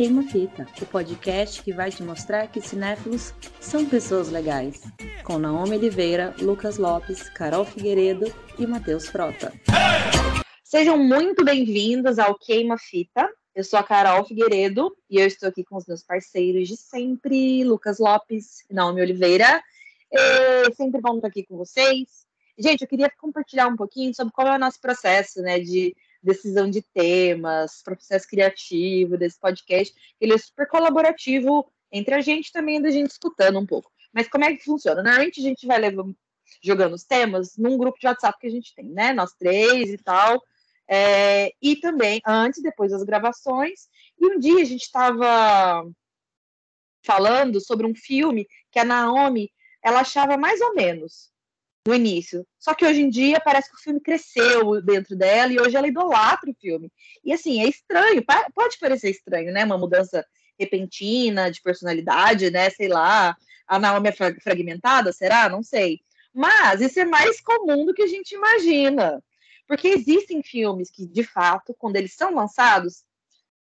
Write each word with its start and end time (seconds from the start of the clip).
Queima 0.00 0.22
Fita, 0.22 0.66
o 0.80 0.86
podcast 0.86 1.62
que 1.62 1.74
vai 1.74 1.90
te 1.90 2.02
mostrar 2.02 2.46
que 2.46 2.58
cinéfilos 2.62 3.34
são 3.60 3.84
pessoas 3.84 4.30
legais. 4.30 4.80
Com 5.24 5.38
Naomi 5.38 5.76
Oliveira, 5.76 6.34
Lucas 6.40 6.78
Lopes, 6.78 7.28
Carol 7.28 7.66
Figueiredo 7.66 8.24
e 8.58 8.66
Matheus 8.66 9.06
Frota. 9.08 9.52
Sejam 10.64 10.96
muito 10.96 11.44
bem-vindos 11.44 12.18
ao 12.18 12.34
Queima 12.34 12.78
Fita. 12.78 13.28
Eu 13.54 13.62
sou 13.62 13.78
a 13.78 13.82
Carol 13.82 14.24
Figueiredo 14.24 14.90
e 15.10 15.20
eu 15.20 15.26
estou 15.26 15.50
aqui 15.50 15.62
com 15.62 15.76
os 15.76 15.84
meus 15.84 16.02
parceiros 16.02 16.66
de 16.66 16.78
sempre, 16.78 17.62
Lucas 17.62 17.98
Lopes 17.98 18.64
e 18.70 18.72
Naomi 18.72 19.02
Oliveira. 19.02 19.62
E 20.10 20.72
sempre 20.76 20.98
bom 21.02 21.16
estar 21.16 21.28
aqui 21.28 21.44
com 21.44 21.58
vocês. 21.58 22.24
Gente, 22.58 22.80
eu 22.80 22.88
queria 22.88 23.10
compartilhar 23.20 23.66
um 23.66 23.76
pouquinho 23.76 24.14
sobre 24.14 24.32
qual 24.32 24.48
é 24.48 24.56
o 24.56 24.58
nosso 24.58 24.80
processo, 24.80 25.42
né, 25.42 25.60
de 25.60 25.94
decisão 26.22 26.70
de 26.70 26.82
temas, 26.82 27.82
processo 27.82 28.28
criativo 28.28 29.16
desse 29.16 29.38
podcast. 29.38 29.94
Ele 30.20 30.34
é 30.34 30.38
super 30.38 30.68
colaborativo 30.68 31.70
entre 31.90 32.14
a 32.14 32.20
gente 32.20 32.52
também, 32.52 32.80
da 32.80 32.90
gente 32.90 33.10
escutando 33.10 33.58
um 33.58 33.66
pouco. 33.66 33.90
Mas 34.12 34.28
como 34.28 34.44
é 34.44 34.54
que 34.54 34.64
funciona? 34.64 35.02
Normalmente 35.02 35.40
a 35.40 35.42
gente 35.42 35.66
vai 35.66 35.78
levando, 35.78 36.16
jogando 36.62 36.94
os 36.94 37.04
temas 37.04 37.56
num 37.56 37.76
grupo 37.76 37.98
de 37.98 38.06
WhatsApp 38.06 38.38
que 38.38 38.46
a 38.46 38.50
gente 38.50 38.74
tem, 38.74 38.86
né? 38.86 39.12
Nós 39.12 39.32
três 39.32 39.90
e 39.90 39.98
tal. 39.98 40.42
É, 40.88 41.52
e 41.62 41.76
também 41.76 42.20
antes 42.26 42.62
depois 42.62 42.90
das 42.90 43.04
gravações. 43.04 43.88
E 44.18 44.26
um 44.26 44.38
dia 44.38 44.60
a 44.60 44.64
gente 44.64 44.82
estava 44.82 45.88
falando 47.02 47.60
sobre 47.60 47.86
um 47.86 47.94
filme 47.94 48.46
que 48.70 48.78
a 48.78 48.84
Naomi 48.84 49.50
ela 49.82 50.00
achava 50.00 50.36
mais 50.36 50.60
ou 50.60 50.74
menos 50.74 51.30
no 51.86 51.94
início. 51.94 52.46
Só 52.58 52.74
que 52.74 52.84
hoje 52.84 53.00
em 53.00 53.08
dia 53.08 53.40
parece 53.40 53.70
que 53.70 53.76
o 53.76 53.80
filme 53.80 54.00
cresceu 54.00 54.82
dentro 54.82 55.16
dela 55.16 55.52
e 55.52 55.60
hoje 55.60 55.76
ela 55.76 55.88
idolatra 55.88 56.50
o 56.50 56.54
filme. 56.54 56.92
E 57.24 57.32
assim, 57.32 57.62
é 57.62 57.68
estranho, 57.68 58.22
pode 58.54 58.78
parecer 58.78 59.10
estranho, 59.10 59.52
né? 59.52 59.64
Uma 59.64 59.78
mudança 59.78 60.24
repentina 60.58 61.50
de 61.50 61.62
personalidade, 61.62 62.50
né? 62.50 62.68
Sei 62.70 62.88
lá, 62.88 63.36
a 63.66 63.78
Naomi 63.78 64.08
é 64.08 64.12
fragmentada, 64.12 65.12
será? 65.12 65.48
Não 65.48 65.62
sei. 65.62 66.00
Mas 66.34 66.80
isso 66.80 67.00
é 67.00 67.04
mais 67.04 67.40
comum 67.40 67.86
do 67.86 67.94
que 67.94 68.02
a 68.02 68.06
gente 68.06 68.34
imagina. 68.34 69.22
Porque 69.66 69.88
existem 69.88 70.42
filmes 70.42 70.90
que, 70.90 71.06
de 71.06 71.22
fato, 71.22 71.74
quando 71.78 71.96
eles 71.96 72.14
são 72.14 72.34
lançados, 72.34 73.04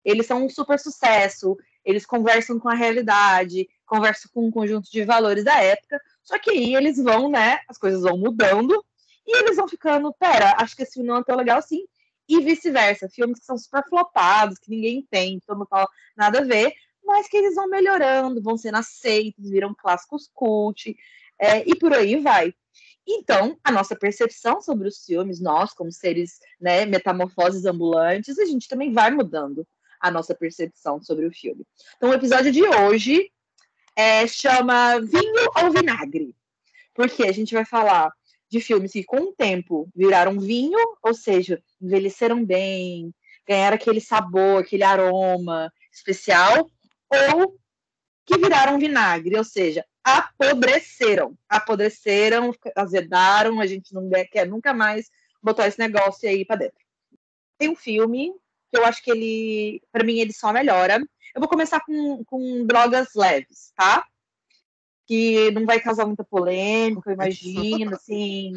eles 0.04 0.26
são 0.26 0.46
um 0.46 0.50
super 0.50 0.80
sucesso, 0.80 1.58
eles 1.84 2.06
conversam 2.06 2.60
com 2.60 2.70
a 2.70 2.76
realidade, 2.76 3.68
conversam 3.86 4.30
com 4.34 4.48
um 4.48 4.52
conjunto 4.52 4.90
de 4.90 5.04
valores 5.04 5.44
da 5.44 5.60
época, 5.62 6.00
só 6.26 6.40
que 6.40 6.50
aí 6.50 6.76
eles 6.76 6.98
vão, 6.98 7.30
né? 7.30 7.60
As 7.70 7.78
coisas 7.78 8.02
vão 8.02 8.18
mudando 8.18 8.84
e 9.26 9.38
eles 9.38 9.56
vão 9.56 9.68
ficando, 9.68 10.14
pera, 10.14 10.56
acho 10.58 10.76
que 10.76 10.84
esse 10.84 10.94
filme 10.94 11.08
não 11.08 11.18
é 11.18 11.24
tão 11.24 11.38
legal 11.38 11.60
assim. 11.60 11.86
E 12.28 12.42
vice-versa, 12.42 13.08
filmes 13.08 13.40
que 13.40 13.46
são 13.46 13.58
super 13.58 13.88
flopados, 13.88 14.58
que 14.58 14.72
ninguém 14.72 15.08
tem, 15.10 15.40
todo 15.46 15.58
mundo 15.58 15.68
fala 15.70 15.88
nada 16.18 16.40
a 16.40 16.44
ver, 16.44 16.74
mas 17.04 17.28
que 17.28 17.38
eles 17.38 17.54
vão 17.54 17.70
melhorando, 17.70 18.42
vão 18.42 18.58
sendo 18.58 18.78
aceitos, 18.78 19.52
viram 19.52 19.76
clássicos 19.76 20.30
cult, 20.34 20.98
é, 21.40 21.60
e 21.70 21.76
por 21.76 21.94
aí 21.94 22.20
vai. 22.20 22.54
Então, 23.08 23.56
a 23.64 23.72
nossa 23.72 23.96
percepção 23.96 24.60
sobre 24.60 24.88
os 24.88 25.06
filmes, 25.06 25.40
nós, 25.40 25.74
como 25.74 25.92
seres 25.92 26.40
né, 26.60 26.88
metamorfoses 26.88 27.66
ambulantes, 27.66 28.40
a 28.40 28.46
gente 28.46 28.68
também 28.68 28.92
vai 28.92 29.12
mudando 29.12 29.68
a 30.00 30.10
nossa 30.10 30.34
percepção 30.34 31.02
sobre 31.02 31.28
o 31.28 31.32
filme. 31.32 31.66
Então, 31.98 32.10
o 32.10 32.14
episódio 32.14 32.52
de 32.52 32.64
hoje 32.64 33.32
é, 33.96 34.28
chama 34.28 35.00
Vinho 35.00 35.50
ou 35.64 35.72
Vinagre. 35.72 36.36
Porque 36.94 37.24
a 37.24 37.32
gente 37.32 37.54
vai 37.54 37.66
falar 37.66 38.12
de 38.50 38.60
filmes 38.62 38.92
que, 38.92 39.04
com 39.04 39.18
o 39.18 39.34
tempo, 39.34 39.90
viraram 39.96 40.40
vinho, 40.40 40.80
ou 41.02 41.14
seja, 41.14 41.62
envelheceram 41.82 42.44
bem, 42.44 43.14
ganharam 43.48 43.76
aquele 43.76 44.00
sabor, 44.00 44.62
aquele 44.62 44.84
aroma 44.84 45.72
especial, 45.92 46.70
ou 47.10 47.58
que 48.26 48.38
viraram 48.38 48.80
vinagre, 48.80 49.38
ou 49.38 49.44
seja, 49.44 49.86
apodreceram. 50.04 51.38
Apodreceram, 51.50 52.54
azedaram, 52.76 53.60
a 53.60 53.66
gente 53.66 53.94
não 53.94 54.10
quer 54.32 54.48
nunca 54.48 54.74
mais 54.74 55.10
botar 55.42 55.68
esse 55.68 55.80
negócio 55.80 56.28
aí 56.28 56.46
para 56.46 56.58
dentro. 56.58 56.86
Tem 57.58 57.70
um 57.70 57.76
filme 57.76 58.34
eu 58.76 58.86
acho 58.86 59.04
que 59.04 59.12
ele, 59.12 59.82
para 59.92 60.04
mim, 60.04 60.20
ele 60.20 60.34
só 60.34 60.52
melhora, 60.52 61.00
eu 61.36 61.42
vou 61.42 61.50
começar 61.50 61.82
com, 61.82 62.24
com 62.24 62.66
drogas 62.66 63.10
leves, 63.14 63.74
tá? 63.76 64.06
Que 65.06 65.52
não 65.52 65.66
vai 65.66 65.82
causar 65.82 66.06
muita 66.06 66.24
polêmica, 66.24 67.10
eu 67.10 67.14
imagino, 67.14 67.94
assim. 67.94 68.54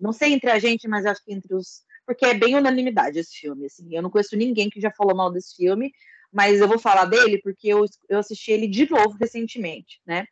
Não 0.00 0.12
sei 0.12 0.32
entre 0.32 0.50
a 0.50 0.58
gente, 0.58 0.88
mas 0.88 1.04
acho 1.04 1.22
que 1.22 1.32
entre 1.32 1.54
os. 1.54 1.82
Porque 2.06 2.24
é 2.24 2.34
bem 2.34 2.56
unanimidade 2.56 3.18
esse 3.18 3.36
filme, 3.36 3.66
assim. 3.66 3.94
Eu 3.94 4.02
não 4.02 4.10
conheço 4.10 4.34
ninguém 4.34 4.70
que 4.70 4.80
já 4.80 4.90
falou 4.90 5.14
mal 5.14 5.30
desse 5.30 5.54
filme, 5.54 5.92
mas 6.32 6.58
eu 6.58 6.66
vou 6.66 6.78
falar 6.78 7.04
dele 7.04 7.38
porque 7.42 7.68
eu, 7.68 7.84
eu 8.08 8.18
assisti 8.18 8.50
ele 8.50 8.66
de 8.66 8.90
novo 8.90 9.16
recentemente, 9.20 10.00
né? 10.06 10.26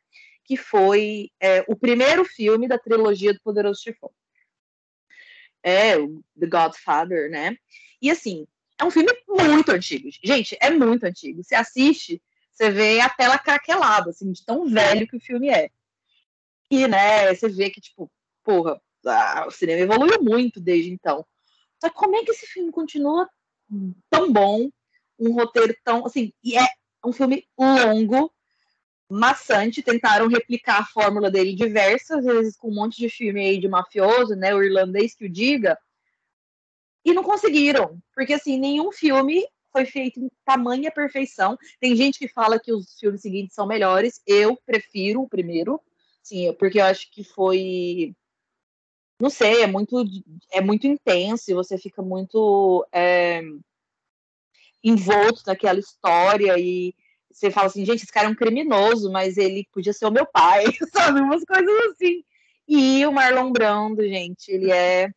Que 0.45 0.57
foi 0.57 1.31
é, 1.39 1.65
o 1.69 1.77
primeiro 1.77 2.25
filme 2.25 2.67
da 2.67 2.79
trilogia 2.79 3.35
do 3.35 3.41
Poderoso 3.43 3.83
Chefão. 3.83 4.11
É, 5.63 5.99
o 5.99 6.25
The 6.39 6.47
Godfather, 6.47 7.31
né? 7.31 7.55
E 8.01 8.11
assim, 8.11 8.47
é 8.81 8.85
um 8.85 8.91
filme 8.91 9.13
muito 9.29 9.71
antigo. 9.71 10.09
Gente, 10.25 10.57
é 10.59 10.71
muito 10.71 11.05
antigo. 11.05 11.45
Você 11.45 11.55
assiste, 11.55 12.21
você 12.51 12.71
vê 12.71 12.99
a 13.01 13.11
tela 13.11 13.39
craquelada, 13.39 14.09
assim, 14.09 14.33
de 14.33 14.45
tão 14.45 14.67
velho 14.67 15.07
que 15.07 15.17
o 15.17 15.21
filme 15.21 15.51
é. 15.51 15.71
E, 16.71 16.89
né, 16.89 17.35
você 17.35 17.49
vê 17.51 17.69
que, 17.69 17.81
tipo, 17.81 18.11
porra, 18.43 18.81
o 19.47 19.51
cinema 19.51 19.83
evoluiu 19.83 20.23
muito 20.23 20.61
desde 20.61 20.91
então. 20.91 21.27
Só 21.79 21.91
que 21.91 21.95
como 21.95 22.17
é 22.17 22.25
que 22.25 22.31
esse 22.31 22.47
filme 22.47 22.73
continua 22.73 23.29
tão 24.09 24.33
bom? 24.33 24.71
Um 25.19 25.35
roteiro 25.35 25.77
tão, 25.85 26.07
assim, 26.07 26.33
e 26.43 26.57
é 26.57 26.67
um 27.05 27.13
filme 27.13 27.47
longo, 27.59 28.33
maçante. 29.11 29.83
Tentaram 29.83 30.27
replicar 30.27 30.81
a 30.81 30.87
fórmula 30.87 31.31
dele 31.31 31.55
diversas 31.55 32.25
vezes 32.25 32.57
com 32.57 32.69
um 32.69 32.75
monte 32.75 32.97
de 32.97 33.11
filme 33.11 33.41
aí 33.41 33.59
de 33.61 33.69
mafioso, 33.69 34.35
né, 34.35 34.55
o 34.55 34.63
irlandês 34.63 35.15
que 35.15 35.27
o 35.27 35.31
diga 35.31 35.79
e 37.05 37.13
não 37.13 37.23
conseguiram, 37.23 37.99
porque 38.15 38.35
assim, 38.35 38.59
nenhum 38.59 38.93
filme 38.93 39.47
foi 39.73 39.85
feito 39.87 40.21
em 40.21 40.31
tamanha 40.45 40.91
perfeição. 40.91 41.57
Tem 41.79 41.95
gente 41.95 42.19
que 42.19 42.29
fala 42.29 42.59
que 42.59 42.73
os 42.73 42.99
filmes 42.99 43.23
seguintes 43.23 43.55
são 43.55 43.67
melhores, 43.67 44.21
eu 44.27 44.57
prefiro 44.67 45.23
o 45.23 45.29
primeiro, 45.29 45.81
sim, 46.23 46.53
porque 46.59 46.81
eu 46.81 46.85
acho 46.85 47.11
que 47.11 47.25
foi 47.25 48.15
não 49.21 49.29
sei, 49.29 49.63
é 49.63 49.67
muito 49.67 50.03
é 50.51 50.61
muito 50.63 50.87
intenso 50.87 51.51
e 51.51 51.55
você 51.55 51.77
fica 51.77 52.01
muito 52.01 52.87
é, 52.91 53.43
envolto 54.83 55.43
naquela 55.47 55.79
história 55.79 56.59
e 56.59 56.95
você 57.31 57.51
fala 57.51 57.69
assim, 57.69 57.85
gente, 57.85 58.03
esse 58.03 58.13
cara 58.13 58.27
é 58.27 58.31
um 58.31 58.35
criminoso, 58.35 59.11
mas 59.13 59.37
ele 59.37 59.67
podia 59.73 59.93
ser 59.93 60.07
o 60.07 60.11
meu 60.11 60.27
pai, 60.27 60.65
sabe? 60.93 61.21
Umas 61.21 61.45
coisas 61.45 61.93
assim. 61.93 62.25
E 62.67 63.05
o 63.07 63.13
Marlon 63.13 63.53
Brando, 63.53 64.03
gente, 64.03 64.51
ele 64.51 64.71
é 64.71 65.11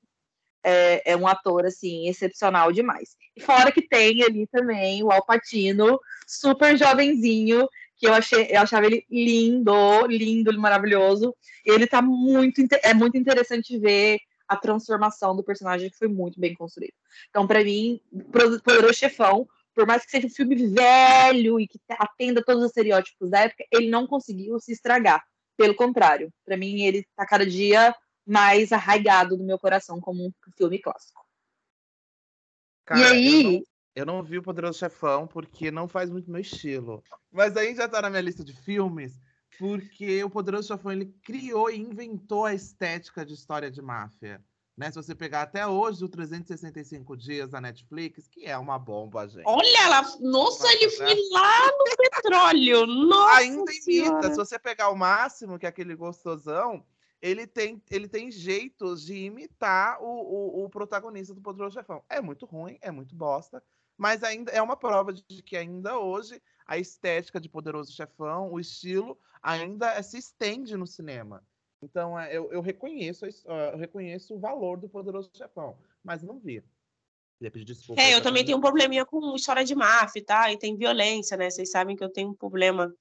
é, 0.63 1.12
é, 1.12 1.18
um 1.18 1.28
ator 1.28 1.66
assim 1.66 2.07
excepcional 2.07 2.72
demais. 2.72 3.16
E 3.35 3.41
fora 3.41 3.72
que 3.72 3.81
tem 3.81 4.24
ali 4.24 4.47
também 4.47 5.03
o 5.03 5.12
Alpatino, 5.12 6.00
super 6.28 6.78
jovenzinho, 6.78 7.68
que 7.97 8.07
eu 8.07 8.13
achei, 8.13 8.47
eu 8.50 8.62
achava 8.62 8.85
ele 8.85 9.06
lindo, 9.09 10.06
lindo, 10.07 10.57
maravilhoso. 10.59 11.35
Ele 11.66 11.88
tá 11.88 12.02
muito 12.02 12.62
é 12.84 12.94
muito 12.94 13.18
interessante 13.18 13.78
ver 13.78 14.19
a 14.47 14.56
transformação 14.56 15.35
do 15.35 15.44
personagem 15.44 15.90
que 15.90 15.97
foi 15.97 16.07
muito 16.07 16.40
bem 16.40 16.53
construído. 16.53 16.94
Então, 17.29 17.47
para 17.47 17.63
mim, 17.63 18.00
Poderoso 18.63 18.94
Chefão, 18.94 19.47
por 19.73 19.88
mais 19.88 20.06
que 20.06 20.12
seja 20.12 20.28
um 20.28 20.29
filme 20.29 20.56
velho 20.68 21.59
e 21.59 21.68
que 21.68 21.79
atenda 21.91 22.44
todos 22.44 22.62
os 22.62 22.69
estereótipos 22.69 23.29
da 23.29 23.41
época, 23.41 23.66
ele 23.72 23.90
não 23.90 24.06
conseguiu 24.06 24.59
se 24.59 24.72
estragar. 24.72 25.23
Pelo 25.57 25.75
contrário, 25.75 26.31
para 26.46 26.57
mim 26.57 26.81
ele 26.81 27.06
tá 27.16 27.25
cada 27.25 27.46
dia 27.46 27.96
mais 28.25 28.72
arraigado 28.72 29.38
no 29.38 29.44
meu 29.44 29.59
coração 29.59 30.00
como 30.00 30.25
um 30.25 30.31
filme 30.57 30.79
clássico. 30.79 31.23
Cara, 32.85 33.01
e 33.01 33.03
aí. 33.03 33.44
Eu 33.45 33.53
não, 33.53 33.63
eu 33.95 34.06
não, 34.06 34.23
vi 34.23 34.38
o 34.38 34.44
Poderoso 34.44 34.79
Chefão 34.79 35.28
porque 35.28 35.72
não 35.72 35.87
faz 35.87 36.09
muito 36.09 36.31
meu 36.31 36.41
estilo. 36.41 37.03
Mas 37.31 37.55
aí 37.55 37.75
já 37.75 37.87
tá 37.87 38.02
na 38.02 38.09
minha 38.09 38.22
lista 38.22 38.43
de 38.43 38.53
filmes 38.53 39.20
porque 39.58 40.23
o 40.23 40.29
Poderoso 40.29 40.67
Chefão 40.67 40.91
ele 40.91 41.14
criou 41.23 41.70
e 41.70 41.78
inventou 41.78 42.46
a 42.46 42.53
estética 42.53 43.25
de 43.25 43.34
história 43.34 43.70
de 43.70 43.81
máfia. 43.81 44.43
Né? 44.76 44.90
Se 44.90 44.96
você 44.96 45.14
pegar 45.14 45.43
até 45.43 45.67
hoje 45.67 46.03
o 46.03 46.09
365 46.09 47.16
dias 47.16 47.52
da 47.52 47.61
Netflix, 47.61 48.28
que 48.28 48.46
é 48.46 48.58
uma 48.58 48.79
bomba, 48.79 49.28
gente. 49.28 49.43
Olha 49.46 49.87
lá, 49.87 50.02
nossa, 50.19 50.67
ele 50.73 50.90
foi 50.90 51.16
lá 51.29 51.67
no 51.67 51.96
petróleo. 51.97 52.87
Nossa 53.08 53.37
Ainda 53.37 53.72
imita. 53.72 54.31
Se 54.31 54.35
você 54.35 54.58
pegar 54.58 54.90
o 54.90 54.96
máximo, 54.96 55.59
que 55.59 55.67
é 55.67 55.69
aquele 55.69 55.96
gostosão, 55.96 56.84
ele 57.23 57.47
tem, 57.47 57.81
ele 57.90 58.09
tem 58.09 58.29
jeitos 58.29 59.05
de 59.05 59.16
imitar 59.16 59.97
o, 60.03 60.05
o, 60.05 60.66
o, 60.66 60.70
protagonista 60.70 61.34
do 61.34 61.40
Poderoso 61.40 61.73
Chefão. 61.73 62.03
É 62.09 62.20
muito 62.20 62.46
ruim, 62.46 62.78
é 62.81 62.91
muito 62.91 63.16
bosta, 63.16 63.64
mas 63.97 64.23
ainda 64.23 64.52
é 64.52 64.61
uma 64.61 64.75
prova 64.75 65.14
de 65.14 65.41
que 65.41 65.55
ainda 65.55 65.97
hoje 65.97 66.41
a 66.67 66.78
estética 66.78 67.40
de 67.40 67.47
Poderoso 67.47 67.93
Chefão, 67.93 68.52
o 68.52 68.59
estilo, 68.59 69.17
ainda 69.41 70.03
se 70.03 70.17
estende 70.17 70.75
no 70.75 70.85
cinema. 70.85 71.41
Então 71.81 72.20
é, 72.20 72.35
eu, 72.35 72.52
eu 72.52 72.59
reconheço 72.59 73.26
eu 73.26 73.78
reconheço 73.78 74.35
o 74.35 74.40
valor 74.40 74.78
do 74.78 74.90
Poderoso 74.90 75.31
Chefão, 75.34 75.78
mas 76.03 76.22
não 76.22 76.37
vi. 76.37 76.61
desculpa. 77.40 78.02
É, 78.02 78.14
eu 78.14 78.22
também 78.22 78.43
tenho 78.43 78.58
um 78.58 78.61
probleminha 78.61 79.05
com 79.05 79.34
história 79.34 79.64
de 79.64 79.73
máfia, 79.73 80.26
tá? 80.26 80.52
E 80.52 80.59
tem 80.59 80.76
violência, 80.76 81.37
né? 81.37 81.49
Vocês 81.49 81.72
sabem 81.72 81.96
que 81.96 82.03
eu 82.03 82.09
tenho 82.09 82.31
um 82.31 82.35
problema 82.35 82.93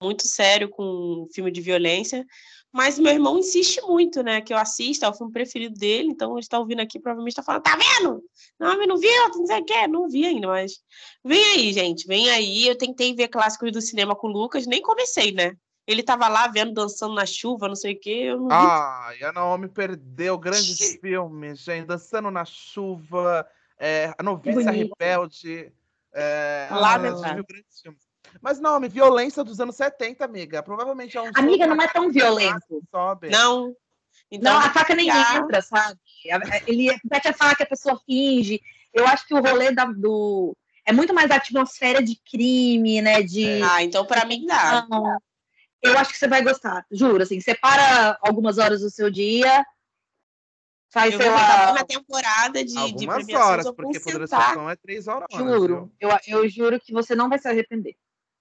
muito 0.00 0.26
sério 0.26 0.68
com 0.68 1.26
filme 1.34 1.50
de 1.50 1.60
violência. 1.60 2.24
Mas 2.72 2.98
meu 2.98 3.12
irmão 3.12 3.38
insiste 3.38 3.80
muito, 3.82 4.22
né? 4.22 4.40
Que 4.40 4.52
eu 4.52 4.58
assista, 4.58 5.06
é 5.06 5.08
o 5.08 5.14
filme 5.14 5.32
preferido 5.32 5.74
dele, 5.78 6.10
então 6.10 6.32
ele 6.32 6.40
está 6.40 6.58
ouvindo 6.58 6.80
aqui, 6.80 7.00
provavelmente 7.00 7.32
está 7.32 7.42
falando, 7.42 7.62
tá 7.62 7.76
vendo? 7.76 8.22
Não, 8.58 8.76
mas 8.76 8.86
não 8.86 8.98
viu, 8.98 9.28
não 9.36 9.46
sei 9.46 9.60
o 9.60 9.64
quê, 9.64 9.86
não 9.86 10.08
vi 10.08 10.26
ainda, 10.26 10.48
mas 10.48 10.80
vem 11.24 11.42
aí, 11.54 11.72
gente, 11.72 12.06
vem 12.06 12.28
aí. 12.30 12.66
Eu 12.66 12.76
tentei 12.76 13.14
ver 13.14 13.28
clássicos 13.28 13.72
do 13.72 13.80
cinema 13.80 14.14
com 14.14 14.28
o 14.28 14.30
Lucas, 14.30 14.66
nem 14.66 14.82
comecei, 14.82 15.32
né? 15.32 15.56
Ele 15.86 16.02
tava 16.02 16.28
lá 16.28 16.46
vendo, 16.48 16.74
dançando 16.74 17.14
na 17.14 17.24
chuva, 17.24 17.66
não 17.66 17.74
sei 17.74 17.94
o 17.94 17.98
quê. 17.98 18.24
Eu 18.26 18.40
não 18.40 18.48
ah, 18.52 19.10
e 19.18 19.24
a 19.24 19.32
Naomi 19.32 19.68
perdeu 19.68 20.36
grandes 20.36 20.98
filmes, 21.00 21.60
gente. 21.60 21.86
Dançando 21.86 22.30
na 22.30 22.44
chuva, 22.44 23.48
é, 23.78 24.12
a 24.18 24.22
Noviça 24.22 24.70
Rebelde. 24.70 25.72
É, 26.12 26.68
Lamentável. 26.70 27.42
grandes 27.42 27.80
filmes. 27.80 28.07
Mas 28.40 28.58
não, 28.58 28.80
violência 28.80 29.42
dos 29.44 29.60
anos 29.60 29.76
70, 29.76 30.24
amiga. 30.24 30.62
Provavelmente 30.62 31.16
é 31.16 31.22
um. 31.22 31.30
Amiga, 31.34 31.66
não 31.66 31.80
é 31.80 31.88
tão 31.88 32.10
violento. 32.10 32.82
Sobe. 32.90 33.30
Não. 33.30 33.74
Então, 34.30 34.52
não, 34.52 34.60
a 34.60 34.70
faca 34.70 34.94
nem 34.94 35.08
entra, 35.08 35.62
sabe? 35.62 35.98
Ele 36.66 36.94
mete 37.10 37.28
a 37.28 37.32
faca, 37.32 37.64
a 37.64 37.68
pessoa 37.68 38.00
finge. 38.04 38.60
Eu 38.92 39.06
acho 39.06 39.26
que 39.26 39.34
o 39.34 39.40
rolê 39.40 39.72
da, 39.72 39.84
do. 39.84 40.56
É 40.84 40.92
muito 40.92 41.14
mais 41.14 41.30
a 41.30 41.36
atmosfera 41.36 42.02
de 42.02 42.18
crime, 42.30 43.00
né? 43.00 43.22
De... 43.22 43.62
Ah, 43.62 43.82
então 43.82 44.04
para 44.04 44.24
mim 44.24 44.46
dá. 44.46 44.86
Eu 45.82 45.96
acho 45.96 46.12
que 46.12 46.18
você 46.18 46.26
vai 46.26 46.42
gostar, 46.42 46.84
juro. 46.90 47.22
Assim, 47.22 47.40
separa 47.40 48.18
algumas 48.20 48.58
horas 48.58 48.80
do 48.80 48.90
seu 48.90 49.10
dia, 49.10 49.64
faz, 50.90 51.12
eu 51.14 51.20
sei 51.20 51.30
lá. 51.30 51.72
na 51.72 51.84
temporada 51.84 52.64
de, 52.64 52.76
algumas 52.76 53.26
de 53.26 53.36
horas, 53.36 53.70
porque 53.70 54.00
Poderosa 54.00 54.36
Chefão 54.36 54.68
é 54.68 54.76
três 54.76 55.06
horas. 55.06 55.28
Juro, 55.32 55.92
eu, 56.00 56.10
eu 56.26 56.48
juro 56.48 56.80
que 56.80 56.92
você 56.92 57.14
não 57.14 57.28
vai 57.28 57.38
se 57.38 57.48
arrepender. 57.48 57.96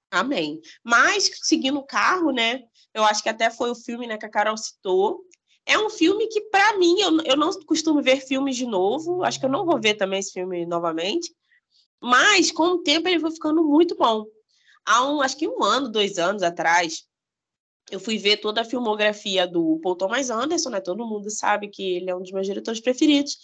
Amém. 0.09 0.61
Mas, 0.83 1.29
seguindo 1.43 1.79
o 1.79 1.85
carro, 1.85 2.31
né? 2.31 2.61
Eu 2.93 3.03
acho 3.03 3.21
que 3.21 3.29
até 3.29 3.49
foi 3.49 3.69
o 3.69 3.75
filme 3.75 4.07
né, 4.07 4.17
que 4.17 4.25
a 4.25 4.29
Carol 4.29 4.57
citou. 4.57 5.21
É 5.65 5.77
um 5.77 5.89
filme 5.89 6.27
que, 6.27 6.41
para 6.49 6.77
mim, 6.77 6.99
eu, 6.99 7.21
eu 7.21 7.35
não 7.35 7.51
costumo 7.65 8.01
ver 8.01 8.21
filmes 8.21 8.55
de 8.55 8.65
novo. 8.65 9.23
Acho 9.23 9.39
que 9.39 9.45
eu 9.45 9.49
não 9.49 9.65
vou 9.65 9.79
ver 9.79 9.95
também 9.95 10.19
esse 10.19 10.31
filme 10.31 10.65
novamente. 10.65 11.33
Mas, 12.01 12.51
com 12.51 12.63
o 12.63 12.83
tempo, 12.83 13.07
ele 13.07 13.19
foi 13.19 13.31
ficando 13.31 13.63
muito 13.63 13.95
bom. 13.95 14.25
Há 14.85 15.05
um, 15.05 15.21
acho 15.21 15.37
que 15.37 15.47
um 15.47 15.61
ano, 15.63 15.89
dois 15.89 16.17
anos 16.17 16.41
atrás, 16.41 17.05
eu 17.91 17.99
fui 17.99 18.17
ver 18.17 18.37
toda 18.37 18.61
a 18.61 18.65
filmografia 18.65 19.45
do 19.45 19.79
Paul 19.81 19.95
Thomas 19.95 20.29
Anderson, 20.29 20.69
né? 20.69 20.79
Todo 20.79 21.05
mundo 21.05 21.29
sabe 21.29 21.67
que 21.69 21.97
ele 21.97 22.09
é 22.09 22.15
um 22.15 22.21
dos 22.21 22.31
meus 22.31 22.45
diretores 22.47 22.79
preferidos. 22.79 23.37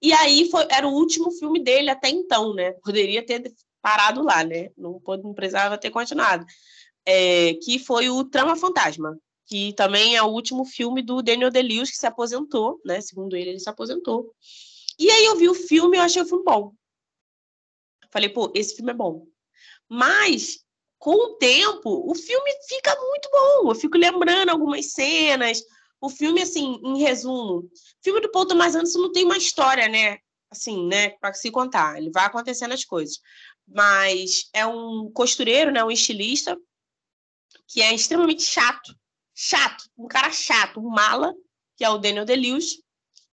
E 0.00 0.12
aí 0.12 0.48
foi, 0.50 0.66
era 0.70 0.86
o 0.86 0.92
último 0.92 1.30
filme 1.32 1.62
dele 1.62 1.90
até 1.90 2.08
então, 2.08 2.54
né? 2.54 2.72
Poderia 2.84 3.24
ter 3.24 3.52
parado 3.84 4.22
lá, 4.22 4.42
né? 4.42 4.70
Não, 4.78 4.98
não 5.22 5.34
precisava 5.34 5.76
ter 5.76 5.90
continuado. 5.90 6.46
É, 7.04 7.52
que 7.62 7.78
foi 7.78 8.08
o 8.08 8.24
Trama 8.24 8.56
Fantasma, 8.56 9.18
que 9.46 9.74
também 9.74 10.16
é 10.16 10.22
o 10.22 10.28
último 10.28 10.64
filme 10.64 11.02
do 11.02 11.20
Daniel 11.20 11.50
Day-Lewis, 11.50 11.90
que 11.90 11.98
se 11.98 12.06
aposentou, 12.06 12.80
né? 12.82 13.02
Segundo 13.02 13.36
ele, 13.36 13.50
ele 13.50 13.60
se 13.60 13.68
aposentou. 13.68 14.34
E 14.98 15.10
aí 15.10 15.26
eu 15.26 15.36
vi 15.36 15.50
o 15.50 15.54
filme 15.54 15.98
e 15.98 16.00
achei 16.00 16.22
o 16.22 16.26
filme 16.26 16.42
bom. 16.42 16.72
Falei, 18.10 18.30
pô, 18.30 18.50
esse 18.54 18.74
filme 18.74 18.90
é 18.90 18.94
bom. 18.94 19.26
Mas, 19.86 20.64
com 20.98 21.14
o 21.14 21.34
tempo, 21.36 22.10
o 22.10 22.14
filme 22.14 22.50
fica 22.66 22.98
muito 22.98 23.28
bom. 23.30 23.70
Eu 23.70 23.74
fico 23.74 23.98
lembrando 23.98 24.48
algumas 24.48 24.92
cenas. 24.92 25.62
O 26.00 26.08
filme, 26.08 26.40
assim, 26.40 26.80
em 26.82 27.02
resumo, 27.02 27.68
filme 28.02 28.20
do 28.22 28.30
Paul 28.30 28.46
Thomas 28.46 28.74
Anderson 28.74 28.98
não 28.98 29.12
tem 29.12 29.26
uma 29.26 29.36
história, 29.36 29.88
né? 29.88 30.18
Assim, 30.54 30.86
né? 30.86 31.10
Para 31.10 31.34
se 31.34 31.50
contar. 31.50 31.98
Ele 31.98 32.10
vai 32.10 32.24
acontecendo 32.24 32.72
as 32.72 32.84
coisas 32.84 33.20
mas 33.66 34.48
é 34.52 34.66
um 34.66 35.10
costureiro, 35.12 35.70
né, 35.70 35.82
um 35.82 35.90
estilista, 35.90 36.56
que 37.66 37.80
é 37.80 37.94
extremamente 37.94 38.42
chato, 38.42 38.94
chato, 39.34 39.84
um 39.96 40.06
cara 40.06 40.30
chato, 40.30 40.80
um 40.80 40.88
mala, 40.88 41.34
que 41.76 41.84
é 41.84 41.90
o 41.90 41.98
Daniel 41.98 42.24
Day-Lewis, 42.24 42.82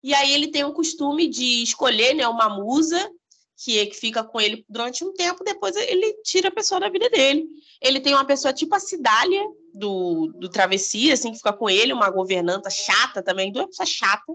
e 0.01 0.13
aí 0.13 0.33
ele 0.33 0.47
tem 0.47 0.63
o 0.63 0.73
costume 0.73 1.27
de 1.27 1.63
escolher, 1.63 2.13
né, 2.13 2.27
uma 2.27 2.47
musa 2.49 3.11
que, 3.57 3.85
que 3.87 3.97
fica 3.97 4.23
com 4.23 4.39
ele 4.39 4.63
durante 4.69 5.03
um 5.03 5.13
tempo, 5.13 5.43
depois 5.43 5.75
ele 5.75 6.13
tira 6.23 6.47
a 6.47 6.53
pessoa 6.53 6.79
da 6.79 6.89
vida 6.89 7.09
dele. 7.09 7.45
Ele 7.81 7.99
tem 7.99 8.13
uma 8.13 8.23
pessoa 8.23 8.53
tipo 8.53 8.73
a 8.73 8.79
Cidália, 8.79 9.45
do, 9.73 10.27
do 10.37 10.47
Travessia, 10.47 11.13
assim, 11.13 11.31
que 11.31 11.37
fica 11.37 11.51
com 11.51 11.69
ele, 11.69 11.91
uma 11.91 12.09
governanta 12.09 12.69
chata 12.69 13.21
também, 13.21 13.51
duas 13.51 13.67
pessoas 13.67 13.89
chata. 13.89 14.33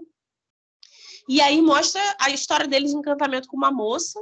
E 1.27 1.41
aí 1.41 1.61
mostra 1.61 2.01
a 2.19 2.29
história 2.29 2.67
deles 2.67 2.91
de 2.91 2.97
encantamento 2.97 3.47
com 3.47 3.57
uma 3.57 3.71
moça, 3.71 4.19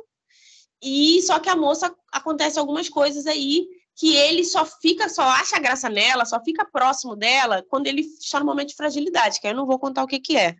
e 0.81 1.21
só 1.23 1.39
que 1.39 1.49
a 1.49 1.55
moça 1.55 1.93
acontece 2.11 2.59
algumas 2.59 2.89
coisas 2.89 3.25
aí 3.25 3.67
que 3.95 4.15
ele 4.15 4.43
só 4.43 4.65
fica, 4.65 5.07
só 5.07 5.21
acha 5.21 5.59
graça 5.59 5.87
nela, 5.87 6.25
só 6.25 6.43
fica 6.43 6.65
próximo 6.65 7.15
dela 7.15 7.63
quando 7.69 7.87
ele 7.87 8.01
está 8.01 8.39
no 8.39 8.45
momento 8.45 8.69
de 8.69 8.75
fragilidade, 8.75 9.39
que 9.39 9.47
aí 9.47 9.53
eu 9.53 9.57
não 9.57 9.67
vou 9.67 9.79
contar 9.79 10.03
o 10.03 10.07
que, 10.07 10.19
que 10.19 10.35
é. 10.35 10.55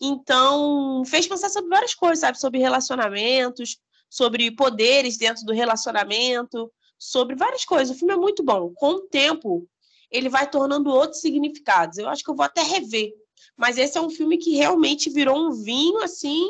Então, 0.00 1.02
fez 1.06 1.26
pensar 1.26 1.48
sobre 1.48 1.70
várias 1.70 1.94
coisas, 1.94 2.20
sabe? 2.20 2.38
Sobre 2.38 2.58
relacionamentos, 2.58 3.78
sobre 4.08 4.50
poderes 4.50 5.16
dentro 5.16 5.44
do 5.44 5.52
relacionamento, 5.52 6.70
sobre 6.98 7.34
várias 7.34 7.64
coisas. 7.64 7.94
O 7.94 7.98
filme 7.98 8.14
é 8.14 8.16
muito 8.16 8.42
bom. 8.42 8.72
Com 8.74 8.92
o 8.92 9.00
tempo, 9.08 9.68
ele 10.10 10.28
vai 10.28 10.48
tornando 10.48 10.90
outros 10.90 11.20
significados. 11.20 11.98
Eu 11.98 12.08
acho 12.08 12.22
que 12.22 12.30
eu 12.30 12.36
vou 12.36 12.44
até 12.44 12.62
rever. 12.62 13.12
Mas 13.58 13.76
esse 13.76 13.98
é 13.98 14.00
um 14.00 14.08
filme 14.08 14.38
que 14.38 14.54
realmente 14.54 15.10
virou 15.10 15.36
um 15.36 15.50
vinho, 15.50 16.00
assim, 16.02 16.48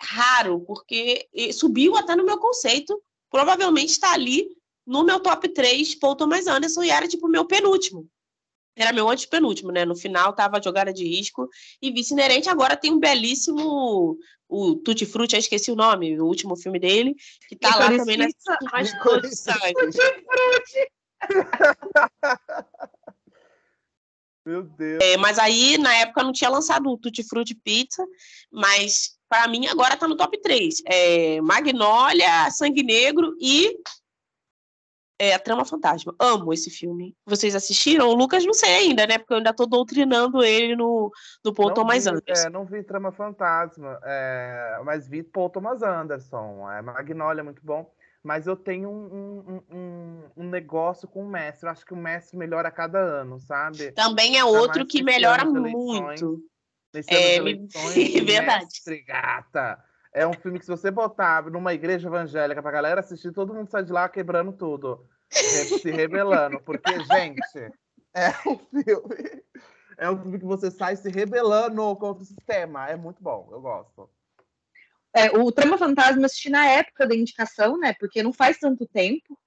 raro, 0.00 0.60
porque 0.60 1.28
subiu 1.52 1.94
até 1.94 2.16
no 2.16 2.24
meu 2.24 2.38
conceito. 2.38 3.00
Provavelmente 3.30 3.90
está 3.90 4.14
ali 4.14 4.48
no 4.86 5.04
meu 5.04 5.20
top 5.20 5.48
3, 5.50 5.94
Paul 5.96 6.16
Thomas 6.16 6.46
Anderson, 6.46 6.82
e 6.82 6.90
era 6.90 7.06
tipo 7.06 7.28
meu 7.28 7.44
penúltimo. 7.44 8.08
Era 8.74 8.92
meu 8.92 9.08
antepenúltimo, 9.08 9.70
né? 9.70 9.84
No 9.84 9.94
final 9.94 10.32
tava 10.32 10.62
jogada 10.62 10.92
de 10.92 11.04
risco 11.04 11.48
e 11.82 11.90
vice 11.90 12.14
inerente. 12.14 12.48
Agora 12.48 12.76
tem 12.76 12.92
um 12.92 12.98
belíssimo. 12.98 14.16
O 14.48 14.76
Tutti 14.76 15.04
Frutti, 15.04 15.34
eu 15.34 15.40
esqueci 15.40 15.70
o 15.70 15.76
nome, 15.76 16.18
o 16.18 16.24
último 16.24 16.56
filme 16.56 16.78
dele, 16.78 17.14
que 17.50 17.56
tá 17.56 17.76
lá 17.76 17.94
também 17.94 18.16
nas 18.16 18.32
Tutti 18.32 19.36
Frutti! 20.24 20.90
Meu 24.48 24.62
Deus. 24.62 24.98
É, 25.02 25.18
mas 25.18 25.38
aí, 25.38 25.76
na 25.76 25.94
época, 25.96 26.22
não 26.22 26.32
tinha 26.32 26.48
lançado 26.48 26.88
o 26.88 26.96
Tutti 26.96 27.22
Frutti 27.22 27.54
Pizza, 27.54 28.02
mas 28.50 29.18
para 29.28 29.46
mim 29.46 29.66
agora 29.66 29.92
está 29.92 30.08
no 30.08 30.16
top 30.16 30.40
3. 30.40 30.82
É 30.86 31.38
Magnólia, 31.42 32.50
Sangue 32.50 32.82
Negro 32.82 33.36
e 33.38 33.76
é, 35.18 35.34
A 35.34 35.38
Trama 35.38 35.66
Fantasma. 35.66 36.14
Amo 36.18 36.50
esse 36.54 36.70
filme. 36.70 37.14
Vocês 37.26 37.54
assistiram? 37.54 38.08
O 38.08 38.14
Lucas 38.14 38.42
não 38.46 38.54
sei 38.54 38.74
ainda, 38.74 39.06
né? 39.06 39.18
Porque 39.18 39.34
eu 39.34 39.36
ainda 39.36 39.50
estou 39.50 39.66
doutrinando 39.66 40.42
ele 40.42 40.74
no, 40.74 41.12
no 41.44 41.52
Paul 41.52 41.68
não 41.68 41.74
Thomas 41.74 42.04
vi, 42.04 42.10
Anderson. 42.10 42.46
É, 42.46 42.50
não 42.50 42.64
vi 42.64 42.82
Trama 42.82 43.12
Fantasma, 43.12 44.00
é, 44.02 44.80
mas 44.82 45.06
vi 45.06 45.22
Paul 45.22 45.50
Thomas 45.50 45.82
Anderson. 45.82 46.70
É, 46.70 46.80
Magnólia 46.80 47.42
é 47.42 47.44
muito 47.44 47.60
bom. 47.62 47.92
Mas 48.28 48.46
eu 48.46 48.54
tenho 48.54 48.90
um, 48.90 49.42
um, 49.48 49.74
um, 49.74 50.22
um, 50.36 50.50
negócio 50.50 51.08
com 51.08 51.24
o 51.24 51.26
mestre. 51.26 51.66
Eu 51.66 51.72
acho 51.72 51.86
que 51.86 51.94
o 51.94 51.96
mestre 51.96 52.36
melhora 52.36 52.68
a 52.68 52.70
cada 52.70 52.98
ano, 52.98 53.40
sabe? 53.40 53.90
Também 53.92 54.36
é 54.36 54.44
outro 54.44 54.84
que 54.84 55.02
melhora 55.02 55.46
muito. 55.46 56.44
Nesse 56.92 57.14
é, 57.14 57.36
eleições, 57.36 57.94
verdade. 58.26 58.64
Mestre, 58.64 59.00
gata. 59.00 59.82
É 60.12 60.26
um 60.26 60.34
filme 60.34 60.58
que, 60.58 60.66
se 60.66 60.70
você 60.70 60.90
botar 60.90 61.50
numa 61.50 61.72
igreja 61.72 62.06
evangélica 62.06 62.60
pra 62.60 62.70
galera 62.70 63.00
assistir, 63.00 63.32
todo 63.32 63.54
mundo 63.54 63.70
sai 63.70 63.82
de 63.82 63.92
lá 63.92 64.06
quebrando 64.10 64.52
tudo. 64.52 65.08
Se 65.30 65.90
rebelando. 65.90 66.60
Porque, 66.60 66.92
gente, 67.10 67.72
é 68.14 68.28
um 68.46 68.58
filme. 68.58 69.42
É 69.96 70.10
um 70.10 70.18
filme 70.20 70.38
que 70.38 70.44
você 70.44 70.70
sai 70.70 70.96
se 70.96 71.08
rebelando 71.08 71.96
contra 71.96 72.22
o 72.22 72.26
sistema. 72.26 72.90
É 72.90 72.94
muito 72.94 73.22
bom, 73.22 73.48
eu 73.50 73.62
gosto. 73.62 74.10
É, 75.14 75.30
o 75.30 75.50
Trama 75.50 75.78
Fantasma 75.78 76.22
eu 76.22 76.26
assisti 76.26 76.50
na 76.50 76.66
época 76.66 77.06
da 77.06 77.14
indicação, 77.14 77.78
né? 77.78 77.94
Porque 77.98 78.22
não 78.22 78.32
faz 78.32 78.58
tanto 78.58 78.86
tempo. 78.86 79.38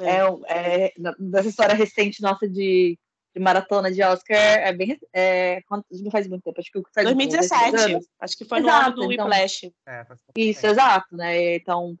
É, 0.00 0.20
é, 0.48 0.86
é 0.86 0.92
dessa 1.18 1.48
história 1.48 1.74
recente 1.74 2.22
nossa 2.22 2.48
de 2.48 2.98
de 3.34 3.40
maratona 3.40 3.90
de 3.92 4.02
Oscar 4.02 4.36
é 4.36 4.72
bem. 4.72 4.98
É, 5.12 5.62
não 5.70 6.10
faz 6.10 6.26
muito 6.26 6.42
tempo, 6.42 6.60
acho 6.60 6.70
que 6.70 6.82
faz 6.92 7.06
2017. 7.06 8.08
Acho 8.20 8.36
que 8.36 8.44
foi 8.44 8.58
exato, 8.58 8.80
no 8.80 8.86
ano 8.86 8.94
do 8.96 9.12
então, 9.12 9.26
Whiplash. 9.26 9.72
É, 9.86 10.06
isso, 10.36 10.66
exato, 10.66 11.16
né? 11.16 11.54
Então. 11.56 11.96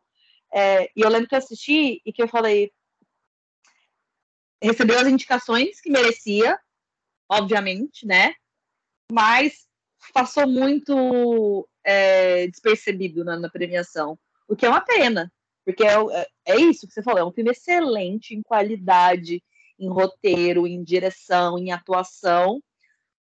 É, 0.52 0.90
e 0.96 1.00
eu 1.00 1.08
lembro 1.08 1.28
que 1.28 1.34
eu 1.34 1.38
assisti 1.38 2.02
e 2.04 2.12
que 2.12 2.22
eu 2.22 2.28
falei. 2.28 2.70
Recebeu 4.62 4.98
as 4.98 5.06
indicações 5.06 5.80
que 5.80 5.90
merecia, 5.90 6.58
obviamente, 7.30 8.06
né? 8.06 8.34
Mas 9.10 9.66
passou 10.12 10.46
muito 10.46 11.68
é, 11.84 12.46
despercebido 12.48 13.24
na, 13.24 13.38
na, 13.38 13.48
premiação, 13.48 14.18
o 14.48 14.56
que 14.56 14.66
é 14.66 14.68
uma 14.68 14.80
pena, 14.80 15.32
porque 15.64 15.84
é, 15.84 15.94
é, 15.94 16.26
é 16.46 16.56
isso 16.56 16.86
que 16.86 16.92
você 16.92 17.02
falou, 17.02 17.20
é 17.20 17.24
um 17.24 17.32
filme 17.32 17.50
excelente 17.50 18.34
em 18.34 18.42
qualidade, 18.42 19.42
em 19.78 19.88
roteiro, 19.88 20.66
em 20.66 20.82
direção, 20.82 21.58
em 21.58 21.72
atuação. 21.72 22.62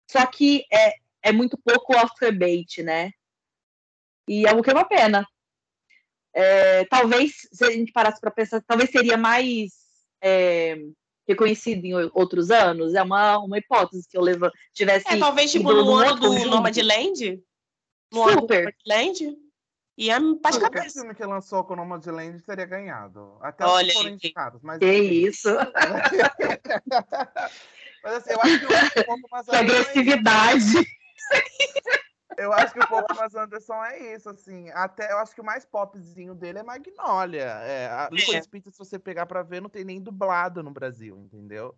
Só 0.09 0.25
que 0.27 0.65
é, 0.71 0.93
é 1.23 1.31
muito 1.31 1.57
pouco 1.57 1.95
Oscar 1.95 2.31
bait, 2.31 2.83
né? 2.83 3.11
E 4.27 4.45
é 4.45 4.51
o 4.51 4.61
que 4.61 4.69
é 4.69 4.73
uma 4.73 4.85
pena. 4.87 5.25
É, 6.33 6.85
talvez, 6.85 7.47
se 7.51 7.63
a 7.63 7.71
gente 7.71 7.91
parasse 7.91 8.19
para 8.19 8.31
pensar, 8.31 8.61
talvez 8.61 8.89
seria 8.89 9.17
mais 9.17 9.71
é, 10.21 10.77
reconhecido 11.27 11.85
em 11.85 11.93
outros 12.13 12.51
anos. 12.51 12.93
É 12.93 13.01
uma, 13.01 13.39
uma 13.39 13.57
hipótese 13.57 14.07
que 14.09 14.17
eu 14.17 14.21
levo, 14.21 14.51
tivesse. 14.73 15.07
É, 15.07 15.17
talvez 15.17 15.51
tipo 15.51 15.71
no 15.71 15.95
ano 15.95 16.15
do 16.15 16.33
Nomadland. 16.45 17.41
No 18.11 18.29
Super. 18.29 18.33
ano 18.33 18.47
do 18.47 18.53
Nomadland. 18.53 19.37
E 19.95 20.09
a 20.09 20.19
mais 20.19 20.57
cabeça. 20.57 20.87
O 20.87 21.01
filme 21.01 21.15
que 21.15 21.23
lançou 21.23 21.63
com 21.63 21.73
o 21.73 21.77
Nomadland 21.77 22.41
teria 22.41 22.65
ganhado. 22.65 23.37
Até 23.41 23.63
Olha, 23.65 23.87
os 23.87 23.93
foram 23.93 24.09
indicados. 24.09 24.61
Mas 24.63 24.79
que 24.79 24.91
isso? 24.91 25.49
mas 28.03 28.15
assim, 28.15 28.31
eu 28.31 28.41
acho 28.41 28.59
que 28.93 29.03
pouco 29.03 29.29
mais. 29.31 29.45
Que 29.45 29.55
agressividade! 29.55 30.73
Eu 32.37 32.53
acho 32.53 32.73
que 32.73 32.79
o 32.79 32.87
Paul 32.87 33.03
Thomas 33.03 33.35
Anderson 33.35 33.83
é 33.83 34.15
isso, 34.15 34.29
assim. 34.29 34.69
Até 34.71 35.11
eu 35.11 35.17
acho 35.17 35.33
que 35.33 35.41
o 35.41 35.45
mais 35.45 35.65
popzinho 35.65 36.35
dele 36.35 36.59
é 36.59 36.63
Magnolia. 36.63 37.41
É, 37.41 37.87
a 37.87 38.09
Licorice 38.11 38.47
é. 38.47 38.51
Pizza, 38.51 38.71
se 38.71 38.77
você 38.77 38.99
pegar 38.99 39.25
pra 39.25 39.43
ver, 39.43 39.61
não 39.61 39.69
tem 39.69 39.83
nem 39.83 40.01
dublado 40.01 40.63
no 40.63 40.71
Brasil, 40.71 41.17
entendeu? 41.17 41.75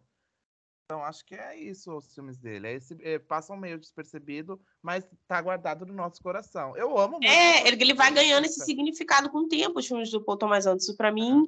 Então 0.86 1.04
acho 1.04 1.26
que 1.26 1.34
é 1.34 1.58
isso 1.58 1.92
os 1.98 2.14
filmes 2.14 2.38
dele. 2.38 2.68
É 2.68 2.74
esse, 2.74 2.96
é, 3.02 3.18
passam 3.18 3.58
meio 3.58 3.80
despercebido, 3.80 4.62
mas 4.82 5.04
tá 5.28 5.42
guardado 5.42 5.86
no 5.86 5.94
nosso 5.94 6.22
coração. 6.22 6.78
Eu 6.78 6.98
amo 6.98 7.14
muito. 7.14 7.28
É, 7.28 7.68
ele, 7.68 7.82
ele 7.82 7.94
vai 7.94 8.12
ganhando 8.12 8.46
esse 8.46 8.64
significado 8.64 9.30
com 9.32 9.40
o 9.40 9.48
tempo, 9.48 9.80
os 9.80 9.88
filmes 9.88 10.12
do 10.12 10.24
Paul 10.24 10.38
Thomas 10.38 10.68
Anderson. 10.68 10.96
Pra 10.96 11.12
mim, 11.12 11.48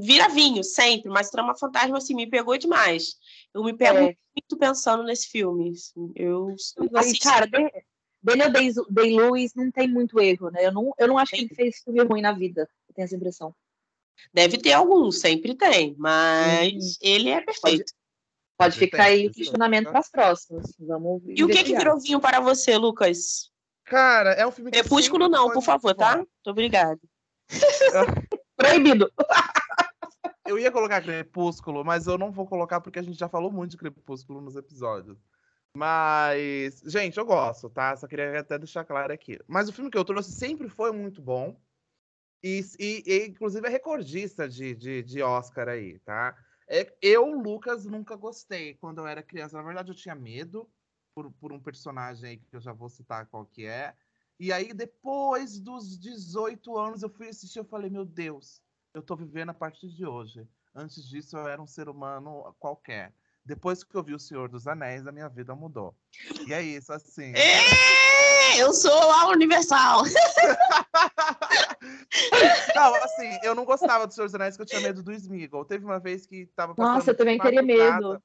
vira 0.00 0.28
vinho, 0.28 0.64
sempre, 0.64 1.10
mas 1.10 1.30
Trama 1.30 1.54
Fantasma, 1.54 1.98
assim, 1.98 2.14
me 2.14 2.26
pegou 2.26 2.56
demais. 2.56 3.16
Eu 3.52 3.62
me 3.62 3.72
pego 3.72 3.98
é. 3.98 4.16
muito 4.36 4.56
pensando 4.58 5.02
nesse 5.02 5.28
filme. 5.28 5.70
Assim. 5.70 6.12
Eu 6.14 6.54
assisti... 6.94 7.24
Cara, 7.24 7.46
Daniel 8.22 8.50
Day-Lewis 8.90 9.54
não 9.54 9.70
tem 9.70 9.88
muito 9.88 10.20
erro, 10.20 10.50
né? 10.50 10.66
Eu 10.66 10.72
não, 10.72 10.94
eu 10.98 11.08
não 11.08 11.18
acho 11.18 11.32
que 11.32 11.42
ele 11.42 11.54
fez 11.54 11.82
filme 11.82 12.02
ruim 12.04 12.20
na 12.20 12.32
vida. 12.32 12.68
Eu 12.88 12.94
tenho 12.94 13.04
essa 13.04 13.16
impressão. 13.16 13.54
Deve 14.32 14.58
ter 14.58 14.72
alguns, 14.72 15.20
sempre 15.20 15.54
tem, 15.54 15.94
mas 15.98 16.74
hum. 16.74 16.98
ele 17.00 17.30
é 17.30 17.40
perfeito. 17.40 17.92
Pode, 18.58 18.74
pode 18.74 18.78
ficar 18.78 19.04
aí 19.04 19.26
o 19.26 19.32
questionamento 19.32 19.88
para 19.88 20.00
as 20.00 20.10
próximas. 20.10 20.74
Vamos 20.78 21.22
e 21.26 21.42
o 21.42 21.48
que, 21.48 21.64
que 21.64 21.76
virou 21.76 21.98
vinho 21.98 22.20
para 22.20 22.40
você, 22.40 22.76
Lucas? 22.76 23.50
Cara, 23.84 24.32
é 24.32 24.46
um 24.46 24.52
filme 24.52 24.70
que. 24.70 24.78
Crepúsculo 24.78 25.28
não, 25.28 25.50
por 25.50 25.62
favor, 25.62 25.94
tá? 25.94 26.16
Muito 26.16 26.28
obrigado. 26.46 27.00
Proibido. 28.60 29.10
Eu 30.46 30.58
ia 30.58 30.70
colocar 30.70 31.02
Crepúsculo, 31.02 31.84
mas 31.84 32.06
eu 32.06 32.18
não 32.18 32.30
vou 32.30 32.46
colocar 32.46 32.80
porque 32.80 32.98
a 32.98 33.02
gente 33.02 33.18
já 33.18 33.28
falou 33.28 33.50
muito 33.50 33.70
de 33.70 33.76
Crepúsculo 33.78 34.40
nos 34.40 34.56
episódios. 34.56 35.18
Mas, 35.76 36.82
gente, 36.84 37.16
eu 37.16 37.24
gosto, 37.24 37.70
tá? 37.70 37.96
Só 37.96 38.06
queria 38.06 38.40
até 38.40 38.58
deixar 38.58 38.84
claro 38.84 39.12
aqui. 39.12 39.38
Mas 39.46 39.68
o 39.68 39.72
filme 39.72 39.90
que 39.90 39.96
eu 39.96 40.04
trouxe 40.04 40.32
sempre 40.32 40.68
foi 40.68 40.92
muito 40.92 41.22
bom. 41.22 41.56
E, 42.42 42.60
e, 42.78 43.02
e 43.06 43.26
inclusive 43.28 43.66
é 43.66 43.70
recordista 43.70 44.48
de, 44.48 44.74
de, 44.74 45.02
de 45.02 45.22
Oscar 45.22 45.68
aí, 45.68 45.98
tá? 46.00 46.36
É, 46.68 46.92
eu, 47.00 47.26
Lucas, 47.26 47.84
nunca 47.84 48.16
gostei 48.16 48.74
quando 48.74 48.98
eu 48.98 49.06
era 49.06 49.22
criança. 49.22 49.56
Na 49.56 49.62
verdade, 49.62 49.90
eu 49.90 49.96
tinha 49.96 50.14
medo 50.14 50.68
por, 51.14 51.30
por 51.32 51.52
um 51.52 51.60
personagem 51.60 52.30
aí 52.30 52.36
que 52.36 52.56
eu 52.56 52.60
já 52.60 52.72
vou 52.72 52.88
citar 52.88 53.26
qual 53.26 53.46
que 53.46 53.66
é. 53.66 53.94
E 54.40 54.52
aí, 54.54 54.72
depois 54.72 55.60
dos 55.60 55.98
18 55.98 56.78
anos, 56.78 57.02
eu 57.02 57.10
fui 57.10 57.28
assistir 57.28 57.60
e 57.60 57.64
falei, 57.64 57.90
meu 57.90 58.06
Deus, 58.06 58.62
eu 58.94 59.02
tô 59.02 59.14
vivendo 59.14 59.50
a 59.50 59.54
partir 59.54 59.90
de 59.90 60.06
hoje. 60.06 60.48
Antes 60.74 61.06
disso, 61.06 61.36
eu 61.36 61.46
era 61.46 61.60
um 61.60 61.66
ser 61.66 61.90
humano 61.90 62.54
qualquer. 62.58 63.12
Depois 63.44 63.84
que 63.84 63.94
eu 63.94 64.02
vi 64.02 64.14
O 64.14 64.18
Senhor 64.18 64.48
dos 64.48 64.66
Anéis, 64.66 65.06
a 65.06 65.12
minha 65.12 65.28
vida 65.28 65.54
mudou. 65.54 65.94
E 66.46 66.54
é 66.54 66.62
isso, 66.62 66.90
assim. 66.90 67.34
É, 67.34 68.62
eu 68.62 68.72
sou 68.72 69.12
a 69.12 69.28
Universal. 69.28 70.04
não, 72.74 72.94
assim, 72.94 73.38
eu 73.42 73.54
não 73.54 73.66
gostava 73.66 74.06
do 74.06 74.14
Senhor 74.14 74.26
dos 74.26 74.34
Anéis 74.34 74.56
porque 74.56 74.74
eu 74.74 74.78
tinha 74.78 74.88
medo 74.88 75.02
do 75.02 75.12
Smeagol. 75.12 75.66
Teve 75.66 75.84
uma 75.84 76.00
vez 76.00 76.24
que 76.24 76.46
tava. 76.56 76.74
Nossa, 76.78 77.10
eu 77.10 77.16
também 77.16 77.38
teria 77.38 77.62
medo. 77.62 78.22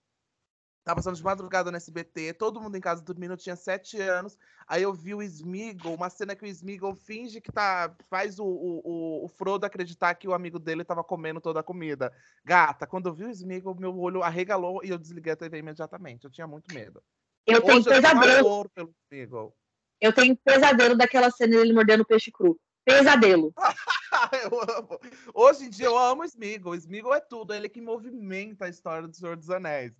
Tava 0.85 0.97
passando 0.97 1.15
de 1.15 1.23
madrugada 1.23 1.71
no 1.71 1.77
SBT, 1.77 2.33
todo 2.33 2.61
mundo 2.61 2.77
em 2.77 2.79
casa 2.79 3.01
dormindo, 3.01 3.33
eu 3.33 3.37
tinha 3.37 3.55
sete 3.55 3.99
anos. 3.99 4.37
Aí 4.67 4.83
eu 4.83 4.93
vi 4.93 5.15
o 5.15 5.23
Smeagol, 5.23 5.95
uma 5.95 6.11
cena 6.11 6.35
que 6.35 6.45
o 6.45 6.47
Smeagol 6.47 6.93
finge 6.93 7.41
que 7.41 7.51
tá. 7.51 7.91
faz 8.07 8.37
o, 8.37 8.45
o, 8.45 9.25
o 9.25 9.27
Frodo 9.27 9.65
acreditar 9.65 10.13
que 10.13 10.27
o 10.27 10.33
amigo 10.33 10.59
dele 10.59 10.85
tava 10.85 11.03
comendo 11.03 11.41
toda 11.41 11.59
a 11.59 11.63
comida. 11.63 12.13
Gata, 12.43 12.85
quando 12.85 13.09
eu 13.09 13.15
vi 13.15 13.25
o 13.25 13.31
Smeagol, 13.31 13.73
meu 13.73 13.97
olho 13.97 14.21
arregalou 14.21 14.79
e 14.83 14.91
eu 14.91 14.99
desliguei 14.99 15.33
a 15.33 15.35
TV 15.35 15.57
imediatamente. 15.57 16.25
Eu 16.25 16.29
tinha 16.29 16.45
muito 16.45 16.71
medo. 16.71 17.01
Eu 17.47 17.63
tenho 17.63 17.79
Hoje, 17.79 17.89
pesadelo. 17.89 18.69
Eu 18.75 18.93
tenho, 19.09 19.53
eu 19.99 20.13
tenho 20.13 20.37
pesadelo 20.37 20.95
daquela 20.95 21.31
cena 21.31 21.57
dele 21.57 21.73
mordendo 21.73 22.05
peixe 22.05 22.31
cru. 22.31 22.59
Pesadelo. 22.85 23.51
eu 24.43 24.61
amo. 24.77 24.99
Hoje 25.33 25.65
em 25.65 25.69
dia 25.71 25.87
eu 25.87 25.97
amo 25.97 26.21
o 26.21 26.25
Smeagol. 26.25 26.73
O 26.73 26.75
Smeagol 26.75 27.15
é 27.15 27.21
tudo. 27.21 27.55
Ele 27.55 27.67
que 27.67 27.81
movimenta 27.81 28.65
a 28.65 28.69
história 28.69 29.07
do 29.07 29.15
Senhor 29.15 29.35
dos 29.35 29.49
Anéis. 29.49 29.99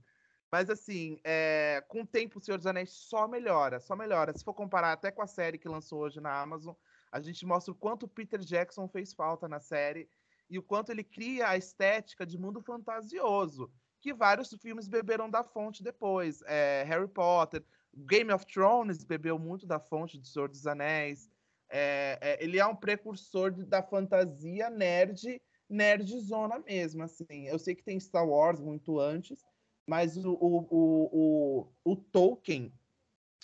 Mas 0.55 0.69
assim, 0.69 1.19
é, 1.25 1.83
com 1.89 2.03
o 2.03 2.07
tempo 2.07 2.39
o 2.39 2.41
Senhor 2.41 2.55
dos 2.55 2.65
Anéis 2.65 2.89
só 2.89 3.27
melhora, 3.27 3.77
só 3.77 3.93
melhora. 3.93 4.31
Se 4.31 4.41
for 4.41 4.53
comparar 4.53 4.93
até 4.93 5.11
com 5.11 5.21
a 5.21 5.27
série 5.27 5.57
que 5.57 5.67
lançou 5.67 5.99
hoje 5.99 6.21
na 6.21 6.33
Amazon, 6.41 6.73
a 7.11 7.19
gente 7.19 7.45
mostra 7.45 7.73
o 7.73 7.75
quanto 7.75 8.03
o 8.03 8.07
Peter 8.07 8.39
Jackson 8.39 8.87
fez 8.87 9.13
falta 9.13 9.49
na 9.49 9.59
série 9.59 10.09
e 10.49 10.57
o 10.57 10.63
quanto 10.63 10.93
ele 10.93 11.03
cria 11.03 11.49
a 11.49 11.57
estética 11.57 12.25
de 12.25 12.37
mundo 12.37 12.61
fantasioso, 12.61 13.69
que 13.99 14.13
vários 14.13 14.49
filmes 14.61 14.87
beberam 14.87 15.29
da 15.29 15.43
fonte 15.43 15.83
depois. 15.83 16.41
É, 16.43 16.85
Harry 16.87 17.09
Potter, 17.09 17.61
Game 17.93 18.31
of 18.31 18.45
Thrones 18.45 19.03
bebeu 19.03 19.37
muito 19.37 19.67
da 19.67 19.77
fonte 19.77 20.17
do 20.17 20.25
Senhor 20.25 20.47
dos 20.47 20.65
Anéis. 20.65 21.29
É, 21.69 22.17
é, 22.21 22.41
ele 22.41 22.59
é 22.59 22.65
um 22.65 22.77
precursor 22.77 23.51
de, 23.51 23.65
da 23.65 23.83
fantasia 23.83 24.69
nerd, 24.69 25.41
nerdzona 25.69 26.59
mesmo, 26.59 27.03
assim. 27.03 27.45
Eu 27.45 27.59
sei 27.59 27.75
que 27.75 27.83
tem 27.83 27.99
Star 27.99 28.25
Wars 28.25 28.61
muito 28.61 29.01
antes, 29.01 29.43
mas 29.87 30.17
o, 30.17 30.31
o, 30.31 30.67
o, 30.71 31.67
o, 31.83 31.95
Tolkien, 31.95 32.73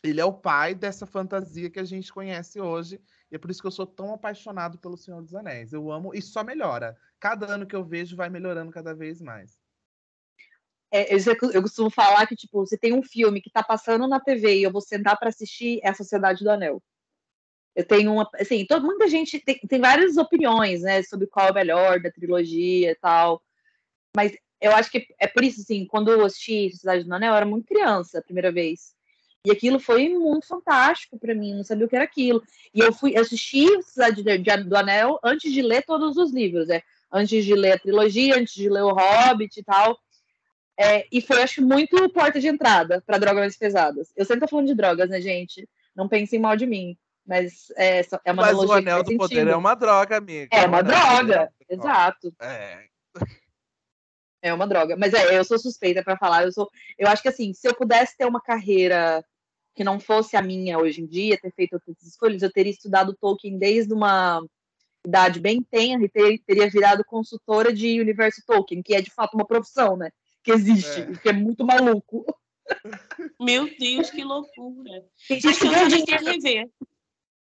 ele 0.03 0.19
é 0.19 0.25
o 0.25 0.33
pai 0.33 0.73
dessa 0.73 1.05
fantasia 1.05 1.69
que 1.69 1.79
a 1.79 1.83
gente 1.83 2.11
conhece 2.11 2.59
hoje. 2.59 2.99
E 3.31 3.35
é 3.35 3.37
por 3.37 3.51
isso 3.51 3.61
que 3.61 3.67
eu 3.67 3.71
sou 3.71 3.85
tão 3.85 4.13
apaixonado 4.13 4.77
pelo 4.79 4.97
Senhor 4.97 5.21
dos 5.21 5.35
Anéis. 5.35 5.71
Eu 5.71 5.91
amo 5.91 6.13
e 6.13 6.21
só 6.21 6.43
melhora. 6.43 6.97
Cada 7.19 7.45
ano 7.45 7.67
que 7.67 7.75
eu 7.75 7.83
vejo 7.83 8.15
vai 8.15 8.29
melhorando 8.29 8.71
cada 8.71 8.93
vez 8.93 9.21
mais. 9.21 9.59
É, 10.91 11.13
eu, 11.13 11.19
eu, 11.53 11.61
costumo 11.61 11.89
falar 11.89 12.27
que, 12.27 12.35
tipo, 12.35 12.65
você 12.65 12.77
tem 12.77 12.91
um 12.91 13.01
filme 13.01 13.39
que 13.39 13.49
tá 13.49 13.63
passando 13.63 14.07
na 14.07 14.19
TV 14.19 14.57
e 14.57 14.63
eu 14.63 14.71
vou 14.71 14.81
sentar 14.81 15.17
para 15.17 15.29
assistir 15.29 15.79
é 15.83 15.89
a 15.89 15.93
Sociedade 15.93 16.43
do 16.43 16.49
Anel. 16.49 16.83
Eu 17.73 17.87
tenho 17.87 18.11
uma. 18.11 18.29
Assim, 18.35 18.67
muita 18.81 19.07
gente 19.07 19.39
tem, 19.39 19.57
tem 19.59 19.79
várias 19.79 20.17
opiniões, 20.17 20.81
né, 20.81 21.01
sobre 21.03 21.27
qual 21.27 21.47
é 21.47 21.51
o 21.51 21.53
melhor 21.53 22.01
da 22.01 22.11
trilogia 22.11 22.91
e 22.91 22.95
tal. 22.95 23.41
Mas 24.13 24.33
eu 24.61 24.73
acho 24.73 24.91
que 24.91 25.07
é 25.19 25.27
por 25.27 25.43
isso, 25.43 25.61
assim, 25.61 25.85
quando 25.85 26.11
eu 26.11 26.23
assisti 26.23 26.71
Cidade 26.75 27.03
do 27.03 27.13
Anel, 27.13 27.31
eu 27.31 27.37
era 27.37 27.45
muito 27.45 27.67
criança 27.67 28.19
a 28.19 28.23
primeira 28.23 28.51
vez. 28.51 28.93
E 29.43 29.49
aquilo 29.49 29.79
foi 29.79 30.07
muito 30.07 30.45
fantástico 30.45 31.17
para 31.17 31.33
mim, 31.33 31.55
não 31.55 31.63
sabia 31.63 31.87
o 31.87 31.89
que 31.89 31.95
era 31.95 32.05
aquilo. 32.05 32.43
E 32.73 32.79
eu 32.79 32.93
fui 32.93 33.17
assistir 33.17 33.81
Cidade 33.81 34.23
do 34.63 34.77
Anel 34.77 35.19
antes 35.23 35.51
de 35.51 35.63
ler 35.63 35.83
todos 35.83 36.15
os 36.15 36.31
livros, 36.31 36.67
né? 36.67 36.81
Antes 37.11 37.43
de 37.43 37.55
ler 37.55 37.73
a 37.73 37.79
trilogia, 37.79 38.37
antes 38.37 38.53
de 38.53 38.69
ler 38.69 38.83
o 38.83 38.93
Hobbit 38.93 39.59
e 39.59 39.63
tal. 39.63 39.97
É, 40.79 41.07
e 41.11 41.21
foi, 41.21 41.41
acho, 41.41 41.61
muito 41.61 42.09
porta 42.09 42.39
de 42.39 42.47
entrada 42.47 43.01
para 43.05 43.17
drogas 43.17 43.41
mais 43.41 43.57
pesadas. 43.57 44.11
Eu 44.15 44.25
sempre 44.25 44.41
tô 44.41 44.47
falando 44.47 44.67
de 44.67 44.75
drogas, 44.75 45.09
né, 45.09 45.19
gente? 45.19 45.67
Não 45.95 46.07
pensem 46.07 46.39
mal 46.39 46.55
de 46.55 46.67
mim. 46.67 46.95
Mas 47.25 47.71
é, 47.75 48.01
é 48.25 48.31
uma 48.31 48.43
Mas 48.43 48.57
o 48.57 48.71
Anel 48.71 49.03
do 49.03 49.17
Poder 49.17 49.47
é 49.47 49.55
uma 49.55 49.75
droga, 49.75 50.17
amiga. 50.17 50.49
É 50.51 50.65
uma 50.65 50.81
droga, 50.81 51.51
exato. 51.69 52.33
É. 52.39 52.85
É 54.41 54.53
uma 54.53 54.67
droga. 54.67 54.95
Mas 54.97 55.13
é, 55.13 55.37
eu 55.37 55.43
sou 55.43 55.59
suspeita 55.59 56.03
para 56.03 56.17
falar. 56.17 56.43
Eu 56.43 56.51
sou, 56.51 56.69
eu 56.97 57.07
acho 57.07 57.21
que 57.21 57.29
assim, 57.29 57.53
se 57.53 57.67
eu 57.67 57.75
pudesse 57.75 58.17
ter 58.17 58.25
uma 58.25 58.41
carreira 58.41 59.23
que 59.75 59.83
não 59.83 59.99
fosse 59.99 60.35
a 60.35 60.41
minha 60.41 60.77
hoje 60.77 61.01
em 61.01 61.05
dia, 61.05 61.39
ter 61.39 61.51
feito 61.53 61.73
outras 61.73 62.01
escolhas, 62.03 62.41
eu 62.41 62.51
teria 62.51 62.71
estudado 62.71 63.15
Tolkien 63.19 63.57
desde 63.57 63.93
uma 63.93 64.41
idade 65.05 65.39
bem 65.39 65.61
tenra 65.63 66.03
e 66.03 66.09
ter, 66.09 66.39
teria 66.45 66.69
virado 66.69 67.03
consultora 67.05 67.73
de 67.73 67.99
universo 67.99 68.41
Tolkien, 68.45 68.81
que 68.83 68.93
é 68.93 69.01
de 69.01 69.11
fato 69.11 69.33
uma 69.35 69.45
profissão, 69.45 69.95
né? 69.95 70.11
Que 70.43 70.51
existe, 70.51 71.01
é. 71.01 71.13
que 71.17 71.29
é 71.29 71.33
muito 71.33 71.65
maluco. 71.65 72.25
Meu 73.39 73.69
Deus, 73.77 74.09
que 74.09 74.23
loucura. 74.23 75.03
Tem 75.27 75.39
que, 75.39 75.59
tem 75.59 76.05
que 76.05 76.15
rever. 76.15 76.69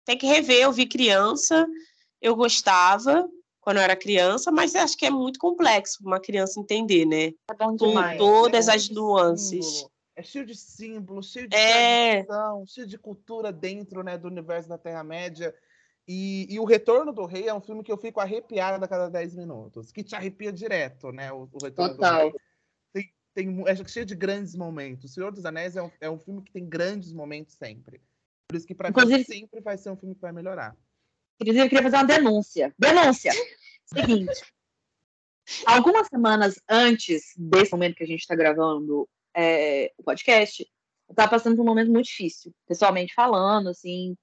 Tem 0.05 0.17
que 0.17 0.25
rever, 0.25 0.61
eu 0.61 0.71
vi 0.71 0.85
criança, 0.85 1.67
eu 2.21 2.35
gostava, 2.35 3.27
quando 3.67 3.79
eu 3.79 3.83
era 3.83 3.97
criança, 3.97 4.49
mas 4.49 4.73
acho 4.75 4.97
que 4.97 5.05
é 5.05 5.09
muito 5.09 5.37
complexo 5.37 5.97
para 6.01 6.07
uma 6.07 6.21
criança 6.21 6.57
entender, 6.57 7.05
né? 7.05 7.33
É 7.51 7.53
bom 7.53 7.75
demais. 7.75 8.17
Com 8.17 8.25
todas 8.25 8.69
é 8.69 8.73
as 8.73 8.89
nuances. 8.89 9.85
É 10.15 10.23
cheio 10.23 10.45
de 10.45 10.55
símbolos, 10.55 11.29
cheio 11.33 11.49
de 11.49 11.57
é... 11.57 12.23
tradição, 12.23 12.65
cheio 12.65 12.87
de 12.87 12.97
cultura 12.97 13.51
dentro 13.51 14.03
né, 14.03 14.17
do 14.17 14.29
universo 14.29 14.69
da 14.69 14.77
Terra-média. 14.77 15.53
E, 16.07 16.47
e, 16.49 16.57
O 16.61 16.63
Retorno 16.63 17.11
do 17.11 17.25
Rei 17.25 17.49
é 17.49 17.53
um 17.53 17.59
filme 17.59 17.83
que 17.83 17.91
eu 17.91 17.97
fico 17.97 18.21
arrepiada 18.21 18.85
a 18.85 18.87
cada 18.87 19.09
10 19.09 19.35
minutos, 19.35 19.91
que 19.91 20.01
te 20.01 20.15
arrepia 20.15 20.53
direto, 20.53 21.11
né? 21.11 21.33
O, 21.33 21.49
o 21.51 21.57
Retorno 21.61 21.95
Total. 21.95 22.31
do 22.31 22.37
Rei. 22.93 23.13
Tem, 23.33 23.53
tem, 23.53 23.63
é 23.67 23.75
cheio 23.85 24.05
de 24.05 24.15
grandes 24.15 24.55
momentos. 24.55 25.11
O 25.11 25.13
Senhor 25.13 25.33
dos 25.33 25.43
Anéis 25.43 25.75
é 25.75 25.83
um, 25.83 25.91
é 25.99 26.09
um 26.09 26.17
filme 26.17 26.41
que 26.41 26.53
tem 26.53 26.65
grandes 26.65 27.11
momentos 27.11 27.55
sempre. 27.55 28.01
Por 28.47 28.55
isso 28.55 28.65
que, 28.65 28.73
para 28.73 28.89
mim, 28.89 29.23
sempre 29.25 29.59
vai 29.59 29.77
ser 29.77 29.89
um 29.89 29.97
filme 29.97 30.15
que 30.15 30.21
vai 30.21 30.31
melhorar. 30.31 30.73
Inclusive, 31.39 31.65
eu 31.65 31.69
queria 31.69 31.83
fazer 31.83 31.97
uma 31.97 32.05
denúncia. 32.05 32.73
Denúncia! 32.77 33.31
Seguinte. 33.85 34.41
Algumas 35.65 36.07
semanas 36.07 36.59
antes 36.67 37.33
desse 37.37 37.71
momento 37.71 37.95
que 37.95 38.03
a 38.03 38.07
gente 38.07 38.19
está 38.19 38.35
gravando 38.35 39.07
é, 39.35 39.91
o 39.97 40.03
podcast, 40.03 40.67
eu 41.07 41.13
estava 41.13 41.29
passando 41.29 41.55
por 41.55 41.61
um 41.61 41.65
momento 41.65 41.91
muito 41.91 42.07
difícil, 42.07 42.53
pessoalmente 42.67 43.13
falando, 43.13 43.69
assim, 43.69 44.17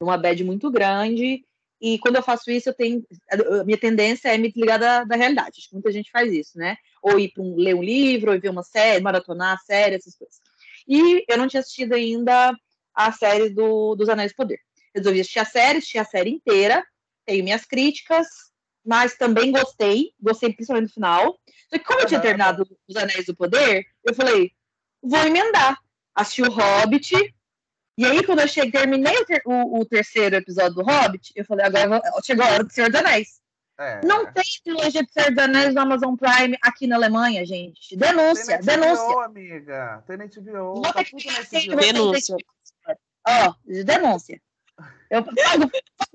uma 0.00 0.18
bad 0.18 0.42
muito 0.44 0.70
grande. 0.70 1.44
E 1.80 1.98
quando 1.98 2.16
eu 2.16 2.22
faço 2.22 2.50
isso, 2.50 2.68
eu 2.68 2.74
tenho. 2.74 3.04
A 3.30 3.64
minha 3.64 3.78
tendência 3.78 4.28
é 4.28 4.38
me 4.38 4.48
desligar 4.48 4.78
da, 4.78 5.04
da 5.04 5.16
realidade. 5.16 5.58
Acho 5.58 5.68
que 5.68 5.74
muita 5.74 5.92
gente 5.92 6.10
faz 6.10 6.32
isso, 6.32 6.58
né? 6.58 6.76
Ou 7.02 7.18
ir 7.18 7.32
para 7.32 7.42
um, 7.42 7.54
ler 7.56 7.74
um 7.74 7.82
livro, 7.82 8.32
ou 8.32 8.40
ver 8.40 8.50
uma 8.50 8.62
série, 8.62 9.02
maratonar 9.02 9.54
a 9.54 9.58
série, 9.58 9.96
essas 9.96 10.16
coisas. 10.16 10.40
E 10.88 11.24
eu 11.28 11.38
não 11.38 11.48
tinha 11.48 11.60
assistido 11.60 11.94
ainda 11.94 12.54
a 12.94 13.12
série 13.12 13.50
do, 13.50 13.94
dos 13.94 14.08
Anéis 14.08 14.32
do 14.32 14.36
Poder. 14.36 14.60
Resolvi 14.96 15.20
assistir 15.20 15.38
a 15.40 15.44
série, 15.44 15.78
assisti 15.78 15.98
a 15.98 16.04
série 16.04 16.30
inteira, 16.30 16.82
tenho 17.26 17.44
minhas 17.44 17.64
críticas, 17.64 18.26
mas 18.84 19.16
também 19.16 19.52
gostei, 19.52 20.12
gostei 20.20 20.52
principalmente 20.52 20.88
do 20.88 20.94
final. 20.94 21.38
Só 21.68 21.78
que 21.78 21.84
como 21.84 22.00
eu 22.00 22.06
tinha 22.06 22.20
terminado 22.20 22.66
Os 22.88 22.96
Anéis 22.96 23.26
do 23.26 23.36
Poder, 23.36 23.84
eu 24.04 24.14
falei, 24.14 24.52
vou 25.02 25.20
emendar. 25.20 25.76
Assisti 26.14 26.42
o 26.42 26.50
Hobbit, 26.50 27.14
e 27.98 28.04
aí 28.04 28.22
quando 28.22 28.40
eu 28.40 28.48
cheguei, 28.48 28.70
terminei 28.70 29.16
o, 29.18 29.24
ter, 29.24 29.42
o, 29.44 29.80
o 29.80 29.84
terceiro 29.84 30.36
episódio 30.36 30.74
do 30.74 30.82
Hobbit, 30.82 31.32
eu 31.34 31.44
falei, 31.44 31.66
agora 31.66 32.00
chegou 32.24 32.44
a 32.44 32.50
hora 32.50 32.64
do 32.64 32.72
Senhor 32.72 32.90
dos 32.90 33.00
Anéis. 33.00 33.40
É. 33.78 34.00
Não 34.04 34.32
tem 34.32 34.44
trilogia 34.64 35.02
de 35.02 35.12
Senhor 35.12 35.30
dos 35.30 35.44
Anéis 35.44 35.74
no 35.74 35.80
Amazon 35.80 36.14
Prime 36.14 36.56
aqui 36.62 36.86
na 36.86 36.96
Alemanha, 36.96 37.44
gente. 37.44 37.96
Denúncia, 37.96 38.58
tem 38.58 38.66
denúncia. 38.66 39.04
HBO, 39.04 39.20
amiga. 39.20 40.04
Tem 40.06 40.16
HBO. 40.16 40.82
Tá 40.82 41.04
tudo 41.04 41.76
Denúncia. 41.76 42.36
Ó, 43.28 43.54
denúncia. 43.84 44.40
Eu 45.10 45.22
pago, 45.22 45.70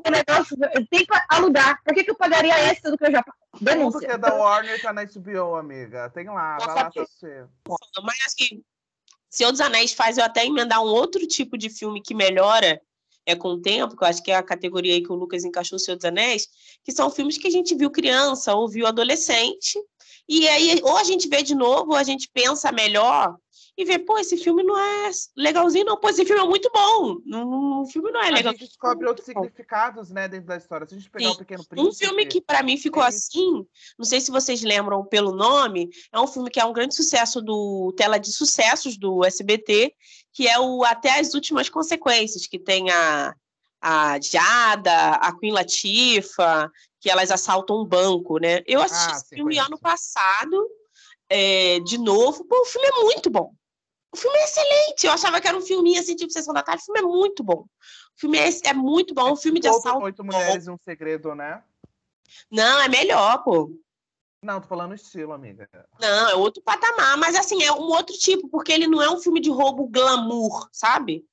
o 0.06 0.12
negócio, 0.12 0.58
eu 0.74 0.88
tenho 0.88 1.06
que 1.06 1.20
alugar. 1.30 1.82
Por 1.84 1.94
que, 1.94 2.04
que 2.04 2.12
eu 2.12 2.16
pagaria 2.16 2.72
esse 2.72 2.82
do 2.84 2.98
que 2.98 3.06
eu 3.06 3.12
já 3.12 3.24
pago? 3.24 3.38
Denúncia. 3.60 4.00
Tudo 4.00 4.08
que 4.08 4.12
é 4.12 4.18
da 4.18 4.34
Warner 4.34 4.82
tá 4.82 4.94
na 4.94 5.04
HBO, 5.06 5.56
amiga. 5.56 6.10
Tem 6.10 6.26
lá, 6.26 6.58
vai 6.58 6.76
lá 6.76 6.88
assistir. 6.88 7.48
Mas 8.04 8.18
assim, 8.26 8.64
Senhor 9.30 9.52
dos 9.52 9.62
Anéis 9.62 9.94
faz 9.94 10.18
eu 10.18 10.24
até 10.24 10.46
emendar 10.46 10.82
um 10.82 10.88
outro 10.88 11.26
tipo 11.28 11.58
de 11.58 11.70
filme 11.70 12.02
que 12.02 12.14
melhora 12.14 12.82
é 13.26 13.36
com 13.36 13.50
o 13.50 13.62
tempo, 13.62 13.96
que 13.96 14.04
eu 14.04 14.08
acho 14.08 14.24
que 14.24 14.32
é 14.32 14.36
a 14.36 14.44
categoria 14.44 14.94
aí 14.94 15.04
que 15.04 15.12
o 15.12 15.16
Lucas 15.16 15.44
encaixou 15.44 15.76
o 15.76 15.80
Senhor 15.80 15.96
dos 15.96 16.06
Anéis, 16.06 16.48
que 16.84 16.92
são 16.92 17.10
filmes 17.10 17.38
que 17.38 17.48
a 17.48 17.52
gente 17.52 17.76
viu 17.76 17.92
criança 17.92 18.54
ou 18.56 18.68
viu 18.68 18.88
adolescente, 18.88 19.80
e 20.28 20.48
aí 20.48 20.82
ou 20.84 20.98
a 20.98 21.04
gente 21.04 21.28
vê 21.28 21.44
de 21.44 21.56
novo, 21.56 21.92
ou 21.92 21.98
a 21.98 22.04
gente 22.04 22.30
pensa 22.34 22.72
melhor 22.72 23.38
e 23.78 23.86
vê, 23.86 23.98
pô, 23.98 24.18
esse 24.18 24.38
filme 24.38 24.64
não 24.64 24.78
é 24.78 25.10
legalzinho, 25.36 25.86
não. 25.86 25.98
Pô, 25.98 26.10
esse 26.10 26.26
filme 26.26 26.42
é 26.42 26.46
muito 26.46 26.70
bom. 26.74 27.18
O 27.82 27.86
filme 27.86 28.12
não 28.12 28.22
é 28.22 28.30
legal. 28.30 28.54
A 28.54 28.56
gente 28.56 28.68
descobre 28.68 29.08
outros 29.08 29.26
significados, 29.26 30.10
né, 30.12 30.28
dentro 30.28 30.48
da 30.48 30.58
história. 30.58 30.88
Se 30.88 30.94
a 30.94 30.98
gente 30.98 31.10
pegar 31.10 31.30
Sim. 31.30 31.36
o 31.36 31.38
Pequeno 31.38 31.66
Príncipe... 31.66 31.90
Um 31.90 32.08
filme 32.08 32.26
que 32.26 32.42
para 32.42 32.62
mim 32.62 32.78
ficou 32.78 33.02
é 33.02 33.08
assim, 33.08 33.66
não 33.98 34.06
sei 34.06 34.20
se 34.20 34.30
vocês 34.30 34.62
lembram 34.62 35.06
pelo 35.06 35.32
nome, 35.32 35.90
é 36.12 36.20
um 36.20 36.28
filme 36.28 36.50
que 36.50 36.60
é 36.60 36.66
um 36.66 36.74
grande 36.74 36.94
sucesso 36.94 37.42
do 37.42 37.94
Tela 37.96 38.20
de 38.20 38.32
Sucessos 38.32 38.98
do 38.98 39.24
SBT, 39.26 39.96
que 40.34 40.48
é 40.48 40.60
o 40.60 40.84
Até 40.84 41.20
as 41.20 41.34
Últimas 41.34 41.70
Consequências, 41.70 42.46
que 42.46 42.60
tem 42.60 42.90
a, 42.92 43.34
a 43.82 44.20
Jada, 44.20 45.12
a 45.14 45.38
Queen 45.40 45.54
Latifa, 45.54 46.70
que 47.00 47.10
elas 47.10 47.32
assaltam 47.32 47.82
um 47.82 47.86
banco, 47.86 48.38
né? 48.38 48.62
Eu 48.68 48.82
assisti 48.82 49.12
ah, 49.12 49.16
esse 49.16 49.36
filme 49.36 49.58
ano 49.58 49.80
passado, 49.80 50.70
é, 51.30 51.80
de 51.80 51.98
novo. 51.98 52.46
Pô, 52.46 52.62
o 52.62 52.66
filme 52.66 52.88
é 52.88 53.04
muito 53.04 53.30
bom. 53.30 53.54
O 54.14 54.18
filme 54.18 54.38
é 54.38 54.44
excelente. 54.44 55.06
Eu 55.06 55.12
achava 55.14 55.40
que 55.40 55.48
era 55.48 55.58
um 55.58 55.62
filminho 55.62 56.00
assim, 56.00 56.16
tipo 56.16 56.32
Sessão 56.32 56.54
da 56.54 56.62
Tarde. 56.62 56.82
O 56.82 56.86
filme 56.86 57.00
é 57.00 57.04
muito 57.04 57.44
bom. 57.44 57.62
O 57.62 58.20
filme 58.20 58.38
é, 58.38 58.50
é 58.66 58.74
muito 58.74 59.14
bom. 59.14 59.28
É 59.28 59.32
um 59.32 59.38
filme 59.38 59.60
de 59.60 59.68
assalto. 59.68 60.04
Oito 60.04 60.24
Mulheres 60.24 60.68
e 60.68 60.70
um 60.70 60.78
Segredo, 60.78 61.34
né? 61.34 61.64
Não, 62.50 62.80
é 62.82 62.88
melhor, 62.88 63.44
pô. 63.44 63.72
Não, 64.44 64.60
tô 64.60 64.68
falando 64.68 64.96
estilo, 64.96 65.34
amiga. 65.34 65.70
Não, 66.00 66.30
é 66.30 66.36
outro 66.36 66.64
patamar, 66.64 67.16
mas 67.18 67.36
assim, 67.36 67.64
é 67.64 67.72
um 67.72 67.84
outro 67.84 68.18
tipo, 68.18 68.50
porque 68.50 68.72
ele 68.72 68.88
não 68.88 69.02
é 69.02 69.10
um 69.10 69.20
filme 69.20 69.40
de 69.40 69.52
roubo 69.52 69.88
glamour, 69.88 70.68
sabe? 70.72 71.24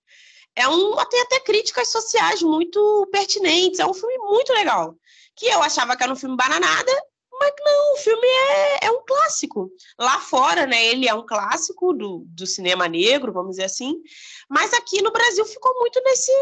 É 0.54 0.68
um. 0.68 0.94
Tem 1.06 1.22
até 1.22 1.40
críticas 1.40 1.88
sociais 1.88 2.42
muito 2.42 3.08
pertinentes. 3.10 3.80
É 3.80 3.86
um 3.86 3.94
filme 3.94 4.18
muito 4.18 4.52
legal. 4.52 4.94
Que 5.34 5.46
eu 5.46 5.62
achava 5.62 5.96
que 5.96 6.02
era 6.02 6.12
um 6.12 6.16
filme 6.16 6.36
bananada, 6.36 6.92
mas 7.38 7.52
não, 7.60 7.94
o 7.94 7.96
filme 7.96 8.26
é, 8.26 8.86
é 8.86 8.90
um 8.90 9.04
clássico. 9.04 9.70
Lá 9.98 10.20
fora, 10.20 10.66
né, 10.66 10.86
ele 10.86 11.08
é 11.08 11.14
um 11.14 11.24
clássico 11.26 11.92
do, 11.92 12.24
do 12.28 12.46
cinema 12.46 12.88
negro, 12.88 13.32
vamos 13.32 13.52
dizer 13.52 13.64
assim. 13.64 13.96
Mas 14.48 14.72
aqui 14.72 15.02
no 15.02 15.12
Brasil 15.12 15.44
ficou 15.44 15.74
muito 15.78 16.00
nesse. 16.04 16.32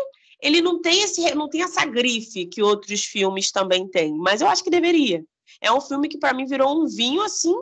Ele 0.41 0.61
não 0.61 0.81
tem, 0.81 1.03
esse, 1.03 1.35
não 1.35 1.49
tem 1.49 1.63
essa 1.63 1.85
grife 1.85 2.47
que 2.47 2.63
outros 2.63 3.05
filmes 3.05 3.51
também 3.51 3.89
têm, 3.89 4.15
mas 4.17 4.41
eu 4.41 4.49
acho 4.49 4.63
que 4.63 4.71
deveria. 4.71 5.25
É 5.61 5.73
um 5.73 5.81
filme 5.81 6.09
que, 6.09 6.19
para 6.19 6.35
mim, 6.35 6.45
virou 6.45 6.83
um 6.83 6.87
vinho 6.87 7.23
assim, 7.23 7.55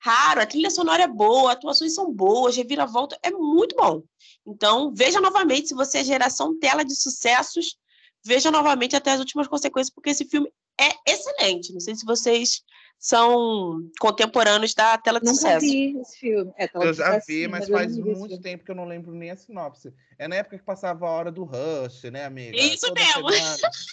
raro. 0.00 0.40
A 0.40 0.46
trilha 0.46 0.70
sonora 0.70 1.02
é 1.02 1.08
boa, 1.08 1.52
atuações 1.52 1.94
são 1.94 2.12
boas, 2.12 2.56
reviravolta 2.56 3.18
é 3.22 3.30
muito 3.30 3.74
bom. 3.74 4.02
Então, 4.46 4.92
veja 4.94 5.20
novamente, 5.20 5.68
se 5.68 5.74
você 5.74 5.98
é 5.98 6.04
geração 6.04 6.58
tela 6.58 6.84
de 6.84 6.94
sucessos, 6.94 7.76
veja 8.24 8.50
novamente 8.50 8.96
até 8.96 9.12
as 9.12 9.20
últimas 9.20 9.48
consequências, 9.48 9.92
porque 9.94 10.10
esse 10.10 10.24
filme 10.24 10.52
é 10.78 11.12
excelente. 11.12 11.72
Não 11.72 11.80
sei 11.80 11.94
se 11.94 12.04
vocês 12.04 12.62
são 12.98 13.88
contemporâneos 14.00 14.74
da 14.74 14.98
tela 14.98 15.20
de 15.20 15.26
Nunca 15.26 15.36
sucesso. 15.36 15.66
vi 15.66 15.96
esse 16.00 16.18
filme. 16.18 16.52
É, 16.58 16.68
eu 16.74 16.92
já 16.92 17.18
vi, 17.18 17.46
mas 17.46 17.68
faz 17.68 17.96
muito 17.96 18.40
tempo 18.40 18.64
que 18.64 18.70
eu 18.70 18.74
não 18.74 18.84
lembro 18.84 19.12
nem 19.12 19.30
a 19.30 19.36
sinopse. 19.36 19.94
É 20.18 20.26
na 20.26 20.36
época 20.36 20.58
que 20.58 20.64
passava 20.64 21.06
a 21.06 21.10
hora 21.10 21.30
do 21.30 21.44
Rush, 21.44 22.02
né, 22.10 22.24
amiga? 22.24 22.56
Isso 22.56 22.88
Toda 22.88 23.00
mesmo. 23.00 23.28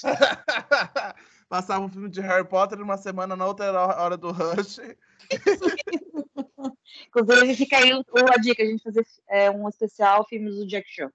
passava 1.47 1.85
um 1.85 1.89
filme 1.89 2.09
de 2.09 2.19
Harry 2.21 2.47
Potter 2.47 2.79
numa 2.79 2.97
semana, 2.97 3.35
na 3.35 3.45
outra 3.45 3.71
hora 4.01 4.17
do 4.17 4.31
Rush. 4.31 4.79
Inclusive, 7.07 7.55
fica 7.55 7.77
aí 7.77 7.91
a 7.91 8.37
dica, 8.37 8.63
a 8.63 8.65
gente 8.65 8.83
fazer 8.83 9.05
é, 9.29 9.51
um 9.51 9.69
especial 9.69 10.25
filmes 10.27 10.55
do 10.55 10.65
Jack 10.65 10.89
Chan. 10.89 11.11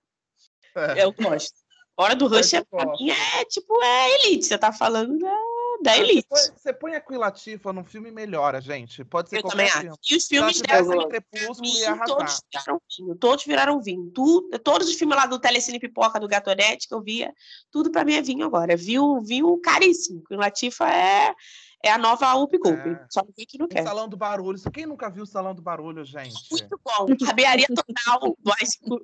É. 0.77 1.05
Eu 1.05 1.13
gosto. 1.13 1.59
Hora 1.97 2.15
do 2.15 2.29
Rush 2.29 2.55
é, 2.55 2.65
pra 2.65 2.87
mim 2.87 3.11
é 3.11 3.45
tipo, 3.47 3.83
é 3.83 4.15
elite. 4.15 4.47
Você 4.47 4.57
tá 4.57 4.73
falando 4.73 5.19
da 5.19 5.37
da 5.83 5.97
Elite. 5.97 6.27
Você 6.29 6.51
põe, 6.51 6.59
você 6.59 6.73
põe 6.73 6.95
a 6.95 7.01
Queen 7.01 7.19
Latifah 7.19 7.73
num 7.73 7.85
filme 7.85 8.11
melhora, 8.11 8.61
gente. 8.61 9.05
Pode 9.05 9.31
ser 9.31 9.39
eu 9.39 9.43
também 9.43 9.67
acho. 9.67 9.95
E 10.11 10.17
os 10.17 10.27
filmes 10.27 10.61
dela, 10.61 11.09
Crepúsculo 11.09 11.57
todos 11.57 12.43
viraram 12.55 12.81
vinho. 12.97 13.17
Todos 13.17 13.45
viraram 13.45 13.81
vinho. 13.81 14.13
Todos 14.63 14.89
os 14.89 14.95
filmes 14.95 15.17
lá 15.17 15.27
do 15.27 15.39
Telecine 15.39 15.79
Pipoca, 15.81 16.21
do 16.21 16.29
Gatonete, 16.29 16.89
que 16.89 16.95
eu 16.95 17.01
via, 17.01 17.35
tudo 17.71 17.91
pra 17.91 18.05
mim 18.05 18.15
é 18.15 18.23
vinho 18.23 18.45
agora. 18.45 18.73
É 18.73 18.77
vinho, 18.77 19.59
caríssimo. 19.63 20.23
Queen 20.27 20.39
Latifah 20.39 20.93
é 20.93 21.35
é 21.83 21.91
a 21.91 21.97
nova 21.97 22.35
Up 22.35 22.59
Coupe. 22.59 22.91
É. 22.91 23.07
Só 23.09 23.23
que 23.23 23.59
não 23.59 23.67
quer. 23.67 23.83
O 23.83 23.85
Salão 23.85 24.09
do 24.09 24.17
Barulho. 24.17 24.59
Quem 24.71 24.85
nunca 24.85 25.09
viu 25.09 25.23
o 25.23 25.27
Salão 25.27 25.55
do 25.55 25.63
Barulho, 25.63 26.05
gente? 26.05 26.35
Muito 26.51 26.81
bom. 26.85 27.07
Rabearia 27.25 27.67
total. 27.69 28.37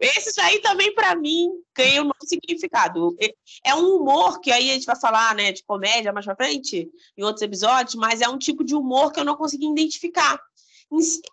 Esses 0.00 0.36
aí 0.38 0.60
também, 0.60 0.94
para 0.94 1.14
mim, 1.16 1.50
ganham 1.74 2.04
um 2.04 2.08
novo 2.08 2.26
significado. 2.26 3.16
É 3.64 3.74
um 3.74 3.96
humor 3.96 4.40
que 4.40 4.52
aí 4.52 4.70
a 4.70 4.74
gente 4.74 4.86
vai 4.86 4.96
falar, 4.96 5.34
né, 5.34 5.52
de 5.52 5.64
comédia 5.64 6.12
mais 6.12 6.26
pra 6.26 6.36
frente, 6.36 6.90
em 7.16 7.22
outros 7.22 7.42
episódios, 7.42 7.94
mas 7.94 8.20
é 8.20 8.28
um 8.28 8.38
tipo 8.38 8.62
de 8.62 8.74
humor 8.74 9.10
que 9.10 9.20
eu 9.20 9.24
não 9.24 9.36
consegui 9.36 9.66
identificar. 9.66 10.38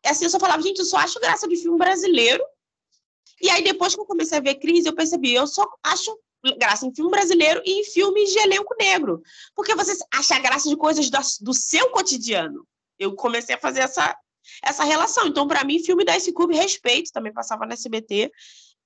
Assim, 0.05 0.23
eu 0.23 0.29
só 0.29 0.39
falava, 0.39 0.61
gente, 0.61 0.79
eu 0.79 0.85
só 0.85 0.97
acho 0.97 1.19
graça 1.19 1.47
de 1.47 1.57
filme 1.57 1.77
brasileiro. 1.77 2.43
E 3.41 3.49
aí, 3.49 3.61
depois 3.61 3.93
que 3.93 3.99
eu 3.99 4.05
comecei 4.05 4.37
a 4.37 4.41
ver 4.41 4.55
crise, 4.55 4.87
eu 4.87 4.95
percebi, 4.95 5.33
eu 5.33 5.45
só 5.45 5.67
acho 5.83 6.17
graça 6.57 6.85
em 6.85 6.93
filme 6.93 7.09
brasileiro 7.09 7.61
e 7.65 7.81
em 7.81 7.83
filmes 7.85 8.31
de 8.31 8.39
elenco 8.39 8.75
negro. 8.79 9.21
Porque 9.55 9.75
você 9.75 9.97
acha 10.13 10.39
graça 10.39 10.69
de 10.69 10.75
coisas 10.75 11.09
do, 11.09 11.19
do 11.41 11.53
seu 11.53 11.89
cotidiano. 11.89 12.67
Eu 12.99 13.15
comecei 13.15 13.55
a 13.55 13.59
fazer 13.59 13.81
essa, 13.81 14.15
essa 14.63 14.83
relação. 14.83 15.27
Então, 15.27 15.47
para 15.47 15.63
mim, 15.63 15.83
filme 15.83 16.03
da 16.03 16.17
Ice 16.17 16.31
Cube, 16.31 16.55
respeito, 16.55 17.11
também 17.11 17.33
passava 17.33 17.65
na 17.65 17.73
SBT, 17.73 18.31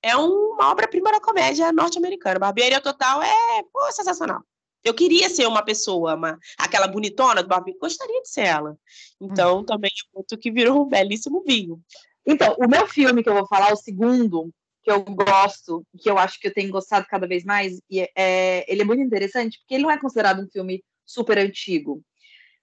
é 0.02 0.16
uma 0.16 0.70
obra-prima 0.70 1.10
da 1.10 1.20
comédia 1.20 1.72
norte-americana. 1.72 2.38
Barbearia 2.38 2.80
Total 2.80 3.22
é, 3.22 3.62
pô, 3.72 3.90
sensacional. 3.92 4.42
Eu 4.84 4.94
queria 4.94 5.28
ser 5.28 5.46
uma 5.46 5.62
pessoa, 5.62 6.14
uma, 6.14 6.38
aquela 6.56 6.86
bonitona 6.86 7.42
do 7.42 7.48
Barbie, 7.48 7.76
gostaria 7.78 8.22
de 8.22 8.30
ser 8.30 8.42
ela. 8.42 8.78
Então, 9.20 9.58
hum. 9.58 9.64
também 9.64 9.90
é 9.90 10.18
outro 10.18 10.38
que 10.38 10.50
virou 10.50 10.82
um 10.82 10.88
belíssimo 10.88 11.42
vinho. 11.44 11.82
Então, 12.24 12.54
o 12.58 12.68
meu 12.68 12.86
filme 12.86 13.22
que 13.22 13.28
eu 13.28 13.34
vou 13.34 13.46
falar, 13.46 13.72
o 13.72 13.76
segundo, 13.76 14.52
que 14.88 14.92
eu 14.92 15.04
gosto, 15.04 15.86
que 15.98 16.08
eu 16.08 16.16
acho 16.16 16.40
que 16.40 16.48
eu 16.48 16.54
tenho 16.54 16.70
gostado 16.70 17.06
cada 17.06 17.26
vez 17.26 17.44
mais, 17.44 17.78
e 17.90 18.08
é, 18.16 18.64
ele 18.66 18.80
é 18.80 18.84
muito 18.84 19.02
interessante, 19.02 19.58
porque 19.58 19.74
ele 19.74 19.82
não 19.82 19.90
é 19.90 19.98
considerado 19.98 20.40
um 20.40 20.48
filme 20.48 20.82
super 21.04 21.36
antigo. 21.36 22.02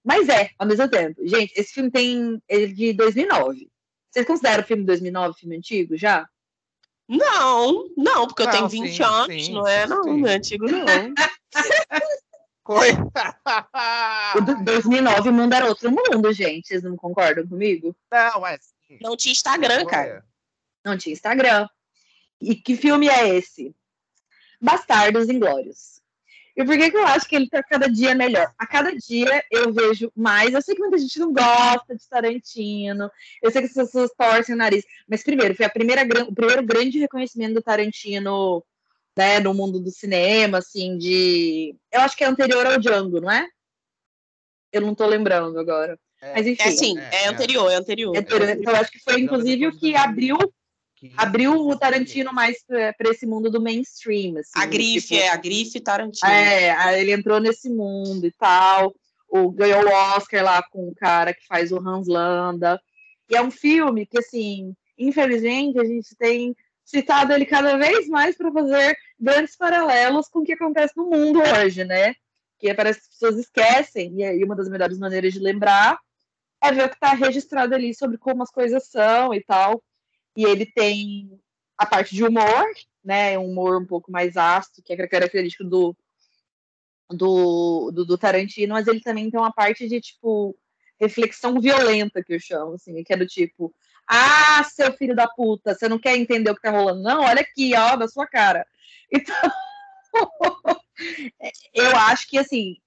Mas 0.03 0.27
é, 0.27 0.49
ao 0.57 0.67
mesmo 0.67 0.89
tempo. 0.89 1.19
Gente, 1.27 1.53
esse 1.55 1.73
filme 1.73 1.91
tem. 1.91 2.41
Ele 2.47 2.65
é 2.65 2.67
de 2.67 2.93
2009. 2.93 3.69
Vocês 4.09 4.25
consideram 4.25 4.63
o 4.63 4.65
filme 4.65 4.83
de 4.83 4.87
2009 4.87 5.39
filme 5.39 5.57
antigo 5.57 5.97
já? 5.97 6.27
Não, 7.07 7.85
não, 7.95 8.25
porque 8.25 8.43
eu 8.43 8.49
tenho 8.49 8.67
20 8.67 8.95
sim, 8.95 9.03
anos, 9.03 9.45
sim, 9.45 9.53
não 9.53 9.67
é? 9.67 9.85
Não, 9.85 10.03
sim. 10.03 10.21
não 10.21 10.27
é 10.27 10.35
antigo, 10.35 10.65
não. 10.65 10.85
Foi. 12.65 12.91
o 12.93 14.63
2009 14.63 15.29
o 15.29 15.33
mundo 15.33 15.53
era 15.53 15.67
outro 15.67 15.91
mundo, 15.91 16.33
gente. 16.33 16.67
Vocês 16.67 16.81
não 16.81 16.95
concordam 16.95 17.47
comigo? 17.47 17.95
Não, 18.11 18.47
é. 18.47 18.57
Não 19.01 19.15
tinha 19.15 19.33
Instagram, 19.33 19.85
cara. 19.85 20.25
Não 20.83 20.97
tinha 20.97 21.13
Instagram. 21.13 21.67
E 22.41 22.55
que 22.55 22.75
filme 22.75 23.07
é 23.07 23.35
esse? 23.35 23.75
Bastardos 24.61 25.29
Inglórios. 25.29 25.95
E 26.55 26.63
por 26.63 26.77
que, 26.77 26.89
que 26.89 26.97
eu 26.97 27.05
acho 27.05 27.27
que 27.27 27.35
ele 27.35 27.49
tá 27.49 27.61
cada 27.61 27.87
dia 27.87 28.15
melhor? 28.15 28.53
A 28.57 28.65
cada 28.65 28.95
dia 28.95 29.43
eu 29.51 29.73
vejo 29.73 30.09
mais. 30.15 30.53
Eu 30.53 30.61
sei 30.61 30.73
que 30.73 30.81
muita 30.81 30.97
gente 30.97 31.19
não 31.19 31.33
gosta 31.33 31.95
de 31.95 32.07
Tarantino, 32.07 33.11
eu 33.41 33.51
sei 33.51 33.61
que 33.61 33.67
as 33.67 33.73
pessoas 33.73 34.11
torcem 34.17 34.55
o 34.55 34.57
nariz, 34.57 34.85
mas 35.07 35.21
primeiro, 35.21 35.53
foi 35.53 35.65
a 35.65 35.69
primeira, 35.69 36.03
o 36.23 36.33
primeiro 36.33 36.63
grande 36.63 36.97
reconhecimento 36.97 37.55
do 37.55 37.61
Tarantino 37.61 38.63
né, 39.17 39.39
no 39.39 39.53
mundo 39.53 39.79
do 39.81 39.91
cinema, 39.91 40.59
assim, 40.59 40.97
de. 40.97 41.75
Eu 41.91 42.01
acho 42.01 42.15
que 42.15 42.23
é 42.23 42.27
anterior 42.27 42.65
ao 42.65 42.79
Django, 42.79 43.19
não 43.19 43.31
é? 43.31 43.47
Eu 44.71 44.81
não 44.81 44.95
tô 44.95 45.05
lembrando 45.05 45.59
agora. 45.59 45.97
É, 46.21 46.33
Mas 46.33 46.47
enfim. 46.47 46.63
É 46.63 46.71
sim, 46.71 46.99
é, 46.99 47.23
é 47.23 47.27
anterior, 47.27 47.69
é 47.69 47.75
anterior. 47.75 48.15
É 48.15 48.19
anterior. 48.19 48.49
Então, 48.49 48.73
eu 48.73 48.79
acho 48.79 48.91
que 48.91 48.99
foi, 48.99 49.19
inclusive, 49.21 49.67
o 49.67 49.77
que 49.77 49.95
abriu 49.95 50.37
abriu 51.17 51.53
o 51.53 51.77
Tarantino 51.77 52.33
mais 52.33 52.57
para 52.65 53.09
esse 53.09 53.25
mundo 53.25 53.49
do 53.49 53.61
mainstream. 53.61 54.37
Assim, 54.37 54.51
a 54.55 54.65
grife, 54.65 55.07
tipo, 55.07 55.21
é, 55.21 55.29
a 55.29 55.37
grife 55.37 55.79
Tarantino. 55.79 56.31
É, 56.31 56.99
ele 56.99 57.11
entrou 57.11 57.39
nesse 57.39 57.69
mundo 57.69 58.25
e 58.25 58.31
tal. 58.31 58.93
O, 59.27 59.51
ganhou 59.51 59.83
o 59.83 59.91
Oscar 60.15 60.43
lá 60.43 60.63
com 60.71 60.87
o 60.87 60.95
cara 60.95 61.33
que 61.33 61.45
faz 61.47 61.71
o 61.71 61.77
Hans 61.77 62.07
Landa. 62.07 62.79
E 63.29 63.35
é 63.35 63.41
um 63.41 63.51
filme 63.51 64.05
que, 64.05 64.19
assim, 64.19 64.73
infelizmente, 64.97 65.79
a 65.79 65.83
gente 65.83 66.15
tem 66.15 66.55
citado 66.85 67.33
ele 67.33 67.45
cada 67.45 67.75
vez 67.77 68.07
mais 68.07 68.37
para 68.37 68.51
fazer 68.51 68.95
grandes 69.19 69.57
paralelos 69.57 70.29
com 70.29 70.39
o 70.39 70.43
que 70.43 70.53
acontece 70.53 70.93
no 70.95 71.09
mundo 71.09 71.39
hoje, 71.39 71.83
né? 71.83 72.13
Que 72.59 72.73
parece 72.73 72.99
que 72.99 73.07
as 73.07 73.13
pessoas 73.13 73.37
esquecem, 73.37 74.13
e 74.15 74.23
aí 74.23 74.43
uma 74.43 74.55
das 74.55 74.69
melhores 74.69 74.99
maneiras 74.99 75.33
de 75.33 75.39
lembrar 75.39 75.99
é 76.63 76.71
ver 76.71 76.85
o 76.85 76.89
que 76.89 76.95
está 76.95 77.13
registrado 77.13 77.73
ali 77.73 77.93
sobre 77.93 78.17
como 78.17 78.43
as 78.43 78.51
coisas 78.51 78.87
são 78.87 79.33
e 79.33 79.43
tal. 79.43 79.83
E 80.35 80.43
ele 80.43 80.65
tem 80.65 81.39
a 81.77 81.85
parte 81.85 82.15
de 82.15 82.23
humor, 82.23 82.65
né? 83.03 83.37
Um 83.37 83.51
humor 83.51 83.81
um 83.81 83.85
pouco 83.85 84.11
mais 84.11 84.35
ácido, 84.37 84.81
que 84.83 84.93
é 84.93 85.07
característico 85.07 85.63
do, 85.63 85.95
do, 87.09 87.91
do, 87.91 88.05
do 88.05 88.17
Tarantino, 88.17 88.73
mas 88.73 88.87
ele 88.87 89.01
também 89.01 89.29
tem 89.29 89.39
uma 89.39 89.51
parte 89.51 89.87
de, 89.87 90.01
tipo, 90.01 90.57
reflexão 90.99 91.59
violenta, 91.59 92.23
que 92.23 92.33
eu 92.33 92.39
chamo, 92.39 92.73
assim, 92.73 93.03
que 93.03 93.13
é 93.13 93.17
do 93.17 93.27
tipo, 93.27 93.73
ah, 94.07 94.63
seu 94.63 94.93
filho 94.93 95.15
da 95.15 95.27
puta, 95.27 95.73
você 95.73 95.87
não 95.87 95.99
quer 95.99 96.15
entender 96.15 96.49
o 96.49 96.55
que 96.55 96.61
tá 96.61 96.71
rolando? 96.71 97.01
Não, 97.01 97.21
olha 97.21 97.41
aqui, 97.41 97.73
ó, 97.75 97.95
da 97.95 98.07
sua 98.07 98.27
cara. 98.27 98.65
Então, 99.11 99.35
eu 101.73 101.95
acho 101.95 102.27
que, 102.27 102.39
assim, 102.39 102.77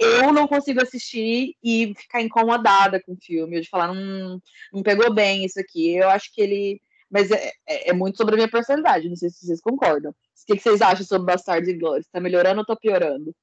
eu 0.00 0.32
não 0.32 0.48
consigo 0.48 0.82
assistir 0.82 1.54
e 1.62 1.94
ficar 1.94 2.22
incomodada 2.22 3.02
com 3.02 3.12
o 3.12 3.18
filme, 3.20 3.60
de 3.60 3.68
falar, 3.68 3.92
hum, 3.92 4.40
não 4.72 4.82
pegou 4.82 5.12
bem 5.12 5.44
isso 5.44 5.60
aqui. 5.60 5.94
Eu 5.94 6.08
acho 6.08 6.32
que 6.34 6.40
ele. 6.40 6.82
Mas 7.10 7.30
é, 7.30 7.52
é, 7.66 7.90
é 7.90 7.92
muito 7.92 8.16
sobre 8.16 8.34
a 8.34 8.36
minha 8.36 8.50
personalidade, 8.50 9.08
não 9.08 9.16
sei 9.16 9.28
se 9.30 9.44
vocês 9.44 9.60
concordam. 9.60 10.12
O 10.12 10.14
que, 10.46 10.58
vocês 10.58 10.80
acham 10.80 11.04
sobre 11.04 11.26
Bastardos 11.26 11.68
e 11.68 11.74
Glórias? 11.74 12.08
Tá 12.08 12.20
melhorando 12.20 12.60
ou 12.60 12.66
tá 12.66 12.74
piorando? 12.76 13.34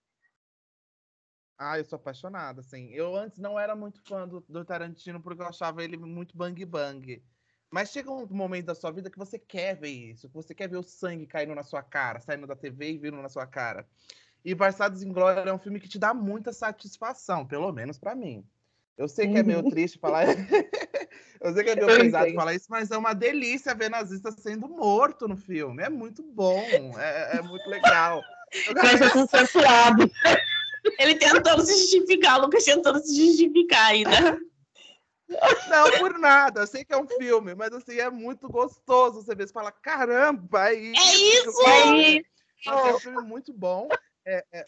Ah, 1.59 1.77
eu 1.77 1.85
sou 1.85 1.97
apaixonada, 1.97 2.61
assim. 2.61 2.89
Eu 2.91 3.15
antes 3.15 3.39
não 3.39 3.59
era 3.59 3.75
muito 3.75 4.01
fã 4.07 4.27
do, 4.27 4.43
do 4.47 4.65
Tarantino 4.65 5.21
porque 5.21 5.41
eu 5.41 5.47
achava 5.47 5.83
ele 5.83 5.97
muito 5.97 6.35
bang 6.35 6.65
bang. 6.65 7.21
Mas 7.69 7.91
chega 7.91 8.09
um 8.11 8.25
momento 8.27 8.67
da 8.67 8.75
sua 8.75 8.91
vida 8.91 9.09
que 9.09 9.17
você 9.17 9.37
quer 9.37 9.75
ver 9.75 9.89
isso, 9.89 10.29
que 10.29 10.33
você 10.33 10.55
quer 10.55 10.69
ver 10.69 10.77
o 10.77 10.83
sangue 10.83 11.27
caindo 11.27 11.53
na 11.53 11.63
sua 11.63 11.83
cara, 11.83 12.19
saindo 12.19 12.47
da 12.47 12.55
TV 12.55 12.93
e 12.93 12.97
vindo 12.97 13.21
na 13.21 13.27
sua 13.27 13.45
cara. 13.45 13.85
E 14.47 14.55
Bastardos 14.55 15.03
em 15.03 15.11
Glória 15.11 15.41
é 15.41 15.53
um 15.53 15.59
filme 15.59 15.77
que 15.77 15.89
te 15.89 15.99
dá 15.99 16.13
muita 16.13 16.53
satisfação, 16.53 17.45
pelo 17.45 17.69
menos 17.73 17.97
para 17.99 18.15
mim. 18.15 18.45
Eu 18.97 19.05
sei 19.09 19.27
que 19.27 19.37
é 19.37 19.43
meio 19.43 19.59
uhum. 19.59 19.69
triste 19.69 19.99
falar. 19.99 20.23
eu 21.41 21.53
sei 21.53 21.65
que 21.65 21.71
é 21.71 21.75
meio 21.75 21.99
pesado 21.99 22.33
falar 22.33 22.53
isso, 22.55 22.67
mas 22.69 22.89
é 22.89 22.97
uma 22.97 23.13
delícia 23.13 23.75
ver 23.75 23.89
nazista 23.89 24.31
sendo 24.31 24.69
morto 24.69 25.27
no 25.27 25.35
filme. 25.35 25.83
É 25.83 25.89
muito 25.89 26.23
bom, 26.23 26.63
é, 26.97 27.39
é 27.39 27.41
muito 27.41 27.69
legal. 27.69 28.21
Mas 28.73 29.01
é 29.01 29.09
censurado. 29.27 30.09
Ele 30.97 31.15
tentando 31.15 31.61
se 31.65 31.77
justificar, 31.77 32.39
o 32.39 32.43
Lucas 32.43 32.63
tentando 32.63 33.01
se 33.01 33.17
justificar 33.17 33.87
ainda. 33.87 34.39
Não, 35.69 35.91
por 35.99 36.17
nada. 36.17 36.61
Eu 36.61 36.67
sei 36.67 36.85
que 36.85 36.93
é 36.93 36.97
um 36.97 37.05
filme, 37.05 37.53
mas 37.53 37.73
assim, 37.73 37.99
é 37.99 38.09
muito 38.09 38.47
gostoso. 38.47 39.21
Você 39.21 39.35
vê, 39.35 39.45
você 39.45 39.51
fala, 39.51 39.73
caramba, 39.73 40.69
é 40.69 40.73
isso! 40.73 41.01
É 41.01 41.15
isso! 41.15 41.67
É, 41.67 41.99
isso. 41.99 42.25
é 42.69 42.95
um 42.95 42.99
filme 43.01 43.27
muito 43.27 43.51
bom 43.51 43.89
é, 44.27 44.45
é, 44.51 44.65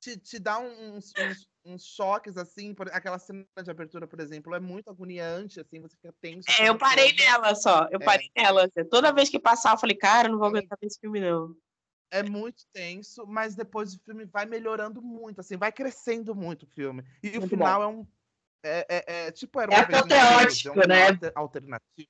te, 0.00 0.16
te 0.18 0.38
dá 0.38 0.58
uns, 0.58 1.12
uns, 1.18 1.48
uns, 1.64 1.84
choques, 1.84 2.36
assim, 2.36 2.74
por, 2.74 2.88
aquela 2.90 3.18
cena 3.18 3.44
de 3.62 3.70
abertura, 3.70 4.06
por 4.06 4.20
exemplo, 4.20 4.54
é 4.54 4.60
muito 4.60 4.90
agoniante, 4.90 5.60
assim, 5.60 5.80
você 5.80 5.96
fica 5.96 6.14
tenso. 6.20 6.50
É, 6.60 6.68
eu 6.68 6.76
parei 6.76 7.12
nela 7.14 7.54
só, 7.54 7.88
eu 7.90 7.98
é. 8.00 8.04
parei 8.04 8.30
nela. 8.36 8.64
Assim, 8.64 8.88
toda 8.88 9.12
vez 9.12 9.28
que 9.28 9.38
passar, 9.38 9.72
eu 9.72 9.78
falei, 9.78 9.96
cara, 9.96 10.28
eu 10.28 10.32
não 10.32 10.38
vou 10.38 10.48
aguentar 10.48 10.78
esse 10.82 10.98
filme, 11.00 11.20
não. 11.20 11.54
É 12.12 12.22
muito 12.22 12.64
tenso, 12.72 13.24
mas 13.26 13.54
depois 13.54 13.94
o 13.94 14.00
filme 14.00 14.24
vai 14.24 14.44
melhorando 14.44 15.00
muito, 15.00 15.40
assim, 15.40 15.56
vai 15.56 15.70
crescendo 15.70 16.34
muito 16.34 16.64
o 16.64 16.68
filme. 16.68 17.04
E 17.22 17.30
muito 17.30 17.44
o 17.44 17.48
final 17.48 17.80
bom. 17.80 17.84
é 17.84 17.88
um. 17.88 18.06
É, 18.62 18.86
é, 18.88 19.26
é, 19.26 19.32
tipo, 19.32 19.58
era 19.58 19.70
uma 19.70 19.78
é 19.78 19.82
apoteótico, 19.82 20.80
é 20.80 20.84
um 20.84 20.88
né? 20.88 21.32
Alternativo. 21.34 22.08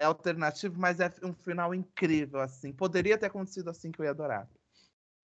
É 0.00 0.04
alternativo, 0.04 0.78
mas 0.78 1.00
é 1.00 1.12
um 1.24 1.32
final 1.32 1.74
incrível, 1.74 2.38
assim. 2.40 2.72
Poderia 2.72 3.18
ter 3.18 3.26
acontecido 3.26 3.68
assim 3.68 3.90
que 3.90 4.00
eu 4.00 4.04
ia 4.04 4.10
adorar. 4.10 4.48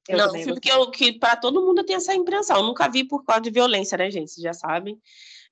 Eu 0.09 0.19
não, 0.19 0.33
filme 0.33 0.61
que, 0.61 0.71
eu, 0.71 0.91
que 0.91 1.13
para 1.13 1.37
todo 1.37 1.63
mundo 1.63 1.85
tem 1.85 1.97
essa 1.97 2.15
impressão. 2.15 2.59
Eu 2.59 2.63
nunca 2.65 2.89
vi 2.89 3.05
por 3.05 3.25
causa 3.25 3.43
de 3.43 3.51
violência, 3.51 3.97
né, 3.97 4.11
gente? 4.11 4.31
Vocês 4.31 4.43
já 4.43 4.53
sabem. 4.53 5.01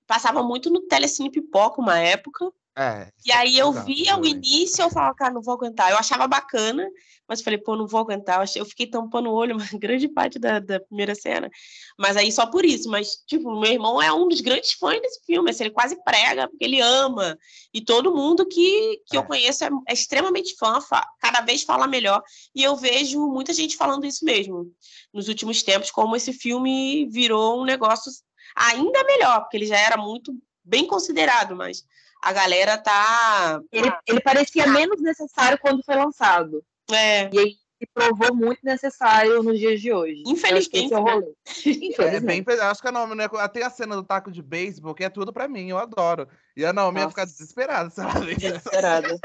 Passava 0.06 0.42
muito 0.42 0.70
no 0.70 0.82
Telecine 0.82 1.30
Pipoca 1.30 1.80
uma 1.80 1.98
época. 1.98 2.52
É, 2.76 3.10
e 3.26 3.30
aí 3.30 3.58
eu 3.58 3.70
via 3.70 4.18
o 4.18 4.24
início, 4.24 4.82
eu 4.82 4.88
falava, 4.88 5.14
cara, 5.14 5.34
não 5.34 5.42
vou 5.42 5.54
aguentar. 5.54 5.90
Eu 5.90 5.98
achava 5.98 6.26
bacana, 6.26 6.88
mas 7.28 7.42
falei, 7.42 7.58
pô, 7.58 7.76
não 7.76 7.86
vou 7.86 8.00
aguentar. 8.00 8.42
Eu 8.56 8.64
fiquei 8.64 8.86
tampando 8.86 9.28
o 9.28 9.32
olho 9.32 9.56
uma 9.56 9.68
grande 9.78 10.08
parte 10.08 10.38
da, 10.38 10.58
da 10.58 10.80
primeira 10.80 11.14
cena. 11.14 11.50
Mas 11.98 12.16
aí 12.16 12.32
só 12.32 12.46
por 12.46 12.64
isso. 12.64 12.88
Mas, 12.88 13.16
tipo, 13.26 13.60
meu 13.60 13.70
irmão 13.70 14.00
é 14.00 14.10
um 14.10 14.26
dos 14.26 14.40
grandes 14.40 14.72
fãs 14.72 15.00
desse 15.02 15.20
filme. 15.26 15.50
Assim, 15.50 15.64
ele 15.64 15.70
quase 15.72 16.02
prega, 16.02 16.48
porque 16.48 16.64
ele 16.64 16.80
ama. 16.80 17.36
E 17.74 17.82
todo 17.82 18.14
mundo 18.14 18.46
que, 18.46 19.00
que 19.06 19.16
é. 19.16 19.18
eu 19.18 19.24
conheço 19.24 19.64
é, 19.64 19.70
é 19.88 19.92
extremamente 19.92 20.56
fã, 20.58 20.78
cada 21.20 21.42
vez 21.42 21.62
fala 21.64 21.86
melhor. 21.86 22.22
E 22.54 22.62
eu 22.62 22.74
vejo 22.74 23.20
muita 23.28 23.52
gente 23.52 23.76
falando 23.76 24.06
isso 24.06 24.24
mesmo. 24.24 24.72
Nos 25.12 25.28
últimos 25.28 25.62
tempos, 25.62 25.90
como 25.90 26.16
esse 26.16 26.32
filme 26.32 27.06
virou 27.10 27.60
um 27.60 27.64
negócio 27.66 28.10
ainda 28.56 29.04
melhor, 29.04 29.40
porque 29.40 29.58
ele 29.58 29.66
já 29.66 29.78
era 29.78 29.96
muito 29.96 30.34
bem 30.64 30.86
considerado, 30.86 31.56
mas 31.56 31.84
a 32.22 32.32
galera 32.32 32.78
tá. 32.78 33.60
Ele, 33.72 33.92
ele 34.06 34.20
parecia 34.20 34.66
menos 34.68 35.02
necessário 35.02 35.58
quando 35.58 35.82
foi 35.84 35.96
lançado. 35.96 36.64
É. 36.90 37.28
E 37.34 37.38
aí 37.38 37.56
se 37.82 37.88
provou 37.92 38.32
muito 38.32 38.60
necessário 38.62 39.42
nos 39.42 39.58
dias 39.58 39.80
de 39.80 39.92
hoje. 39.92 40.22
Infelizmente. 40.24 40.94
É, 40.94 41.00
né? 41.00 41.34
é 42.16 42.20
bem, 42.20 42.44
acho 42.62 42.80
que 42.80 42.88
a 42.88 42.92
Naomi, 42.92 43.16
né, 43.16 43.26
tem 43.52 43.64
a 43.64 43.70
cena 43.70 43.96
do 43.96 44.04
taco 44.04 44.30
de 44.30 44.40
beisebol, 44.40 44.94
que 44.94 45.02
é 45.02 45.10
tudo 45.10 45.32
pra 45.32 45.48
mim, 45.48 45.68
eu 45.68 45.78
adoro. 45.78 46.28
E 46.56 46.64
a 46.64 46.72
Naomi 46.72 47.00
Nossa. 47.00 47.06
ia 47.06 47.10
ficar 47.10 47.24
desesperada 47.24 47.90
se 47.90 48.00
ela 48.00 48.20
Desesperada. 48.20 49.18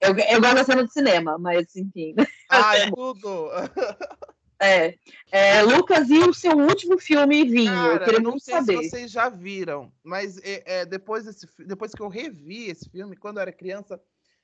eu, 0.00 0.18
eu 0.18 0.40
gosto 0.40 0.54
da 0.56 0.64
cena 0.64 0.82
do 0.82 0.90
cinema, 0.90 1.38
mas 1.38 1.76
enfim. 1.76 2.14
Ah, 2.50 2.76
é 2.76 2.90
tudo! 2.90 3.50
É, 4.60 4.98
é, 5.30 5.62
Lucas, 5.62 6.10
e 6.10 6.18
o 6.18 6.34
seu 6.34 6.56
último 6.56 6.98
filme, 6.98 7.44
Vinho? 7.44 7.70
Cara, 7.70 7.94
eu 7.94 8.04
queria 8.04 8.20
não 8.20 8.38
sei 8.38 8.54
saber. 8.54 8.82
se 8.82 8.90
vocês 8.90 9.10
já 9.10 9.28
viram, 9.28 9.92
mas 10.02 10.38
é, 10.38 10.62
é, 10.80 10.86
depois, 10.86 11.24
desse, 11.24 11.46
depois 11.64 11.92
que 11.94 12.02
eu 12.02 12.08
revi 12.08 12.68
esse 12.68 12.90
filme, 12.90 13.16
quando 13.16 13.36
eu 13.36 13.42
era 13.42 13.52
criança, 13.52 14.00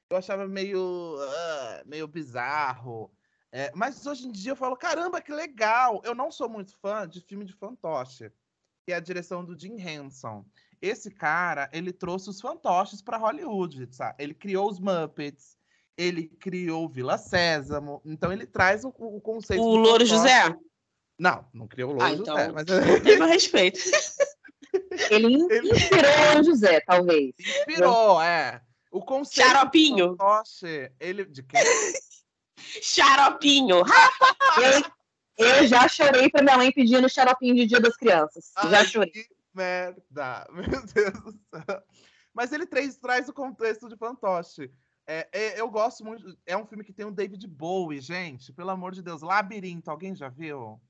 eu 0.09 0.17
achava 0.17 0.47
meio, 0.47 1.17
uh, 1.17 1.89
meio 1.89 2.07
bizarro. 2.07 3.11
É, 3.51 3.73
mas 3.75 4.07
hoje 4.07 4.29
em 4.29 4.33
dia 4.33 4.53
eu 4.53 4.57
falo, 4.57 4.77
caramba, 4.77 5.21
que 5.21 5.33
legal! 5.33 6.01
Eu 6.05 6.15
não 6.15 6.31
sou 6.31 6.49
muito 6.49 6.77
fã 6.79 7.09
de 7.09 7.21
filme 7.21 7.45
de 7.45 7.53
fantoche, 7.53 8.31
que 8.85 8.93
é 8.93 8.97
a 8.97 9.01
direção 9.01 9.45
do 9.45 9.59
Jim 9.59 9.77
Henson. 9.81 10.45
Esse 10.81 11.11
cara, 11.11 11.69
ele 11.73 11.93
trouxe 11.93 12.31
os 12.31 12.41
fantoches 12.41 13.01
para 13.01 13.17
Hollywood, 13.17 13.89
sabe? 13.91 14.23
Ele 14.23 14.35
criou 14.35 14.69
os 14.69 14.79
Muppets, 14.79 15.57
ele 15.97 16.29
criou 16.41 16.89
Vila 16.89 17.19
Sésamo, 17.19 18.01
então 18.05 18.33
ele 18.33 18.47
traz 18.47 18.85
o, 18.85 18.89
o 18.89 19.21
conceito. 19.21 19.63
O 19.63 19.77
Louro 19.77 20.05
José? 20.05 20.55
Não, 21.19 21.47
não 21.53 21.69
criou 21.69 21.91
o 21.91 21.95
Louro 21.95 22.13
ah, 22.13 22.17
José. 22.17 22.33
Então, 22.33 22.55
mas... 22.55 22.65
Meu 23.19 23.29
respeito. 23.29 23.79
Ele 25.11 25.35
inspirou 25.35 26.41
o 26.41 26.43
José, 26.43 26.81
talvez. 26.81 27.35
Inspirou, 27.39 28.21
é. 28.21 28.61
O 28.91 29.01
conceito. 29.01 29.49
Xaropinho. 29.49 30.17
Porsche, 30.17 30.91
ele. 31.01 31.25
De 31.25 31.43
quem? 31.43 31.63
Xaropinho. 32.83 33.83
eu, 35.39 35.47
eu 35.47 35.67
já 35.67 35.89
chorei 35.89 36.31
pra 36.31 36.43
minha 36.43 36.57
mãe 36.57 36.73
pedindo 36.73 37.09
xaropinho 37.09 37.55
de 37.55 37.67
Dia 37.67 37.81
das 37.81 37.97
Crianças. 37.97 38.53
Ai, 38.57 38.71
já 38.71 38.85
chorei. 38.85 39.11
Que 39.11 39.27
merda. 39.55 40.47
Meu 40.55 40.87
Deus 40.87 41.25
do 41.25 41.33
céu. 41.33 41.83
Mas 42.33 42.53
ele 42.53 42.67
traz, 42.67 42.97
traz 42.97 43.29
o 43.29 43.33
contexto 43.33 43.89
de 43.89 43.97
fantoche. 43.97 44.71
É, 45.07 45.29
é, 45.33 45.61
eu 45.61 45.71
gosto 45.71 46.05
muito. 46.05 46.37
É 46.47 46.57
um 46.57 46.67
filme 46.67 46.85
que 46.85 46.93
tem 46.93 47.05
o 47.05 47.11
David 47.11 47.47
Bowie, 47.47 48.01
gente. 48.01 48.53
Pelo 48.53 48.71
amor 48.71 48.93
de 48.93 49.03
Deus. 49.03 49.23
Labirinto, 49.23 49.91
alguém 49.91 50.15
já 50.15 50.29
viu? 50.29 50.81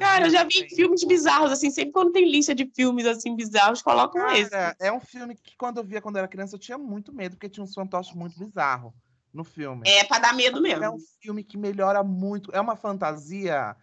Cara, 0.00 0.26
eu 0.26 0.30
já 0.30 0.42
vi 0.42 0.68
filmes 0.74 1.04
bizarros, 1.04 1.52
assim, 1.52 1.70
sempre 1.70 1.92
quando 1.92 2.10
tem 2.10 2.28
lista 2.28 2.52
de 2.52 2.68
filmes 2.74 3.06
assim 3.06 3.36
bizarros, 3.36 3.80
colocam 3.80 4.20
Cara, 4.20 4.36
esse. 4.36 4.50
É 4.80 4.90
um 4.90 4.98
filme 4.98 5.36
que 5.36 5.56
quando 5.56 5.78
eu 5.78 5.84
via 5.84 6.00
quando 6.00 6.16
eu 6.16 6.20
era 6.20 6.26
criança 6.26 6.56
eu 6.56 6.58
tinha 6.58 6.76
muito 6.76 7.12
medo, 7.12 7.36
porque 7.36 7.48
tinha 7.48 7.62
uns 7.62 7.74
fantoches 7.74 8.12
muito 8.12 8.36
bizarros. 8.36 8.92
no 9.32 9.44
filme. 9.44 9.88
É 9.88 10.02
pra 10.02 10.18
dar 10.18 10.34
medo 10.34 10.60
mesmo. 10.60 10.82
É 10.82 10.90
um 10.90 10.98
filme 11.22 11.44
que 11.44 11.56
melhora 11.56 12.02
muito. 12.02 12.50
É 12.52 12.60
uma 12.60 12.74
fantasia 12.74 13.76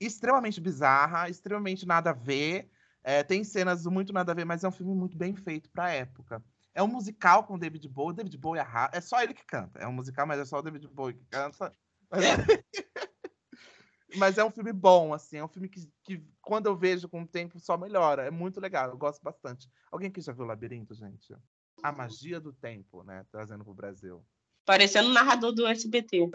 extremamente 0.00 0.58
bizarra, 0.58 1.28
extremamente 1.28 1.86
nada 1.86 2.10
a 2.10 2.14
ver. 2.14 2.70
É, 3.04 3.22
tem 3.22 3.44
cenas 3.44 3.84
muito 3.84 4.10
nada 4.10 4.32
a 4.32 4.34
ver, 4.34 4.46
mas 4.46 4.64
é 4.64 4.68
um 4.68 4.72
filme 4.72 4.94
muito 4.94 5.18
bem 5.18 5.34
feito 5.34 5.68
pra 5.68 5.90
época. 5.90 6.42
É 6.74 6.82
um 6.82 6.88
musical 6.88 7.44
com 7.44 7.58
David 7.58 7.86
Bowie. 7.88 8.16
David 8.16 8.36
Bowie 8.38 8.60
é, 8.60 8.66
é 8.92 9.00
só 9.00 9.22
ele 9.22 9.34
que 9.34 9.44
canta. 9.44 9.78
É 9.78 9.86
um 9.86 9.92
musical, 9.92 10.26
mas 10.26 10.40
é 10.40 10.44
só 10.44 10.58
o 10.58 10.62
David 10.62 10.88
Bowie 10.88 11.14
que 11.14 11.24
canta. 11.26 11.72
Mas 12.10 12.24
é, 12.24 12.36
mas 14.16 14.38
é 14.38 14.44
um 14.44 14.50
filme 14.50 14.72
bom, 14.72 15.12
assim. 15.12 15.36
É 15.36 15.44
um 15.44 15.48
filme 15.48 15.68
que, 15.68 15.86
que, 16.02 16.24
quando 16.40 16.66
eu 16.66 16.76
vejo 16.76 17.08
com 17.08 17.22
o 17.22 17.26
tempo, 17.26 17.60
só 17.60 17.76
melhora. 17.76 18.22
É 18.24 18.30
muito 18.30 18.60
legal. 18.60 18.88
Eu 18.88 18.96
gosto 18.96 19.22
bastante. 19.22 19.68
Alguém 19.90 20.08
aqui 20.08 20.20
já 20.20 20.32
viu 20.32 20.44
o 20.44 20.48
Labirinto, 20.48 20.94
gente? 20.94 21.34
A 21.82 21.92
magia 21.92 22.40
do 22.40 22.52
tempo, 22.52 23.02
né? 23.02 23.26
Trazendo 23.30 23.64
pro 23.64 23.74
Brasil. 23.74 24.24
Parecendo 24.64 25.10
o 25.10 25.12
narrador 25.12 25.52
do 25.52 25.66
SBT. 25.66 26.30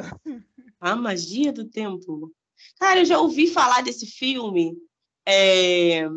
A 0.80 0.96
magia 0.96 1.52
do 1.52 1.66
tempo. 1.68 2.34
Cara, 2.80 3.00
eu 3.00 3.06
já 3.06 3.20
ouvi 3.20 3.48
falar 3.48 3.82
desse 3.82 4.06
filme 4.06 4.76
é, 5.26 6.08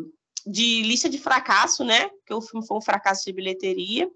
de 0.45 0.81
lista 0.83 1.09
de 1.09 1.17
fracasso, 1.17 1.83
né? 1.83 2.07
Porque 2.09 2.33
o 2.33 2.41
filme 2.41 2.65
foi 2.65 2.77
um 2.77 2.81
fracasso 2.81 3.23
de 3.25 3.33
bilheteria. 3.33 4.09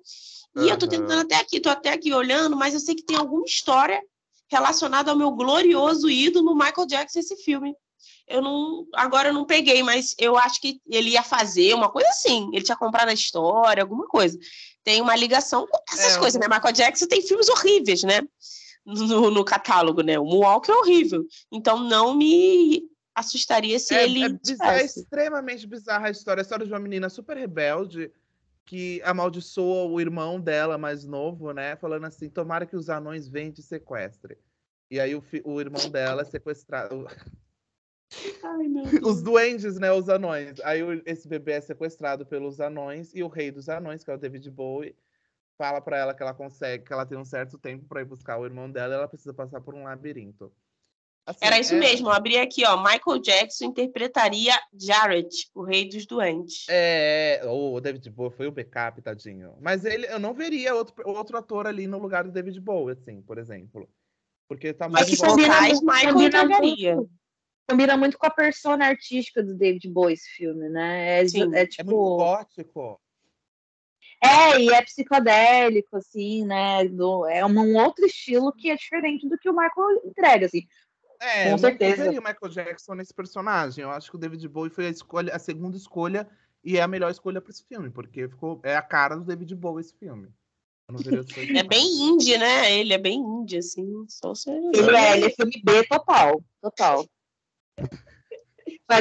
E 0.56 0.60
uhum. 0.60 0.68
eu 0.68 0.78
tô 0.78 0.88
tentando 0.88 1.22
até 1.22 1.36
aqui, 1.36 1.60
tô 1.60 1.70
até 1.70 1.92
aqui 1.92 2.14
olhando, 2.14 2.56
mas 2.56 2.74
eu 2.74 2.80
sei 2.80 2.96
que 2.96 3.04
tem 3.04 3.18
alguma 3.18 3.46
história 3.46 4.02
relacionada 4.48 5.12
ao 5.12 5.18
meu 5.18 5.32
glorioso 5.32 6.10
ídolo 6.10 6.56
Michael 6.56 6.88
Jackson 6.88 7.20
esse 7.20 7.36
filme. 7.38 7.76
Eu 8.28 8.42
não, 8.42 8.88
agora 8.94 9.30
eu 9.30 9.34
não 9.34 9.46
peguei, 9.46 9.84
mas 9.84 10.16
eu 10.18 10.38
acho 10.38 10.60
que 10.60 10.80
ele 10.88 11.12
ia 11.12 11.24
fazer 11.24 11.74
uma 11.74 11.90
coisa 11.90 12.10
assim. 12.10 12.50
Ele 12.54 12.64
tinha 12.64 12.78
comprado 12.78 13.10
a 13.10 13.14
história, 13.14 13.84
alguma 13.84 14.08
coisa. 14.08 14.38
Tem 14.84 15.02
uma 15.02 15.16
ligação 15.16 15.68
com 15.68 15.78
essas 15.94 16.16
é, 16.16 16.20
coisas, 16.20 16.40
né? 16.40 16.48
Michael 16.48 16.74
Jackson 16.74 17.08
tem 17.08 17.22
filmes 17.22 17.50
horríveis, 17.50 18.04
né? 18.04 18.22
No, 18.86 19.32
no 19.32 19.44
catálogo, 19.44 20.02
né? 20.02 20.18
O 20.20 20.26
Moonwalk 20.26 20.70
é 20.70 20.76
horrível. 20.76 21.24
Então 21.52 21.80
não 21.80 22.16
me 22.16 22.84
assustaria 23.16 23.80
se 23.80 23.96
é, 23.96 24.04
ele. 24.04 24.24
É, 24.24 24.30
bizarro, 24.30 24.78
é 24.78 24.86
extremamente 24.86 25.66
bizarra 25.66 26.08
a 26.08 26.12
história. 26.12 26.42
A 26.42 26.44
história 26.44 26.66
de 26.66 26.72
uma 26.72 26.80
menina 26.80 27.10
super 27.10 27.38
rebelde 27.38 28.12
que 28.66 29.02
amaldiçoa 29.04 29.86
o 29.86 30.02
irmão 30.02 30.40
dela 30.40 30.78
mais 30.78 31.06
novo, 31.06 31.54
né? 31.54 31.76
Falando 31.78 32.06
assim: 32.06 32.30
tomara 32.30 32.66
que 32.66 32.76
os 32.76 32.90
anões 32.90 33.28
venham 33.28 33.54
te 33.54 33.64
sequestrem. 33.64 34.38
E 34.92 35.00
aí 35.00 35.16
o, 35.16 35.24
o 35.46 35.62
irmão 35.62 35.90
dela 35.90 36.22
é 36.22 36.26
sequestrado. 36.26 37.08
Ai, 38.44 38.68
os 39.04 39.22
duendes, 39.22 39.80
né? 39.80 39.92
Os 39.92 40.10
anões. 40.10 40.60
Aí 40.62 40.82
esse 41.06 41.28
bebê 41.28 41.54
é 41.54 41.62
sequestrado 41.62 42.26
pelos 42.26 42.60
anões 42.60 43.14
e 43.14 43.24
o 43.24 43.28
rei 43.28 43.52
dos 43.52 43.68
anões, 43.70 44.04
que 44.04 44.12
é 44.12 44.14
o 44.14 44.18
David 44.18 44.50
Bowie, 44.52 44.96
fala 45.58 45.82
para 45.82 45.98
ela 45.98 46.14
que 46.14 46.22
ela 46.22 46.34
consegue, 46.34 46.86
que 46.86 46.94
ela 46.94 47.06
tem 47.06 47.18
um 47.18 47.26
certo 47.26 47.58
tempo 47.58 47.86
para 47.86 48.02
ir 48.02 48.06
buscar 48.06 48.38
o 48.38 48.46
irmão 48.46 48.70
dela, 48.70 48.94
e 48.94 48.98
ela 48.98 49.08
precisa 49.08 49.34
passar 49.34 49.62
por 49.62 49.74
um 49.74 49.84
labirinto. 49.84 50.52
Assim, 51.26 51.40
Era 51.42 51.60
isso 51.60 51.74
é... 51.74 51.80
mesmo, 51.80 52.08
eu 52.08 52.14
abri 52.14 52.38
aqui, 52.38 52.64
ó. 52.66 52.78
Michael 52.78 53.20
Jackson 53.20 53.66
interpretaria 53.66 54.54
Jared, 54.80 55.50
o 55.56 55.64
rei 55.64 55.90
dos 55.90 56.06
doentes. 56.06 56.66
É, 56.70 57.42
o 57.46 57.80
David 57.82 58.08
Bowie 58.12 58.36
foi 58.36 58.46
o 58.46 58.52
backup, 58.52 59.02
tadinho. 59.02 59.56
Mas 59.60 59.84
ele, 59.86 60.06
eu 60.06 60.20
não 60.20 60.36
veria 60.36 60.76
outro, 60.76 60.94
outro 61.04 61.38
ator 61.38 61.66
ali 61.66 61.88
no 61.88 61.98
lugar 61.98 62.26
do 62.26 62.32
David 62.32 62.60
Bowie, 62.62 62.94
assim, 62.94 63.24
por 63.24 63.40
exemplo. 63.40 63.90
Porque 64.48 64.72
tá 64.72 64.88
Mas 64.88 65.08
muito 65.08 65.26
vocais, 65.26 65.82
Michael 65.82 66.14
combina 66.14 66.46
muito, 66.46 67.10
combina 67.68 67.98
muito 67.98 68.18
com 68.20 68.28
a 68.28 68.32
persona 68.32 68.86
artística 68.86 69.42
do 69.42 69.56
David 69.56 69.90
Bowie 69.90 70.14
esse 70.14 70.30
filme, 70.30 70.70
né? 70.70 71.22
É, 71.22 71.28
Sim, 71.28 71.56
é 71.56 71.66
tipo. 71.66 71.82
É 71.82 71.84
muito 71.86 72.18
gótico. 72.18 73.02
É, 74.24 74.60
e 74.60 74.70
é 74.70 74.82
psicodélico, 74.84 75.98
assim, 75.98 76.46
né? 76.46 76.86
Do, 76.86 77.26
é 77.26 77.46
um, 77.46 77.50
um 77.50 77.78
outro 77.78 78.06
estilo 78.06 78.54
que 78.54 78.70
é 78.70 78.76
diferente 78.76 79.28
do 79.28 79.38
que 79.38 79.50
o 79.50 79.54
Michael 79.54 80.02
entrega, 80.06 80.46
assim. 80.46 80.62
É, 81.26 81.52
Com 81.52 81.58
certeza. 81.58 82.06
Eu 82.06 82.22
o 82.22 82.24
Michael 82.24 82.52
Jackson 82.52 82.94
nesse 82.94 83.14
personagem. 83.14 83.84
Eu 83.84 83.90
acho 83.90 84.10
que 84.10 84.16
o 84.16 84.20
David 84.20 84.48
Bowie 84.48 84.70
foi 84.70 84.88
a, 84.88 84.90
escolha, 84.90 85.36
a 85.36 85.40
segunda 85.40 85.76
escolha 85.76 86.28
e 86.64 86.78
é 86.78 86.82
a 86.82 86.88
melhor 86.88 87.12
escolha 87.12 87.42
para 87.42 87.52
esse 87.52 87.64
filme, 87.64 87.90
porque 87.90 88.28
ficou, 88.28 88.60
é 88.64 88.76
a 88.76 88.82
cara 88.82 89.16
do 89.16 89.24
David 89.24 89.54
Bowie 89.56 89.82
esse 89.82 89.94
filme. 89.96 90.30
é 91.60 91.64
bem 91.64 91.86
indie, 91.86 92.38
né? 92.38 92.80
Ele 92.80 92.94
é 92.94 92.98
bem 92.98 93.18
indie, 93.18 93.58
assim. 93.58 94.06
Só 94.08 94.34
ele, 94.48 94.96
é, 94.96 95.18
ele 95.18 95.26
é 95.26 95.30
filme 95.32 95.62
B 95.64 95.84
total. 95.88 96.44
Total. 96.62 97.06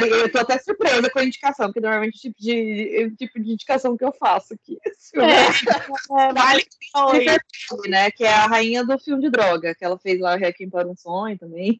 Eu 0.09 0.31
tô 0.31 0.39
até 0.39 0.57
surpresa 0.57 1.09
com 1.11 1.19
a 1.19 1.23
indicação, 1.23 1.67
porque 1.67 1.79
normalmente 1.79 2.15
é 2.15 2.17
o 2.17 2.21
tipo 2.21 2.41
de, 2.41 2.97
é 2.97 3.05
o 3.05 3.15
tipo 3.15 3.39
de 3.39 3.51
indicação 3.51 3.95
que 3.95 4.03
eu 4.03 4.11
faço 4.13 4.55
aqui. 4.55 4.79
É, 5.15 6.29
é, 6.29 6.33
vale 6.33 6.65
que 6.65 7.89
né? 7.89 8.09
Que 8.09 8.23
é 8.23 8.33
a 8.33 8.47
rainha 8.47 8.83
do 8.83 8.97
filme 8.97 9.21
de 9.21 9.29
droga, 9.29 9.75
que 9.75 9.85
ela 9.85 9.97
fez 9.99 10.19
lá 10.19 10.33
o 10.33 10.37
Requiem 10.37 10.69
para 10.69 10.87
um 10.87 10.95
Sonho 10.95 11.37
também. 11.37 11.79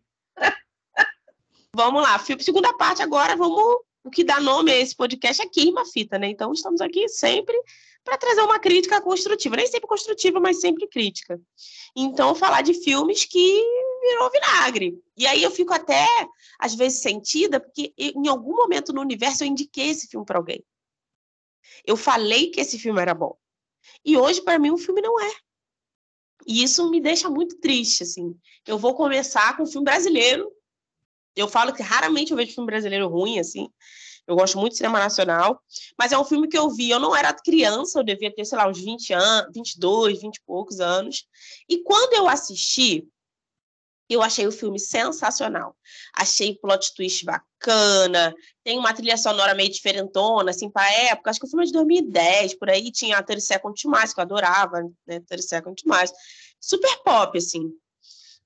Vamos 1.75 2.03
lá, 2.03 2.17
segunda 2.39 2.71
parte 2.71 3.01
agora, 3.01 3.35
vamos. 3.35 3.59
O 4.01 4.09
que 4.09 4.23
dá 4.23 4.39
nome 4.39 4.71
a 4.71 4.77
esse 4.77 4.95
podcast 4.95 5.41
é 5.41 5.45
Queima 5.45 5.83
Fita, 5.83 6.17
né? 6.17 6.29
Então 6.29 6.53
estamos 6.53 6.79
aqui 6.79 7.09
sempre 7.09 7.53
para 8.01 8.17
trazer 8.17 8.39
uma 8.39 8.57
crítica 8.59 9.01
construtiva, 9.01 9.57
nem 9.57 9.67
sempre 9.67 9.85
construtiva, 9.85 10.39
mas 10.39 10.61
sempre 10.61 10.87
crítica. 10.87 11.37
Então, 11.93 12.33
falar 12.33 12.61
de 12.61 12.73
filmes 12.73 13.25
que 13.25 13.61
virou 14.07 14.31
vinagre. 14.31 15.03
E 15.17 15.27
aí 15.27 15.43
eu 15.43 15.51
fico 15.51 15.73
até, 15.73 16.07
às 16.57 16.73
vezes, 16.75 17.01
sentida, 17.01 17.59
porque 17.59 17.93
em 17.97 18.25
algum 18.29 18.55
momento 18.55 18.93
no 18.93 19.01
universo 19.01 19.43
eu 19.43 19.47
indiquei 19.47 19.89
esse 19.89 20.07
filme 20.07 20.25
para 20.25 20.39
alguém. 20.39 20.63
Eu 21.85 21.97
falei 21.97 22.51
que 22.51 22.61
esse 22.61 22.79
filme 22.79 23.01
era 23.01 23.13
bom. 23.13 23.37
E 24.05 24.15
hoje, 24.15 24.41
para 24.41 24.57
mim, 24.57 24.71
o 24.71 24.77
filme 24.77 25.01
não 25.01 25.19
é. 25.19 25.33
E 26.47 26.63
isso 26.63 26.89
me 26.89 27.01
deixa 27.01 27.29
muito 27.29 27.59
triste, 27.59 28.03
assim. 28.03 28.33
Eu 28.65 28.77
vou 28.77 28.95
começar 28.95 29.57
com 29.57 29.63
um 29.63 29.67
filme 29.67 29.83
brasileiro. 29.83 30.54
Eu 31.35 31.47
falo 31.47 31.73
que 31.73 31.83
raramente 31.83 32.31
eu 32.31 32.37
vejo 32.37 32.53
filme 32.53 32.67
brasileiro 32.67 33.07
ruim, 33.07 33.39
assim. 33.39 33.69
Eu 34.27 34.35
gosto 34.35 34.57
muito 34.57 34.71
de 34.71 34.77
cinema 34.77 34.99
nacional, 34.99 35.61
mas 35.97 36.11
é 36.11 36.17
um 36.17 36.25
filme 36.25 36.47
que 36.47 36.57
eu 36.57 36.69
vi, 36.69 36.89
eu 36.89 36.99
não 36.99 37.15
era 37.15 37.31
criança, 37.33 37.99
eu 37.99 38.03
devia 38.03 38.33
ter, 38.33 38.43
sei 38.43 38.57
lá, 38.57 38.67
uns 38.67 38.79
20 38.79 39.13
anos, 39.13 39.51
22, 39.53 40.19
20 40.19 40.35
e 40.37 40.41
poucos 40.43 40.79
anos. 40.79 41.27
E 41.69 41.83
quando 41.83 42.13
eu 42.13 42.27
assisti, 42.27 43.07
eu 44.09 44.21
achei 44.21 44.47
o 44.47 44.51
filme 44.51 44.79
sensacional. 44.79 45.75
Achei 46.15 46.55
plot 46.55 46.93
twist 46.95 47.23
bacana, 47.25 48.33
tem 48.63 48.77
uma 48.79 48.93
trilha 48.93 49.17
sonora 49.17 49.53
meio 49.53 49.69
diferentona, 49.69 50.51
assim, 50.51 50.69
para 50.69 50.91
época. 50.91 51.29
Acho 51.29 51.39
que 51.39 51.45
o 51.45 51.49
filme 51.49 51.63
é 51.63 51.67
de 51.67 51.73
2010, 51.73 52.55
por 52.55 52.69
aí 52.69 52.91
tinha 52.91 53.17
a 53.17 53.23
Terry 53.23 53.41
Second 53.41 53.79
que 53.79 53.87
eu 53.87 54.23
adorava, 54.23 54.81
né? 55.05 55.19
Terry 55.21 55.43
Second 55.43 55.81
Super 56.59 56.97
pop, 57.03 57.37
assim. 57.37 57.71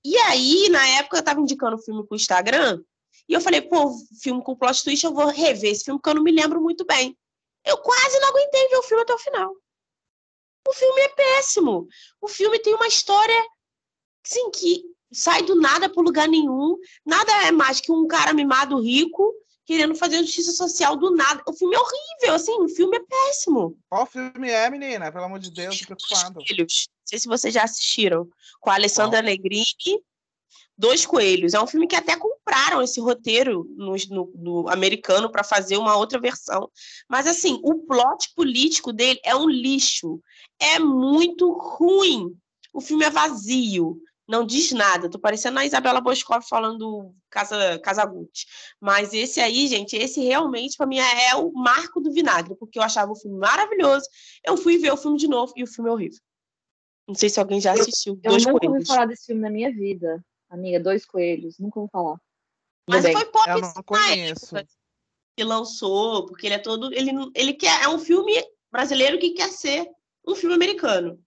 E 0.04 0.18
aí, 0.18 0.70
na 0.70 0.86
época, 0.88 1.18
eu 1.18 1.20
estava 1.20 1.40
indicando 1.40 1.76
o 1.76 1.82
filme 1.82 2.06
pro 2.06 2.16
Instagram, 2.16 2.82
e 3.28 3.34
eu 3.34 3.42
falei, 3.42 3.62
pô, 3.62 3.94
filme 4.22 4.44
com 4.44 4.56
plot 4.56 4.84
twist, 4.84 5.06
eu 5.06 5.14
vou 5.14 5.28
rever 5.28 5.72
esse 5.72 5.84
filme, 5.84 6.00
porque 6.00 6.10
eu 6.10 6.16
não 6.16 6.24
me 6.24 6.32
lembro 6.32 6.60
muito 6.60 6.84
bem. 6.86 7.18
Eu 7.64 7.78
quase 7.78 8.20
não 8.20 8.30
aguentei 8.30 8.68
ver 8.70 8.78
o 8.78 8.84
filme 8.84 9.04
até 9.04 9.14
o 9.14 9.20
final. 9.20 9.54
O 10.68 10.74
filme 10.74 11.02
é 11.02 11.10
péssimo. 11.10 11.88
O 12.20 12.28
filme 12.28 12.60
tem 12.60 12.74
uma 12.74 12.88
história, 12.88 13.48
assim, 14.26 14.50
que 14.52 14.84
sai 15.12 15.44
do 15.44 15.56
nada 15.56 15.90
para 15.90 16.02
lugar 16.02 16.28
nenhum. 16.28 16.78
Nada 17.06 17.32
é 17.48 17.52
mais 17.52 17.80
que 17.80 17.92
um 17.92 18.08
cara 18.08 18.34
mimado 18.34 18.80
rico 18.80 19.34
querendo 19.70 19.94
fazer 19.94 20.18
justiça 20.24 20.52
social 20.52 20.96
do 20.96 21.16
nada. 21.16 21.44
O 21.48 21.54
filme 21.54 21.76
é 21.76 21.80
horrível, 21.80 22.34
assim, 22.34 22.52
o 22.60 22.68
filme 22.68 22.98
é 22.98 23.02
péssimo. 23.02 23.78
Qual 23.88 24.04
filme 24.08 24.50
é, 24.50 24.68
menina? 24.68 25.12
Pelo 25.12 25.26
amor 25.26 25.38
de 25.38 25.52
Deus, 25.52 25.80
preocupado. 25.86 26.42
Filhos. 26.44 26.88
Não 26.90 27.06
sei 27.06 27.20
se 27.20 27.28
vocês 27.28 27.54
já 27.54 27.64
assistiram. 27.64 28.28
Com 28.60 28.72
a 28.72 28.74
Alessandra 28.74 29.22
Negrini 29.22 29.64
Dois 30.76 31.06
Coelhos. 31.06 31.54
É 31.54 31.62
um 31.62 31.68
filme 31.68 31.86
que 31.86 31.96
até 31.96 32.18
compraram 32.18 32.82
esse 32.82 33.00
roteiro 33.00 33.64
no, 33.78 33.94
no, 34.10 34.34
no 34.36 34.70
americano 34.70 35.32
para 35.32 35.44
fazer 35.44 35.78
uma 35.78 35.96
outra 35.96 36.20
versão. 36.20 36.68
Mas, 37.08 37.28
assim, 37.28 37.60
o 37.64 37.76
plot 37.86 38.34
político 38.36 38.92
dele 38.92 39.20
é 39.24 39.36
um 39.36 39.48
lixo. 39.48 40.20
É 40.60 40.80
muito 40.80 41.52
ruim. 41.52 42.36
O 42.74 42.82
filme 42.82 43.06
é 43.06 43.12
vazio. 43.12 44.02
Não 44.30 44.46
diz 44.46 44.72
nada. 44.72 45.10
Tô 45.10 45.18
parecendo 45.18 45.58
a 45.58 45.65
Isabela 45.65 46.00
Boscov 46.00 46.44
falando 46.48 47.15
Casa, 47.32 47.80
Casa 47.80 48.06
Gucci. 48.06 48.46
Mas 48.80 49.12
esse 49.12 49.42
aí, 49.42 49.65
gente, 49.65 49.96
esse 49.96 50.22
realmente, 50.22 50.78
para 50.78 50.86
mim, 50.86 51.00
é 51.00 51.34
o 51.36 51.52
marco 51.52 52.00
do 52.00 52.13
vinagre, 52.13 52.56
porque 52.56 52.78
eu 52.78 52.84
achava 52.84 53.12
o 53.12 53.15
filme 53.15 53.39
maravilhoso. 53.39 54.06
Eu 54.46 54.56
fui 54.56 54.78
ver 54.78 54.94
o 54.94 54.98
filme 54.98 55.18
de 55.18 55.28
novo 55.28 55.52
e 55.56 55.63
o 55.63 55.68
filme 55.68 55.89
é 55.89 55.94
horrível. 55.94 56.20
Não 57.08 57.15
sei 57.15 57.28
se 57.28 57.39
alguém 57.39 57.60
já 57.60 57.74
assistiu. 57.74 58.20
Eu, 58.24 58.34
eu 58.34 58.38
nunca 58.38 58.68
ouvi 58.68 58.86
falar 58.86 59.08
desse 59.08 59.26
filme 59.26 59.42
na 59.42 59.50
minha 59.50 59.74
vida. 59.74 60.24
Amiga, 60.48 60.80
Dois 60.80 61.08
Coelhos, 61.08 61.58
nunca 61.58 61.80
vou 61.80 61.89
falar. 61.89 62.22
Mas 62.88 63.12
foi 63.12 63.26
pop 63.26 63.50
Eu 63.50 63.62
não 63.62 63.74
conheço. 63.84 64.56
que 65.36 65.44
lançou, 65.44 66.28
porque 66.28 66.46
ele 66.46 66.54
é 66.54 66.60
todo. 66.60 66.94
Ele, 66.94 67.12
ele 67.34 67.54
quer. 67.54 67.82
É 67.82 67.89
um 67.89 67.98
filme 67.98 68.34
brasileiro 68.72 69.18
que 69.18 69.32
quer 69.32 69.50
ser 69.50 69.89
um 70.28 70.36
filme 70.36 70.54
americano. 70.54 71.20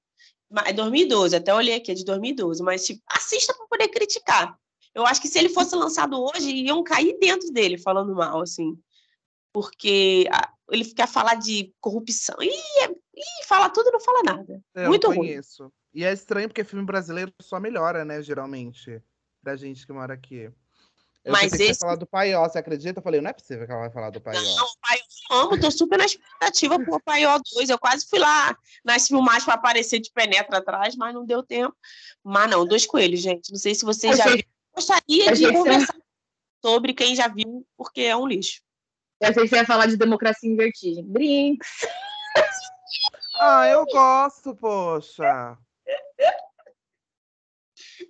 É 0.66 0.72
2012, 0.72 1.34
até 1.36 1.54
olhei 1.54 1.74
aqui, 1.76 1.90
é 1.92 1.94
de 1.94 2.04
2012, 2.04 2.62
mas 2.62 2.84
tipo, 2.84 3.00
assista 3.06 3.54
para 3.54 3.66
poder 3.66 3.88
criticar. 3.88 4.56
Eu 4.94 5.06
acho 5.06 5.20
que 5.22 5.28
se 5.28 5.38
ele 5.38 5.48
fosse 5.48 5.74
lançado 5.74 6.22
hoje, 6.22 6.50
iam 6.50 6.82
cair 6.84 7.16
dentro 7.18 7.50
dele 7.50 7.78
falando 7.78 8.14
mal, 8.14 8.40
assim. 8.42 8.76
Porque 9.52 10.26
ele 10.70 10.84
quer 10.94 11.06
falar 11.08 11.34
de 11.36 11.72
corrupção. 11.80 12.36
Ih, 12.40 12.50
é, 12.82 12.88
fala 13.46 13.68
tudo 13.70 13.88
e 13.88 13.92
não 13.92 14.00
fala 14.00 14.22
nada. 14.22 14.62
É, 14.74 14.88
Muito 14.88 15.06
eu 15.10 15.14
conheço. 15.14 15.62
ruim. 15.64 15.72
E 15.94 16.04
é 16.04 16.12
estranho 16.12 16.48
porque 16.48 16.64
filme 16.64 16.84
brasileiro 16.86 17.32
só 17.40 17.60
melhora, 17.60 18.04
né, 18.04 18.22
geralmente, 18.22 19.02
pra 19.42 19.56
gente 19.56 19.86
que 19.86 19.92
mora 19.92 20.14
aqui. 20.14 20.50
Eu 21.24 21.32
Mas 21.32 21.52
que 21.52 21.62
esse- 21.62 21.78
falar 21.80 21.96
do 21.96 22.06
Paió, 22.06 22.48
você 22.48 22.58
acredita? 22.58 22.98
Eu 22.98 23.02
falei, 23.02 23.20
não 23.20 23.30
é 23.30 23.32
possível 23.32 23.64
que 23.66 23.70
ela 23.72 23.82
vai 23.82 23.90
falar 23.90 24.10
do 24.10 24.20
Paió. 24.20 24.40
Não, 24.40 24.66
Paió 24.80 24.98
eu 24.98 25.21
amo, 25.32 25.58
tô 25.58 25.70
super 25.70 25.98
na 25.98 26.04
expectativa 26.04 26.78
pro 26.78 27.00
Paió 27.00 27.38
2. 27.54 27.70
Eu 27.70 27.78
quase 27.78 28.06
fui 28.08 28.18
lá 28.18 28.56
nas 28.84 29.08
filmagens 29.08 29.44
para 29.44 29.54
aparecer 29.54 29.98
de 30.00 30.10
penetra 30.12 30.58
atrás, 30.58 30.94
mas 30.96 31.14
não 31.14 31.24
deu 31.24 31.42
tempo. 31.42 31.74
Mas 32.22 32.50
não, 32.50 32.66
dois 32.66 32.86
coelhos, 32.86 33.20
gente. 33.20 33.50
Não 33.50 33.58
sei 33.58 33.74
se 33.74 33.84
vocês 33.84 34.16
já 34.16 34.24
viram. 34.24 34.48
Gostaria 34.74 35.32
de 35.32 35.52
conversar 35.52 35.96
sobre 36.64 36.94
quem 36.94 37.14
já 37.14 37.28
viu, 37.28 37.66
porque 37.76 38.02
é 38.02 38.16
um 38.16 38.26
lixo. 38.26 38.62
Eu 39.20 39.28
achei 39.28 39.42
que 39.42 39.48
você 39.48 39.56
ia 39.56 39.66
falar 39.66 39.86
de 39.86 39.96
democracia 39.96 40.50
em 40.50 40.56
vertigem. 40.56 41.04
Brinks. 41.04 41.68
Ah, 43.38 43.68
eu 43.68 43.84
gosto, 43.92 44.54
poxa. 44.56 45.56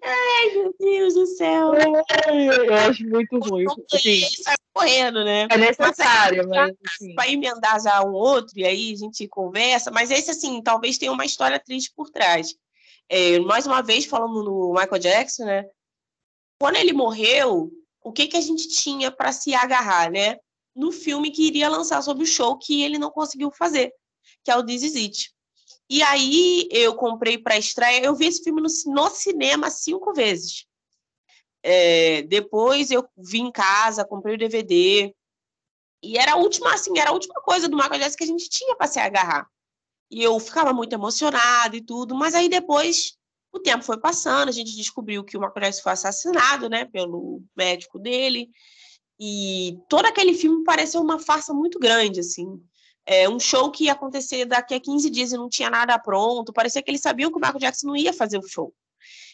Ai, 0.03 0.51
meu 0.55 0.75
Deus 0.79 1.15
do 1.15 1.27
céu. 1.27 1.73
Eu 1.75 2.75
acho 2.75 3.05
muito 3.07 3.39
ruim. 3.39 3.67
Assim, 3.93 4.21
saiu 4.43 4.57
correndo, 4.73 5.25
né? 5.25 5.47
é 5.51 5.57
necessário, 5.57 6.49
mas 6.49 6.75
assim, 6.87 7.15
Para 7.15 7.31
emendar 7.31 7.81
já 7.81 8.03
um 8.03 8.13
outro, 8.13 8.59
e 8.59 8.65
aí 8.65 8.93
a 8.93 8.97
gente 8.97 9.29
conversa, 9.29 9.91
mas 9.91 10.11
esse, 10.11 10.31
assim, 10.31 10.63
talvez 10.63 10.99
tenha 10.99 11.13
uma 11.13 11.25
história 11.25 11.59
triste 11.59 11.93
por 11.95 12.11
trás. 12.11 12.55
É, 13.09 13.39
mais 13.41 13.67
uma 13.67 13.83
vez, 13.83 14.07
falando 14.07 14.43
no 14.43 14.73
Michael 14.73 14.99
Jackson, 14.99 15.45
né? 15.45 15.67
Quando 16.59 16.77
ele 16.77 16.93
morreu, 16.93 17.71
o 18.03 18.13
que, 18.13 18.27
que 18.27 18.37
a 18.37 18.41
gente 18.41 18.69
tinha 18.69 19.11
para 19.11 19.33
se 19.33 19.55
agarrar, 19.55 20.11
né? 20.11 20.37
No 20.75 20.91
filme 20.91 21.31
que 21.31 21.47
iria 21.47 21.69
lançar 21.69 22.03
sobre 22.03 22.25
o 22.25 22.27
show 22.27 22.57
que 22.57 22.83
ele 22.83 22.99
não 22.99 23.11
conseguiu 23.11 23.51
fazer, 23.51 23.93
que 24.45 24.51
é 24.51 24.57
o 24.57 24.65
This 24.65 24.83
Is 24.83 24.97
It. 24.97 25.35
E 25.93 26.03
aí 26.03 26.67
eu 26.71 26.95
comprei 26.95 27.37
para 27.37 27.59
estreia, 27.59 28.03
eu 28.03 28.15
vi 28.15 28.25
esse 28.25 28.43
filme 28.43 28.63
no, 28.63 28.69
no 28.87 29.11
cinema 29.11 29.69
cinco 29.69 30.15
vezes. 30.15 30.65
É, 31.63 32.23
depois 32.23 32.91
eu 32.91 33.07
vi 33.15 33.41
em 33.41 33.53
casa, 33.53 34.03
comprei 34.03 34.37
o 34.37 34.39
DVD, 34.39 35.15
e 36.03 36.17
era 36.17 36.33
a 36.33 36.37
última, 36.37 36.73
assim, 36.73 36.99
era 36.99 37.11
a 37.11 37.13
última 37.13 37.35
coisa 37.43 37.69
do 37.69 37.77
Michael 37.77 37.99
Jackson 38.01 38.17
que 38.17 38.25
a 38.25 38.27
gente 38.27 38.49
tinha 38.49 38.75
para 38.75 38.87
se 38.87 38.99
agarrar. 38.99 39.47
E 40.11 40.23
eu 40.23 40.41
ficava 40.41 40.73
muito 40.73 40.95
emocionada 40.95 41.77
e 41.77 41.85
tudo, 41.85 42.15
mas 42.15 42.35
aí 42.35 42.49
depois 42.49 43.19
o 43.53 43.61
tempo 43.61 43.85
foi 43.85 44.01
passando, 44.01 44.49
a 44.49 44.53
gente 44.53 44.75
descobriu 44.75 45.23
que 45.23 45.37
o 45.37 45.41
Michael 45.41 45.61
Jackson 45.61 45.83
foi 45.83 45.93
assassinado, 45.93 46.71
né, 46.71 46.87
pelo 46.87 47.43
médico 47.55 47.99
dele. 47.99 48.49
E 49.21 49.79
todo 49.91 50.07
aquele 50.07 50.33
filme 50.33 50.65
pareceu 50.65 51.03
uma 51.03 51.19
farsa 51.19 51.53
muito 51.53 51.79
grande, 51.79 52.21
assim. 52.21 52.59
É 53.05 53.29
um 53.29 53.41
show 53.41 53.71
que 53.71 53.85
ia 53.85 53.93
acontecer 53.93 54.45
daqui 54.45 54.75
a 54.75 54.81
15 54.81 55.11
dias 55.11 55.33
e 55.33 55.37
não 55.37 55.49
tinha 55.49 55.69
nada 55.69 55.99
pronto. 55.99 56.53
Parecia 56.53 56.83
que 56.83 56.91
eles 56.91 57.01
sabiam 57.01 57.31
que 57.31 57.37
o 57.37 57.41
Michael 57.41 57.59
Jackson 57.59 57.89
não 57.89 57.97
ia 57.97 58.13
fazer 58.13 58.39
o 58.39 58.47
show. 58.47 58.73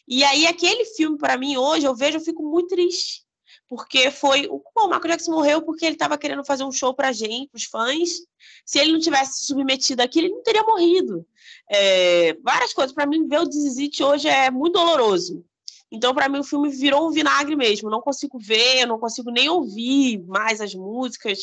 E 0.06 0.24
aí, 0.24 0.46
aquele 0.46 0.84
filme, 0.86 1.18
para 1.18 1.36
mim, 1.36 1.56
hoje, 1.56 1.84
eu 1.84 1.94
vejo, 1.94 2.16
eu 2.16 2.22
fico 2.22 2.42
muito 2.42 2.68
triste 2.68 3.28
porque 3.68 4.10
foi 4.10 4.48
o 4.48 4.62
Michael 4.86 5.08
Jackson 5.08 5.32
morreu 5.32 5.60
porque 5.62 5.84
ele 5.84 5.94
estava 5.94 6.16
querendo 6.16 6.44
fazer 6.44 6.64
um 6.64 6.72
show 6.72 6.94
pra 6.94 7.12
gente, 7.12 7.50
pros 7.50 7.64
fãs. 7.64 8.20
Se 8.64 8.78
ele 8.78 8.92
não 8.92 8.98
tivesse 8.98 9.40
se 9.40 9.46
submetido 9.46 10.02
àquilo, 10.02 10.26
ele 10.26 10.34
não 10.34 10.42
teria 10.42 10.62
morrido. 10.62 11.26
É, 11.70 12.34
várias 12.42 12.72
coisas. 12.72 12.94
Para 12.94 13.06
mim, 13.06 13.28
ver 13.28 13.40
o 13.40 13.44
Desisite 13.44 14.02
hoje 14.02 14.26
é 14.26 14.50
muito 14.50 14.72
doloroso. 14.72 15.44
Então, 15.92 16.14
para 16.14 16.28
mim, 16.28 16.38
o 16.38 16.44
filme 16.44 16.70
virou 16.70 17.08
um 17.08 17.10
vinagre 17.10 17.56
mesmo. 17.56 17.90
Não 17.90 18.00
consigo 18.00 18.38
ver, 18.38 18.86
não 18.86 18.98
consigo 18.98 19.30
nem 19.30 19.50
ouvir 19.50 20.22
mais 20.26 20.60
as 20.60 20.74
músicas 20.74 21.40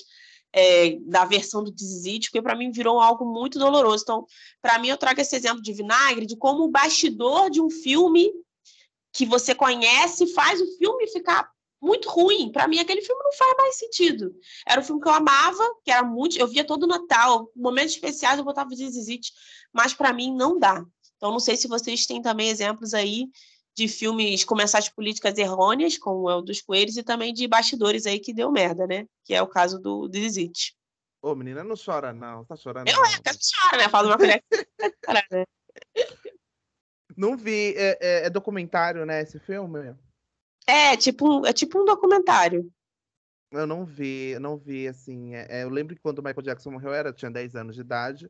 é, 0.56 0.98
da 1.02 1.26
versão 1.26 1.62
do 1.62 1.70
Desisite, 1.70 2.30
porque 2.30 2.42
para 2.42 2.56
mim 2.56 2.72
virou 2.72 3.02
algo 3.02 3.26
muito 3.26 3.60
doloroso. 3.60 4.04
Então, 4.04 4.26
para 4.62 4.80
mim, 4.80 4.88
eu 4.88 4.98
trago 4.98 5.20
esse 5.20 5.36
exemplo 5.36 5.62
de 5.62 5.74
vinagre, 5.74 6.26
de 6.26 6.38
como 6.38 6.64
o 6.64 6.72
bastidor 6.72 7.50
de 7.50 7.62
um 7.62 7.70
filme 7.70 8.32
que 9.12 9.26
você 9.26 9.54
conhece 9.54 10.34
faz 10.34 10.62
o 10.62 10.78
filme 10.78 11.08
ficar 11.08 11.50
muito 11.82 12.10
ruim. 12.10 12.50
Para 12.54 12.70
mim, 12.70 12.80
aquele 12.80 13.02
filme 13.02 13.22
não 13.22 13.34
faz 13.34 13.54
mais 13.58 13.78
sentido. 13.78 14.34
Era 14.66 14.80
um 14.80 14.84
filme 14.84 15.02
que 15.02 15.10
eu 15.10 15.14
amava, 15.14 15.64
que 15.84 15.92
era 15.92 16.04
muito. 16.04 16.38
Eu 16.38 16.48
via 16.48 16.64
todo 16.64 16.88
Natal, 16.88 17.52
momentos 17.54 17.94
especiais 17.94 18.40
eu 18.40 18.46
botava 18.46 18.74
Zizite, 18.74 19.34
mas 19.74 19.94
para 19.94 20.14
mim 20.14 20.34
não 20.34 20.58
dá. 20.58 20.86
Então, 21.18 21.32
não 21.32 21.40
sei 21.40 21.58
se 21.58 21.68
vocês 21.68 22.06
têm 22.06 22.22
também 22.22 22.50
exemplos 22.50 22.94
aí 22.94 23.28
de 23.76 23.88
filmes 23.88 24.46
com 24.46 24.56
mensagens 24.56 24.94
políticas 24.94 25.38
errôneas, 25.38 25.98
como 25.98 26.30
é 26.30 26.36
o 26.36 26.42
dos 26.42 26.62
Coelhos, 26.62 26.96
e 26.96 27.04
também 27.04 27.34
de 27.34 27.46
bastidores 27.48 28.06
aí 28.06 28.20
que 28.20 28.34
deu 28.34 28.52
merda, 28.52 28.88
né? 28.88 29.06
Que 29.24 29.34
é 29.34 29.42
o 29.42 29.48
caso 29.48 29.78
do 29.80 30.10
Zizite. 30.12 30.76
Ô, 31.22 31.36
menina, 31.36 31.64
não 31.64 31.76
chora, 31.76 32.14
não. 32.14 32.46
Tá 32.46 32.56
chorando. 32.56 32.88
Eu 32.88 32.96
não. 32.96 33.06
é, 33.06 33.18
que 33.18 33.40
chora, 33.54 33.78
né? 33.78 33.90
Fala 33.90 34.08
uma 34.08 34.18
colher. 34.18 34.44
né? 35.34 35.44
Não 37.18 37.36
vi. 37.36 37.74
É, 37.76 37.98
é- 38.00 38.26
é 38.28 38.30
documentário, 38.30 39.06
né, 39.06 39.22
esse 39.22 39.40
filme? 39.40 39.96
É 40.68 40.96
tipo, 40.96 41.46
é 41.46 41.52
tipo 41.52 41.82
um 41.82 41.86
documentário. 41.86 42.72
Eu 43.52 43.68
não 43.68 43.86
vi, 43.86 44.32
eu 44.32 44.40
não 44.40 44.58
vi, 44.58 44.88
assim. 44.88 45.36
é- 45.36 45.48
é, 45.50 45.64
eu 45.64 45.70
lembro 45.70 45.96
que 45.96 46.02
quando 46.02 46.20
o 46.20 46.24
Michael 46.24 46.44
Jackson 46.44 46.72
morreu, 46.72 46.90
eu 46.90 46.96
era, 46.96 47.14
tinha 47.14 47.32
10 47.32 47.56
anos 47.56 47.76
de 47.76 47.82
idade. 47.82 48.30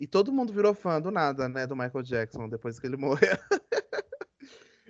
E 0.00 0.06
todo 0.06 0.32
mundo 0.32 0.52
virou 0.52 0.74
fã 0.74 1.00
do 1.00 1.10
nada, 1.10 1.48
né, 1.48 1.66
do 1.66 1.74
Michael 1.76 2.02
Jackson, 2.02 2.48
depois 2.48 2.78
que 2.78 2.86
ele 2.86 2.96
morreu. 3.28 3.36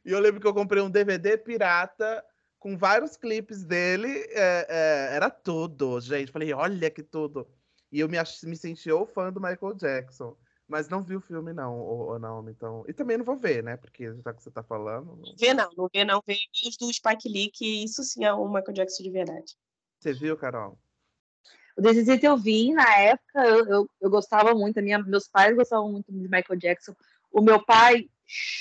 E 0.08 0.10
eu 0.10 0.20
lembro 0.20 0.40
que 0.40 0.46
eu 0.46 0.54
comprei 0.54 0.82
um 0.82 0.88
DVD 0.88 1.36
pirata 1.36 2.24
com 2.58 2.78
vários 2.78 3.14
clipes 3.14 3.62
dele. 3.62 4.08
é, 4.30 4.66
é, 4.66 5.14
era 5.14 5.28
tudo, 5.28 6.00
gente. 6.00 6.32
Falei, 6.32 6.50
olha 6.54 6.90
que 6.90 7.02
tudo. 7.02 7.46
E 7.92 8.00
eu 8.00 8.08
me, 8.08 8.16
me 8.16 8.56
senti 8.56 8.90
o 8.90 9.04
fã 9.04 9.30
do 9.30 9.38
Michael 9.38 9.74
Jackson. 9.74 10.34
Mas 10.66 10.88
não 10.88 11.02
vi 11.02 11.14
o 11.14 11.20
filme, 11.20 11.52
não, 11.52 11.78
ou, 11.78 12.18
não, 12.18 12.48
então. 12.48 12.84
E 12.88 12.92
também 12.94 13.18
não 13.18 13.24
vou 13.24 13.36
ver, 13.36 13.62
né? 13.62 13.76
Porque 13.76 14.10
já 14.24 14.32
que 14.32 14.42
você 14.42 14.50
tá 14.50 14.62
falando. 14.62 15.14
não- 15.14 15.34
Vê 15.38 15.52
não, 15.52 15.70
não 15.76 15.90
vê 15.92 16.04
não. 16.06 16.22
Vê 16.26 16.38
os 16.66 16.76
do 16.78 16.90
Spike 16.90 17.28
Lee, 17.28 17.50
que 17.50 17.84
isso 17.84 18.02
sim 18.02 18.24
é 18.24 18.32
o 18.32 18.46
Michael 18.48 18.72
Jackson 18.72 19.02
de 19.02 19.10
verdade. 19.10 19.56
Você 19.98 20.14
viu, 20.14 20.38
Carol? 20.38 20.78
O 21.76 21.82
Desisite 21.82 22.24
eu 22.24 22.36
vi 22.36 22.72
na 22.72 22.96
época, 22.96 23.46
eu, 23.46 23.66
eu, 23.66 23.90
eu 24.00 24.10
gostava 24.10 24.54
muito, 24.54 24.78
a 24.78 24.82
minha, 24.82 24.98
meus 24.98 25.28
pais 25.28 25.54
gostavam 25.54 25.92
muito 25.92 26.10
de 26.10 26.22
Michael 26.28 26.58
Jackson. 26.58 26.94
O 27.30 27.42
meu 27.42 27.62
pai 27.62 28.08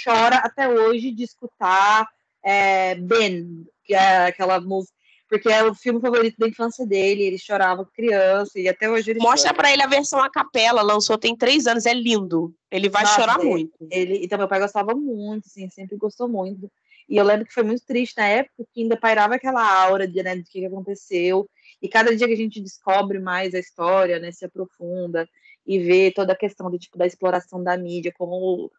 chora 0.04 0.38
até 0.38 0.68
hoje 0.68 1.12
de 1.12 1.24
escutar 1.24 2.08
é, 2.44 2.96
Ben, 2.96 3.66
que 3.84 3.94
é 3.94 4.28
aquela 4.28 4.60
música, 4.60 4.94
porque 5.30 5.50
é 5.50 5.64
o 5.64 5.76
filme 5.76 6.00
favorito 6.00 6.38
da 6.38 6.48
infância 6.48 6.86
dele, 6.86 7.24
ele 7.24 7.38
chorava 7.38 7.86
criança, 7.86 8.58
e 8.60 8.70
até 8.70 8.90
hoje 8.90 9.12
ele 9.12 9.20
Mostra 9.20 9.54
pra 9.54 9.72
ele 9.72 9.84
a 9.84 9.88
versão 9.88 10.20
a 10.22 10.30
capela, 10.30 10.82
lançou 10.82 11.18
tem 11.18 11.36
três 11.36 11.68
anos, 11.68 11.86
é 11.86 11.94
lindo. 11.94 12.54
Ele 12.72 12.88
vai 12.88 13.04
Nossa, 13.04 13.16
chorar 13.16 13.40
é- 13.40 13.44
muito. 13.44 13.74
Ele, 13.92 14.24
então, 14.24 14.38
meu 14.38 14.48
pai 14.48 14.60
gostava 14.60 14.94
muito, 14.96 15.46
assim, 15.48 15.70
sempre 15.70 15.98
gostou 15.98 16.30
muito. 16.30 16.72
E 17.10 17.18
eu 17.18 17.26
lembro 17.26 17.46
que 17.46 17.54
foi 17.54 17.64
muito 17.64 17.86
triste 17.86 18.18
na 18.18 18.28
época, 18.28 18.66
que 18.74 18.82
ainda 18.82 18.98
pairava 18.98 19.36
aquela 19.36 19.64
aura 19.82 20.08
de, 20.08 20.22
né, 20.24 20.36
do 20.36 20.44
que 20.44 20.60
que 20.60 20.66
aconteceu. 20.66 21.50
E 21.82 21.88
cada 21.88 22.16
dia 22.16 22.28
que 22.28 22.34
a 22.34 22.38
gente 22.38 22.62
descobre 22.62 23.20
mais 23.20 23.54
a 23.54 23.60
história, 23.60 24.20
né, 24.20 24.32
se 24.32 24.46
aprofunda 24.46 25.28
e 25.66 25.80
vê 25.80 26.12
toda 26.12 26.34
a 26.34 26.38
questão 26.38 26.70
do 26.72 26.80
tipo 26.80 26.98
da 26.98 27.06
exploração 27.06 27.62
da 27.64 27.78
mídia, 27.78 28.14
como, 28.18 28.72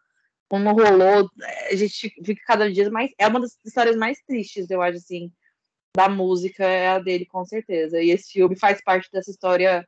como 0.48 0.72
rolou, 0.72 1.30
a 1.70 1.74
gente 1.74 2.10
fica 2.24 2.42
cada 2.46 2.72
dia 2.72 2.90
mais. 2.90 3.10
É 3.18 3.26
uma 3.26 3.40
das 3.40 3.56
histórias 3.64 3.96
mais 3.96 4.18
tristes, 4.22 4.70
eu 4.70 4.80
acho, 4.80 4.96
assim, 4.96 5.30
da 5.96 6.08
música, 6.08 6.64
é 6.64 6.88
a 6.88 6.98
dele, 6.98 7.26
com 7.26 7.44
certeza. 7.44 8.00
E 8.00 8.10
esse 8.10 8.32
filme 8.32 8.56
faz 8.56 8.82
parte 8.82 9.10
dessa 9.12 9.30
história 9.30 9.86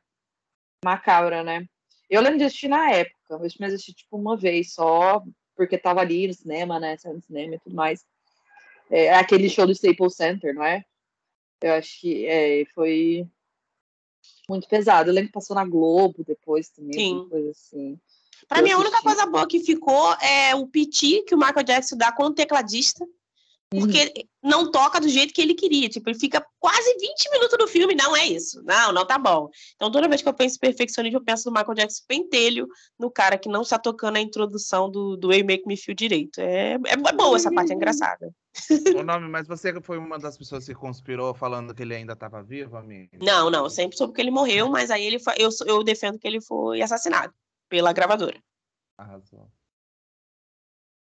macabra, 0.83 1.43
né? 1.43 1.65
Eu 2.09 2.21
lembro 2.21 2.39
de 2.39 2.43
assistir 2.43 2.67
na 2.67 2.91
época, 2.91 3.15
eu 3.29 3.65
assisti 3.65 3.93
tipo 3.93 4.17
uma 4.17 4.35
vez 4.35 4.73
só, 4.73 5.23
porque 5.55 5.77
tava 5.77 6.01
ali 6.01 6.27
no 6.27 6.33
cinema, 6.33 6.79
né? 6.79 6.97
Saiu 6.97 7.15
no 7.15 7.21
cinema 7.21 7.55
e 7.55 7.59
tudo 7.59 7.75
mais. 7.75 8.05
É 8.89 9.13
aquele 9.13 9.49
show 9.49 9.65
do 9.65 9.71
Staples 9.71 10.15
Center, 10.15 10.53
não 10.53 10.63
é? 10.63 10.83
Eu 11.61 11.73
acho 11.73 12.01
que 12.01 12.25
é, 12.25 12.65
foi 12.73 13.25
muito 14.49 14.67
pesado. 14.67 15.09
Eu 15.09 15.13
lembro 15.13 15.29
que 15.29 15.33
passou 15.33 15.55
na 15.55 15.63
Globo 15.63 16.23
depois 16.25 16.69
também, 16.69 17.27
coisa 17.29 17.51
assim. 17.51 17.97
Pra 18.51 18.59
Eu 18.59 18.63
mim, 18.65 18.71
a 18.71 18.77
única 18.77 19.01
coisa 19.01 19.25
boa 19.25 19.47
que 19.47 19.61
ficou 19.61 20.13
é 20.15 20.53
o 20.53 20.67
piti 20.67 21.23
que 21.23 21.33
o 21.33 21.37
Michael 21.37 21.63
Jackson 21.63 21.95
dá 21.95 22.11
com 22.11 22.25
o 22.25 22.33
tecladista, 22.33 23.05
porque 23.69 24.27
não 24.43 24.69
toca 24.69 24.99
do 24.99 25.07
jeito 25.07 25.33
que 25.33 25.41
ele 25.41 25.53
queria. 25.53 25.87
Tipo, 25.87 26.09
ele 26.09 26.19
fica 26.19 26.45
quase 26.59 26.93
20 26.99 27.31
minutos 27.31 27.57
do 27.57 27.65
filme, 27.65 27.95
não 27.95 28.13
é 28.13 28.27
isso. 28.27 28.61
Não, 28.65 28.91
não 28.91 29.05
tá 29.07 29.17
bom. 29.17 29.49
Então, 29.75 29.89
toda 29.89 30.09
vez 30.09 30.21
que 30.21 30.27
eu 30.27 30.33
penso 30.33 30.57
em 30.57 30.59
perfeccionismo, 30.59 31.19
eu 31.19 31.23
penso 31.23 31.49
no 31.49 31.57
Michael 31.57 31.75
Jackson 31.75 32.03
pentelho, 32.05 32.67
no 32.99 33.09
cara 33.09 33.37
que 33.37 33.47
não 33.47 33.61
está 33.61 33.79
tocando 33.79 34.17
a 34.17 34.19
introdução 34.19 34.91
do, 34.91 35.15
do 35.15 35.29
Make 35.29 35.65
Me 35.65 35.77
Feel 35.77 35.95
direito. 35.95 36.41
É, 36.41 36.73
é 36.73 37.13
boa 37.13 37.37
essa 37.37 37.49
parte, 37.53 37.71
é 37.71 37.75
engraçada. 37.75 38.33
O 38.93 39.01
nome, 39.01 39.29
mas 39.29 39.47
você 39.47 39.79
foi 39.79 39.97
uma 39.97 40.19
das 40.19 40.37
pessoas 40.37 40.65
que 40.65 40.73
conspirou 40.73 41.33
falando 41.33 41.73
que 41.73 41.83
ele 41.83 41.95
ainda 41.95 42.11
estava 42.11 42.43
vivo, 42.43 42.75
amigo? 42.75 43.11
Não, 43.21 43.49
não, 43.49 43.63
eu 43.63 43.69
sempre 43.69 43.95
soube 43.95 44.13
que 44.13 44.19
ele 44.19 44.29
morreu, 44.29 44.67
mas 44.67 44.91
aí 44.91 45.05
ele 45.05 45.21
eu, 45.37 45.49
eu 45.65 45.81
defendo 45.85 46.19
que 46.19 46.27
ele 46.27 46.41
foi 46.41 46.81
assassinado 46.81 47.33
pela 47.71 47.93
gravadora. 47.93 48.37
Arrasou. 48.97 49.49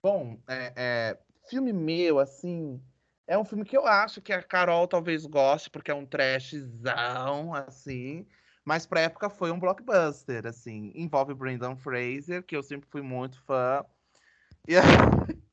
Bom, 0.03 0.41
é, 0.49 0.73
é, 0.77 1.19
filme 1.49 1.73
meu, 1.73 2.21
assim, 2.21 2.81
é 3.27 3.37
um 3.37 3.45
filme 3.45 3.65
que 3.65 3.77
eu 3.77 3.87
acho 3.87 4.23
que 4.23 4.33
a 4.33 4.41
Carol 4.41 4.87
talvez 4.87 5.27
goste, 5.27 5.69
porque 5.69 5.91
é 5.91 5.95
um 5.95 6.07
trashzão, 6.07 7.53
assim, 7.53 8.25
mas 8.65 8.87
pra 8.87 9.01
época 9.01 9.29
foi 9.29 9.51
um 9.51 9.59
blockbuster, 9.59 10.47
assim. 10.47 10.93
Envolve 10.95 11.35
Brendan 11.35 11.75
Fraser, 11.77 12.45
que 12.45 12.57
eu 12.57 12.63
sempre 12.63 12.89
fui 12.89 13.03
muito 13.03 13.43
fã. 13.43 13.85
E 14.69 14.77
aí... 14.77 14.83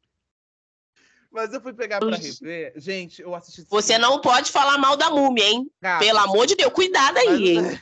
Mas 1.29 1.53
eu 1.53 1.61
fui 1.61 1.73
pegar 1.73 1.99
pra 1.99 2.15
rever. 2.15 2.73
Gente, 2.77 3.21
eu 3.21 3.35
assisti. 3.35 3.63
Você 3.69 3.97
não 3.97 4.21
pode 4.21 4.51
falar 4.51 4.77
mal 4.77 4.95
da 4.97 5.11
múmia, 5.11 5.43
hein? 5.43 5.69
Gata. 5.79 6.03
Pelo 6.03 6.19
amor 6.19 6.47
de 6.47 6.55
Deus, 6.55 6.73
cuidado 6.73 7.17
aí, 7.17 7.49
hein? 7.49 7.81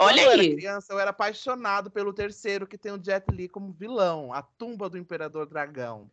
Olha 0.00 0.24
Quando 0.24 0.40
aí. 0.40 0.46
Eu 0.46 0.52
era 0.52 0.56
criança, 0.56 0.92
eu 0.94 0.98
era 0.98 1.10
apaixonado 1.10 1.90
pelo 1.90 2.14
terceiro, 2.14 2.66
que 2.66 2.78
tem 2.78 2.90
o 2.90 3.04
Jet 3.04 3.30
Li 3.30 3.48
como 3.48 3.70
vilão, 3.70 4.32
a 4.32 4.40
tumba 4.42 4.88
do 4.88 4.96
Imperador 4.96 5.46
Dragão. 5.46 6.10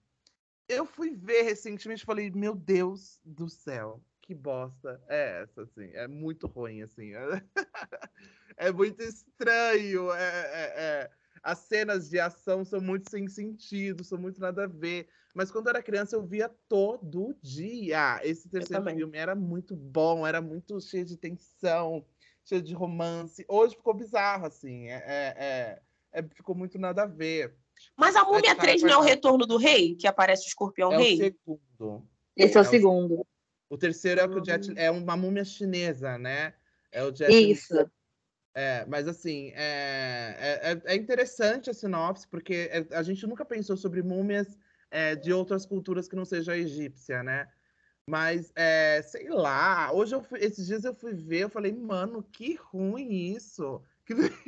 Eu 0.67 0.85
fui 0.85 1.15
ver 1.15 1.43
recentemente 1.43 2.03
e 2.03 2.05
falei, 2.05 2.29
meu 2.29 2.53
Deus 2.53 3.21
do 3.23 3.47
céu, 3.47 4.01
que 4.21 4.35
bosta 4.35 5.01
é 5.07 5.43
essa, 5.43 5.61
assim? 5.61 5.89
É 5.93 6.05
muito 6.05 6.47
ruim, 6.47 6.81
assim. 6.81 7.13
é 8.57 8.71
muito 8.73 9.01
estranho. 9.01 10.11
É, 10.11 10.27
é, 10.27 10.73
é, 10.75 11.11
As 11.41 11.59
cenas 11.59 12.09
de 12.09 12.19
ação 12.19 12.65
são 12.65 12.81
muito 12.81 13.09
sem 13.09 13.29
sentido, 13.29 14.03
são 14.03 14.17
muito 14.17 14.41
nada 14.41 14.65
a 14.65 14.67
ver. 14.67 15.07
Mas 15.33 15.49
quando 15.49 15.67
eu 15.67 15.69
era 15.69 15.81
criança, 15.81 16.17
eu 16.17 16.25
via 16.25 16.49
todo 16.67 17.38
dia. 17.41 18.19
Esse 18.21 18.49
terceiro 18.49 18.83
filme 18.83 19.17
era 19.17 19.33
muito 19.33 19.77
bom, 19.77 20.27
era 20.27 20.41
muito 20.41 20.81
cheio 20.81 21.05
de 21.05 21.15
tensão, 21.15 22.05
cheio 22.47 22.61
de 22.61 22.73
romance. 22.73 23.45
Hoje 23.47 23.75
ficou 23.75 23.93
bizarro, 23.93 24.45
assim. 24.45 24.87
É, 24.87 25.03
é, 25.05 25.35
é, 25.37 26.19
é 26.19 26.23
ficou 26.23 26.55
muito 26.55 26.79
nada 26.79 27.03
a 27.03 27.05
ver. 27.05 27.55
Mas 27.95 28.15
a 28.15 28.23
Múmia 28.23 28.55
3 28.55 28.81
não 28.81 28.89
é 28.89 28.97
o 28.97 29.01
Retorno 29.01 29.45
do 29.45 29.57
Rei, 29.57 29.95
que 29.95 30.07
aparece 30.07 30.45
o 30.45 30.47
Escorpião 30.47 30.93
é 30.93 30.97
Rei? 30.97 31.13
O 31.13 31.17
segundo. 31.17 32.07
Esse 32.35 32.55
é, 32.55 32.57
é 32.57 32.61
o 32.61 32.65
segundo. 32.65 33.27
O 33.69 33.77
terceiro 33.77 34.21
é 34.21 34.25
o 34.25 34.29
que 34.29 34.39
o 34.39 34.45
Jet 34.45 34.71
é 34.77 34.89
uma 34.89 35.17
múmia 35.17 35.43
chinesa, 35.43 36.17
né? 36.17 36.53
É 36.91 37.03
o 37.03 37.13
Jet 37.13 37.31
Isso. 37.31 37.75
É, 38.55 38.85
mas 38.87 39.07
assim, 39.07 39.51
é, 39.53 40.79
é, 40.85 40.93
é 40.93 40.95
interessante 40.95 41.69
a 41.69 41.73
sinopse, 41.73 42.27
porque 42.27 42.71
a 42.91 43.03
gente 43.03 43.27
nunca 43.27 43.45
pensou 43.45 43.77
sobre 43.77 44.01
múmias 44.01 44.57
é, 44.89 45.15
de 45.15 45.31
outras 45.31 45.63
culturas 45.63 46.07
que 46.07 46.15
não 46.15 46.25
seja 46.25 46.53
a 46.53 46.57
egípcia, 46.57 47.21
né? 47.21 47.47
Mas, 48.10 48.51
é, 48.55 49.01
sei 49.01 49.30
lá, 49.30 49.91
hoje 49.91 50.16
eu 50.16 50.24
fui, 50.24 50.39
esses 50.39 50.66
dias 50.66 50.86
eu 50.86 50.93
fui 50.93 51.14
ver, 51.14 51.43
eu 51.43 51.49
falei, 51.49 51.74
mano, 51.74 52.24
que 52.24 52.55
ruim 52.55 53.36
isso. 53.36 53.82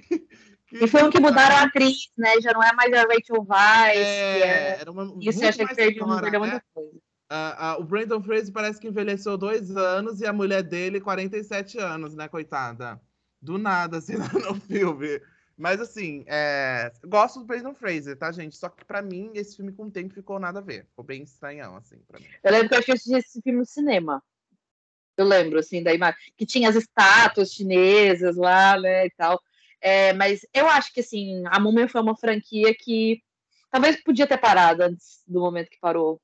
Que, 0.70 0.78
que 0.78 0.86
e 0.86 0.88
foi 0.88 1.01
um 1.01 1.10
que 1.10 1.20
mudaram 1.20 1.55
a 1.55 1.64
atriz, 1.64 2.12
né? 2.16 2.39
Já 2.41 2.53
não 2.53 2.64
é 2.64 2.72
mais 2.74 2.93
a 2.93 3.01
Rachel 3.01 3.43
Weisz. 3.43 3.97
É, 3.97 4.39
é... 4.39 4.82
Era 4.82 4.91
uma, 4.91 5.18
isso 5.20 5.43
acha 5.43 5.66
que 5.66 5.76
perdeu, 5.76 6.05
perdeu 6.05 6.39
muita 6.39 6.55
né? 6.57 6.62
coisa. 6.72 6.91
Uh, 7.32 7.80
uh, 7.80 7.82
o 7.82 7.84
Brandon 7.84 8.22
Fraser 8.22 8.53
parece 8.53 8.80
que 8.80 8.88
envelheceu 8.88 9.36
dois 9.36 9.76
anos 9.76 10.22
e 10.22 10.28
a 10.28 10.32
mulher 10.32 10.62
dele 10.62 11.01
47 11.01 11.80
anos, 11.80 12.16
né, 12.16 12.28
coitada? 12.28 13.01
Do 13.41 13.57
nada, 13.57 13.97
assim, 13.97 14.14
no 14.47 14.55
filme. 14.62 15.20
Mas 15.60 15.82
assim, 15.82 16.24
é... 16.26 16.89
gosto 17.05 17.39
do 17.39 17.45
Brandon 17.45 17.74
Fraser, 17.74 18.18
tá, 18.18 18.32
gente? 18.32 18.55
Só 18.55 18.70
que 18.70 18.86
pra 18.86 19.01
mim, 19.01 19.32
esse 19.36 19.57
filme 19.57 19.74
com 19.74 19.84
o 19.84 19.91
tempo 19.91 20.14
ficou 20.14 20.39
nada 20.39 20.60
a 20.60 20.62
ver. 20.62 20.86
Ficou 20.86 21.03
bem 21.03 21.24
estranhão, 21.24 21.76
assim, 21.76 21.97
pra 22.07 22.18
mim. 22.18 22.26
Eu 22.41 22.51
lembro 22.53 22.70
que 22.70 22.76
eu 22.76 22.93
assisti 22.93 23.14
esse 23.14 23.41
filme 23.41 23.60
no 23.60 23.66
cinema. 23.66 24.24
Eu 25.18 25.26
lembro, 25.26 25.60
assim, 25.60 25.84
da 25.84 25.93
imagem. 25.93 26.18
Que 26.38 26.45
tinha 26.45 26.70
as 26.70 26.78
estátuas 26.78 27.51
chinesas 27.51 28.38
lá, 28.38 28.80
né, 28.80 29.07
e 29.07 29.10
tal. 29.10 29.38
É, 29.82 30.14
mas 30.14 30.45
eu 30.53 30.66
acho 30.66 30.93
que, 30.93 31.01
assim, 31.01 31.43
a 31.47 31.60
Múmia 31.60 31.89
foi 31.89 31.99
uma 31.99 32.16
franquia 32.16 32.74
que 32.74 33.22
talvez 33.70 34.01
podia 34.01 34.26
ter 34.26 34.38
parado 34.38 34.84
antes 34.84 35.22
do 35.28 35.41
momento 35.41 35.70
que 35.70 35.80
parou. 35.82 36.22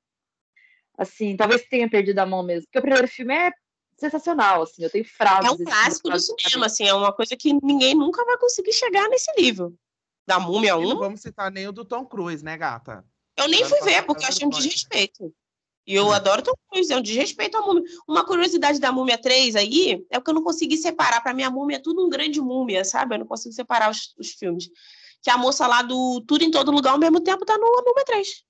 Assim, 0.98 1.36
talvez 1.36 1.64
tenha 1.64 1.90
perdido 1.90 2.20
a 2.20 2.26
mão 2.26 2.42
mesmo. 2.42 2.68
Porque 2.68 2.80
o 2.80 2.82
primeiro 2.82 3.08
filme 3.10 3.36
é 3.36 3.52
sensacional, 3.98 4.64
assim, 4.64 4.84
eu 4.84 4.90
tenho 4.90 5.06
frases. 5.06 5.50
É 5.50 5.52
um 5.52 5.58
clássico 5.58 6.10
do 6.10 6.20
cinema, 6.20 6.66
assim, 6.66 6.86
é 6.86 6.94
uma 6.94 7.14
coisa 7.14 7.36
que 7.36 7.54
ninguém 7.64 7.96
nunca 7.96 8.24
vai 8.26 8.38
conseguir 8.38 8.74
chegar 8.74 9.08
nesse 9.10 9.32
nível. 9.38 9.74
Da 10.28 10.40
Múmia 10.40 10.76
1. 10.76 10.84
E 10.84 10.88
não 10.88 11.00
vamos 11.00 11.22
citar 11.22 11.52
nem 11.52 11.68
o 11.68 11.72
do 11.72 11.86
Tom 11.86 12.06
Cruise, 12.06 12.44
né, 12.44 12.58
gata? 12.58 13.06
Eu 13.38 13.48
nem 13.48 13.64
fui 13.66 13.80
ver, 13.82 14.04
porque 14.04 14.24
eu 14.24 14.30
achei 14.30 14.46
um 14.46 14.50
desrespeito. 14.50 15.34
E 15.88 15.94
eu 15.94 16.12
é. 16.12 16.16
adoro 16.16 16.42
Tom 16.42 16.54
Cruise, 16.70 16.92
é 16.92 16.98
um 16.98 17.02
desrespeito 17.02 17.58
à 17.58 17.62
múmia. 17.62 17.84
Uma 18.08 18.26
curiosidade 18.26 18.80
da 18.80 18.92
Múmia 18.92 19.20
3 19.20 19.56
aí 19.56 20.04
é 20.10 20.20
que 20.20 20.30
eu 20.30 20.34
não 20.34 20.44
consegui 20.44 20.78
separar. 20.78 21.22
Para 21.22 21.34
mim, 21.34 21.44
a 21.44 21.52
múmia 21.52 21.76
é 21.78 21.80
tudo 21.80 22.04
um 22.04 22.10
grande 22.10 22.42
múmia, 22.42 22.84
sabe? 22.84 23.14
Eu 23.14 23.20
não 23.20 23.28
consigo 23.28 23.54
separar 23.54 23.92
os, 23.92 24.16
os 24.18 24.32
filmes. 24.32 24.68
Que 25.22 25.30
a 25.30 25.38
moça 25.38 25.68
lá 25.68 25.84
do 25.84 26.22
Tudo 26.22 26.44
em 26.44 26.50
Todo 26.50 26.72
Lugar 26.72 26.94
ao 26.94 27.00
mesmo 27.00 27.22
tempo 27.22 27.46
tá 27.46 27.58
no 27.58 27.66
Múmia 27.86 28.06
3. 28.06 28.44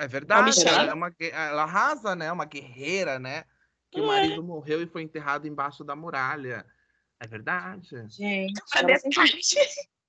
É 0.00 0.08
verdade, 0.08 0.66
ela, 0.66 0.90
é 0.90 0.94
uma, 0.94 1.14
ela 1.20 1.62
arrasa, 1.62 2.16
né? 2.16 2.32
Uma 2.32 2.44
guerreira, 2.44 3.20
né? 3.20 3.44
Que 3.92 4.00
o 4.00 4.06
marido 4.06 4.42
morreu 4.42 4.82
e 4.82 4.86
foi 4.86 5.02
enterrado 5.02 5.46
embaixo 5.46 5.84
da 5.84 5.94
muralha. 5.94 6.64
É 7.20 7.26
verdade. 7.26 7.90
Gente, 8.08 8.58
é 8.58 8.62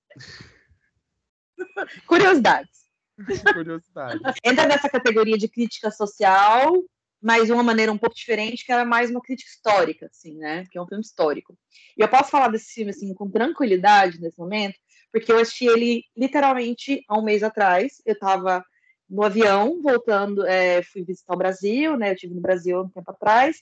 curiosidades. 2.07 2.83
Curiosidades. 3.53 4.21
Entra 4.43 4.65
nessa 4.65 4.89
categoria 4.89 5.37
de 5.37 5.47
crítica 5.47 5.91
social, 5.91 6.73
mas 7.21 7.45
de 7.45 7.51
uma 7.51 7.61
maneira 7.61 7.91
um 7.91 7.97
pouco 7.97 8.15
diferente, 8.15 8.65
que 8.65 8.71
era 8.71 8.85
mais 8.85 9.11
uma 9.11 9.21
crítica 9.21 9.49
histórica, 9.49 10.07
assim, 10.07 10.37
né? 10.37 10.65
Que 10.71 10.77
é 10.77 10.81
um 10.81 10.87
filme 10.87 11.03
histórico. 11.03 11.55
E 11.97 12.01
eu 12.01 12.07
posso 12.07 12.31
falar 12.31 12.47
desse 12.47 12.73
filme 12.73 12.91
assim 12.91 13.13
com 13.13 13.29
tranquilidade 13.29 14.19
nesse 14.19 14.39
momento, 14.39 14.79
porque 15.11 15.31
eu 15.31 15.37
assisti 15.37 15.65
ele 15.65 16.03
literalmente 16.17 17.03
há 17.07 17.19
um 17.19 17.23
mês 17.23 17.43
atrás. 17.43 18.01
Eu 18.05 18.13
estava 18.13 18.65
no 19.13 19.23
avião, 19.23 19.79
voltando, 19.81 20.45
é, 20.45 20.81
fui 20.81 21.03
visitar 21.03 21.35
o 21.35 21.37
Brasil, 21.37 21.95
né? 21.95 22.09
Eu 22.09 22.13
estive 22.13 22.33
no 22.33 22.41
Brasil 22.41 22.81
um 22.81 22.89
tempo 22.89 23.11
atrás, 23.11 23.57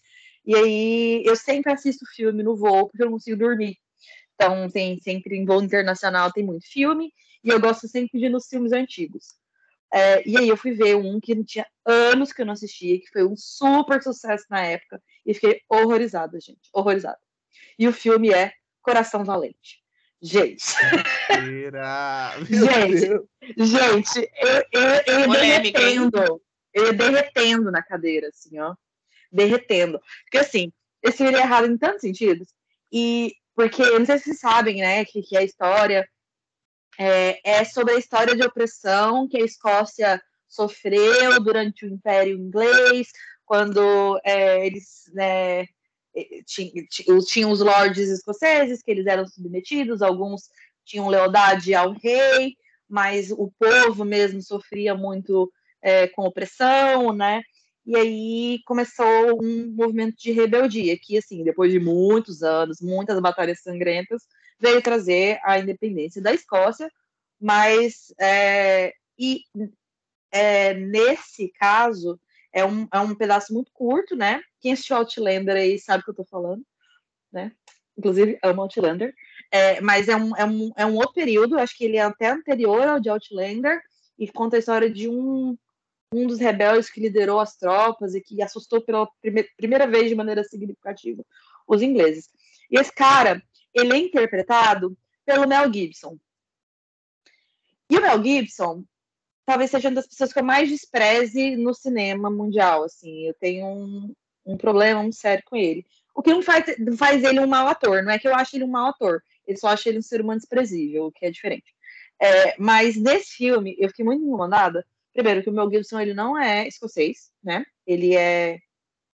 e 0.46 0.56
aí 0.56 1.24
eu 1.26 1.36
sempre 1.36 1.72
assisto 1.74 2.06
filme 2.16 2.42
no 2.42 2.56
voo, 2.56 2.88
porque 2.88 3.04
eu 3.04 3.08
não 3.08 3.14
consigo 3.14 3.38
dormir. 3.38 3.78
Então, 4.36 4.70
tem 4.70 4.98
sempre 5.02 5.38
em 5.38 5.46
voo 5.46 5.62
internacional 5.62 6.32
tem 6.32 6.44
muito 6.44 6.66
filme, 6.72 7.12
e 7.44 7.50
eu 7.50 7.60
gosto 7.60 7.88
sempre 7.88 8.18
de 8.18 8.28
ir 8.28 8.30
nos 8.30 8.48
filmes 8.48 8.72
antigos. 8.72 9.26
É, 9.94 10.28
e 10.28 10.38
aí 10.38 10.48
eu 10.48 10.56
fui 10.56 10.72
ver 10.72 10.96
um 10.96 11.20
que 11.20 11.44
tinha 11.44 11.68
anos 11.86 12.32
que 12.32 12.42
eu 12.42 12.46
não 12.46 12.54
assistia, 12.54 12.98
que 12.98 13.10
foi 13.12 13.26
um 13.26 13.36
super 13.36 14.02
sucesso 14.02 14.46
na 14.50 14.62
época, 14.62 15.04
e 15.26 15.34
fiquei 15.34 15.60
horrorizada, 15.70 16.40
gente, 16.40 16.70
horrorizada. 16.74 17.20
E 17.78 17.88
o 17.90 17.94
filme 17.94 18.34
é 18.34 18.54
Coração 18.82 19.26
Valente. 19.26 19.81
Gente. 20.22 20.64
gente, 22.48 23.10
gente, 23.58 24.32
eu, 24.36 24.64
eu, 24.72 24.90
eu 25.08 25.20
ia 25.20 25.60
derretendo. 25.60 26.42
Eu 26.74 26.94
derretendo 26.94 27.72
na 27.72 27.82
cadeira, 27.82 28.28
assim, 28.28 28.60
ó. 28.60 28.76
Derretendo. 29.32 30.00
Porque, 30.24 30.38
assim, 30.38 30.72
esse 31.02 31.18
filme 31.18 31.36
é 31.36 31.42
errado 31.42 31.66
em 31.66 31.78
tantos 31.78 32.02
sentidos. 32.02 32.48
E 32.92 33.34
porque, 33.56 33.84
não 33.98 34.06
sei 34.06 34.18
se 34.18 34.26
vocês 34.26 34.40
sabem, 34.40 34.78
né, 34.78 35.04
que, 35.06 35.22
que 35.22 35.36
a 35.36 35.44
história 35.44 36.08
é, 36.98 37.40
é 37.44 37.64
sobre 37.66 37.94
a 37.94 37.98
história 37.98 38.36
de 38.36 38.44
opressão 38.44 39.28
que 39.28 39.38
a 39.38 39.46
Escócia 39.46 40.22
sofreu 40.48 41.42
durante 41.42 41.86
o 41.86 41.90
Império 41.90 42.38
Inglês, 42.38 43.10
quando 43.46 44.20
é, 44.24 44.66
eles 44.66 45.04
né, 45.14 45.66
tinham 47.26 47.52
os 47.52 47.60
lords 47.60 48.10
escoceses, 48.10 48.82
que 48.82 48.92
eles 48.92 49.06
eram 49.06 49.28
submetidos, 49.28 50.02
alguns 50.02 50.50
tinham 50.86 51.08
lealdade 51.08 51.74
ao 51.74 51.94
rei, 51.94 52.56
mas 52.90 53.32
o 53.32 53.52
povo 53.58 54.04
mesmo 54.04 54.42
sofria 54.42 54.94
muito 54.94 55.52
é, 55.82 56.08
com 56.08 56.24
opressão, 56.24 57.14
né? 57.14 57.42
E 57.86 57.96
aí 57.96 58.60
começou 58.66 59.42
um 59.42 59.72
movimento 59.72 60.16
de 60.18 60.32
rebeldia, 60.32 60.98
que, 61.02 61.18
assim, 61.18 61.44
depois 61.44 61.72
de 61.72 61.80
muitos 61.80 62.44
anos, 62.44 62.80
muitas 62.82 63.20
batalhas 63.20 63.62
sangrentas, 63.62 64.24
veio 64.60 64.82
trazer 64.82 65.40
a 65.44 65.58
independência 65.58 66.22
da 66.22 66.34
Escócia, 66.34 66.92
mas 67.40 68.14
é, 68.20 68.94
e 69.18 69.42
é, 70.32 70.74
nesse 70.76 71.50
caso 71.60 72.20
é 72.54 72.66
um, 72.66 72.88
é 72.92 73.00
um 73.00 73.16
pedaço 73.16 73.54
muito 73.54 73.72
curto, 73.72 74.16
né? 74.16 74.42
Quem 74.60 74.74
assistiu 74.74 74.98
Outlander 74.98 75.56
aí 75.56 75.80
sabe 75.80 76.02
o 76.02 76.06
que 76.06 76.12
eu 76.12 76.16
tô 76.16 76.26
falando, 76.26 76.64
né? 77.32 77.52
Inclusive, 77.98 78.38
amo 78.44 78.62
Outlander. 78.62 79.14
É, 79.52 79.82
mas 79.82 80.08
é 80.08 80.16
um, 80.16 80.36
é, 80.36 80.46
um, 80.46 80.72
é 80.78 80.86
um 80.86 80.96
outro 80.96 81.14
período, 81.14 81.58
acho 81.58 81.78
que 81.78 81.86
ele 81.86 81.98
é 81.98 82.02
até 82.02 82.30
anterior 82.30 82.88
ao 82.88 83.00
de 83.00 83.10
Outlander, 83.10 83.82
e 84.18 84.32
conta 84.32 84.56
a 84.56 84.60
história 84.60 84.90
de 84.90 85.10
um, 85.10 85.58
um 86.14 86.28
dos 86.28 86.40
rebeldes 86.40 86.90
que 86.90 87.00
liderou 87.00 87.40
as 87.40 87.56
tropas 87.56 88.14
e 88.14 88.22
que 88.22 88.42
assustou 88.42 88.82
pela 88.82 89.08
prime 89.22 89.44
primeira 89.58 89.88
vez 89.88 90.10
de 90.10 90.16
maneira 90.16 90.44
significativa 90.44 91.24
os 91.68 91.82
ingleses. 91.82 92.30
E 92.70 92.80
esse 92.80 92.94
cara, 92.94 93.42
ele 93.74 93.94
é 93.94 93.98
interpretado 93.98 94.98
pelo 95.26 95.48
Mel 95.48 95.72
Gibson. 95.74 96.18
E 97.90 97.98
o 97.98 98.02
Mel 98.02 98.24
Gibson, 98.24 98.84
talvez 99.46 99.72
seja 99.72 99.90
uma 99.90 99.96
das 99.96 100.08
pessoas 100.08 100.32
que 100.32 100.40
eu 100.40 100.44
mais 100.44 100.70
despreze 100.70 101.56
no 101.56 101.74
cinema 101.74 102.30
mundial. 102.30 102.84
Assim, 102.84 103.28
eu 103.28 103.34
tenho 103.36 103.66
um, 103.66 104.14
um 104.46 104.58
problema 104.58 105.00
um 105.02 105.12
sério 105.12 105.44
com 105.46 105.56
ele. 105.56 105.86
O 106.14 106.22
que 106.22 106.32
não 106.32 106.42
faz, 106.42 106.66
faz 106.98 107.24
ele 107.24 107.40
um 107.40 107.48
mau 107.48 107.68
ator, 107.68 108.04
não 108.04 108.12
é 108.12 108.20
que 108.20 108.28
eu 108.28 108.36
acho 108.36 108.56
ele 108.56 108.66
um 108.66 108.70
mau 108.70 108.88
ator, 108.88 109.24
ele 109.48 109.58
só 109.58 109.70
acha 109.70 109.90
ele 109.90 110.00
um 110.00 110.04
ser 110.04 110.22
humano 110.22 110.40
desprezível, 110.40 111.06
o 111.06 111.12
que 111.12 111.26
é 111.26 111.32
diferente. 111.32 111.74
É, 112.20 112.56
mas 112.60 112.96
nesse 112.98 113.32
filme, 113.36 113.76
eu 113.80 113.90
fiquei 113.90 114.06
muito 114.06 114.24
incomodada. 114.24 114.86
Primeiro, 115.14 115.42
que 115.42 115.50
o 115.50 115.54
Mel 115.54 115.70
Gibson 115.72 116.00
ele 116.00 116.14
não 116.14 116.38
é 116.38 116.68
escocês, 116.68 117.32
né? 117.44 117.66
Ele 117.86 118.16
é 118.16 118.60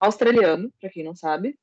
australiano, 0.00 0.72
para 0.80 0.90
quem 0.90 1.04
não 1.04 1.14
sabe. 1.14 1.56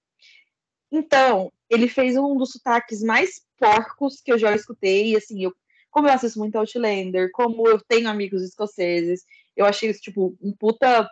Então, 0.92 1.52
ele 1.70 1.88
fez 1.88 2.16
um 2.18 2.38
dos 2.38 2.52
sotaques 2.52 3.02
mais 3.02 3.42
porcos 3.58 4.22
que 4.22 4.32
eu 4.32 4.38
já 4.38 4.54
escutei, 4.56 5.12
e 5.12 5.16
assim, 5.16 5.44
eu 5.44 5.54
como 5.92 6.08
eu 6.08 6.14
assisto 6.14 6.40
muito 6.40 6.58
Outlander, 6.58 7.30
como 7.32 7.68
eu 7.68 7.80
tenho 7.80 8.10
amigos 8.10 8.42
escoceses, 8.42 9.24
eu 9.56 9.66
achei 9.66 9.90
isso, 9.90 10.02
tipo, 10.02 10.36
um 10.42 10.52
puta. 10.54 11.08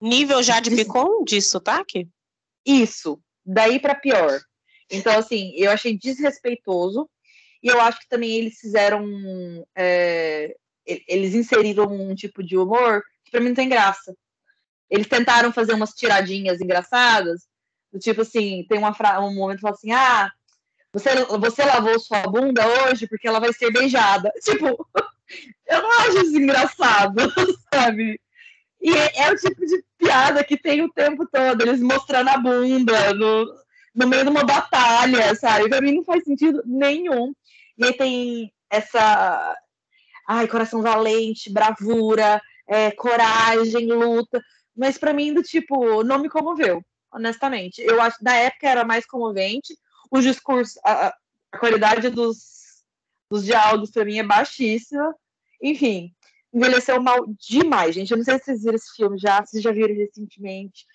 Nível 0.00 0.42
já 0.42 0.60
de 0.60 0.70
Picon 0.70 1.24
de 1.24 1.40
sotaque? 1.40 2.06
Isso, 2.66 3.18
daí 3.44 3.80
para 3.80 3.94
pior. 3.94 4.40
Então, 4.90 5.16
assim, 5.18 5.52
eu 5.56 5.70
achei 5.70 5.96
desrespeitoso. 5.96 7.08
E 7.62 7.68
eu 7.68 7.80
acho 7.80 8.00
que 8.00 8.08
também 8.08 8.30
eles 8.32 8.58
fizeram. 8.58 9.06
É, 9.74 10.54
eles 10.84 11.34
inseriram 11.34 11.86
um 11.86 12.14
tipo 12.14 12.42
de 12.42 12.56
humor 12.56 13.02
que 13.24 13.30
pra 13.30 13.40
mim 13.40 13.48
não 13.48 13.56
tem 13.56 13.68
graça. 13.68 14.14
Eles 14.88 15.08
tentaram 15.08 15.52
fazer 15.52 15.72
umas 15.72 15.90
tiradinhas 15.90 16.60
engraçadas, 16.60 17.48
do 17.92 17.98
tipo 17.98 18.20
assim, 18.20 18.64
tem 18.68 18.78
uma 18.78 18.94
fra 18.94 19.20
um 19.20 19.34
momento 19.34 19.56
que 19.56 19.62
fala 19.62 19.74
assim, 19.74 19.90
ah, 19.90 20.30
você, 20.96 21.10
você 21.38 21.62
lavou 21.62 22.00
sua 22.00 22.22
bunda 22.22 22.66
hoje 22.66 23.06
porque 23.06 23.28
ela 23.28 23.38
vai 23.38 23.52
ser 23.52 23.70
beijada. 23.70 24.32
Tipo, 24.42 24.66
eu 25.68 25.82
não 25.82 25.92
acho 26.00 26.18
isso 26.22 26.38
engraçado, 26.38 27.14
sabe? 27.72 28.18
E 28.80 28.96
é, 28.96 29.24
é, 29.24 29.30
o 29.30 29.36
tipo 29.36 29.66
de 29.66 29.84
piada 29.98 30.42
que 30.42 30.56
tem 30.56 30.80
o 30.82 30.92
tempo 30.92 31.26
todo, 31.26 31.60
eles 31.60 31.80
mostrando 31.80 32.28
a 32.28 32.38
bunda 32.38 33.12
no, 33.12 33.46
no 33.94 34.06
meio 34.06 34.24
de 34.24 34.30
uma 34.30 34.44
batalha, 34.44 35.34
sabe? 35.34 35.68
Pra 35.68 35.80
mim 35.80 35.96
não 35.96 36.04
faz 36.04 36.24
sentido 36.24 36.62
nenhum. 36.64 37.34
E 37.76 37.84
aí 37.84 37.92
tem 37.92 38.52
essa. 38.70 39.54
Ai, 40.28 40.48
coração 40.48 40.80
valente, 40.80 41.52
bravura, 41.52 42.40
é, 42.68 42.90
coragem, 42.92 43.86
luta. 43.86 44.42
Mas 44.74 44.96
para 44.96 45.12
mim, 45.12 45.34
do 45.34 45.42
tipo, 45.42 46.02
não 46.04 46.18
me 46.18 46.28
comoveu, 46.28 46.82
honestamente. 47.12 47.82
Eu 47.82 48.00
acho 48.00 48.18
que 48.18 48.24
na 48.24 48.36
época 48.36 48.68
era 48.68 48.84
mais 48.84 49.04
comovente. 49.04 49.76
O 50.10 50.20
discurso, 50.20 50.78
a, 50.84 51.08
a 51.08 51.58
qualidade 51.58 52.10
dos, 52.10 52.84
dos 53.30 53.44
diálogos 53.44 53.90
para 53.90 54.04
mim 54.04 54.18
é 54.18 54.22
baixíssima. 54.22 55.14
Enfim, 55.62 56.14
envelheceu 56.52 57.00
mal 57.02 57.26
demais, 57.38 57.94
gente. 57.94 58.10
Eu 58.10 58.18
não 58.18 58.24
sei 58.24 58.38
se 58.38 58.44
vocês 58.44 58.62
viram 58.62 58.76
esse 58.76 58.94
filme 58.94 59.18
já, 59.18 59.44
se 59.44 59.60
já 59.60 59.72
viram 59.72 59.94
recentemente. 59.94 60.86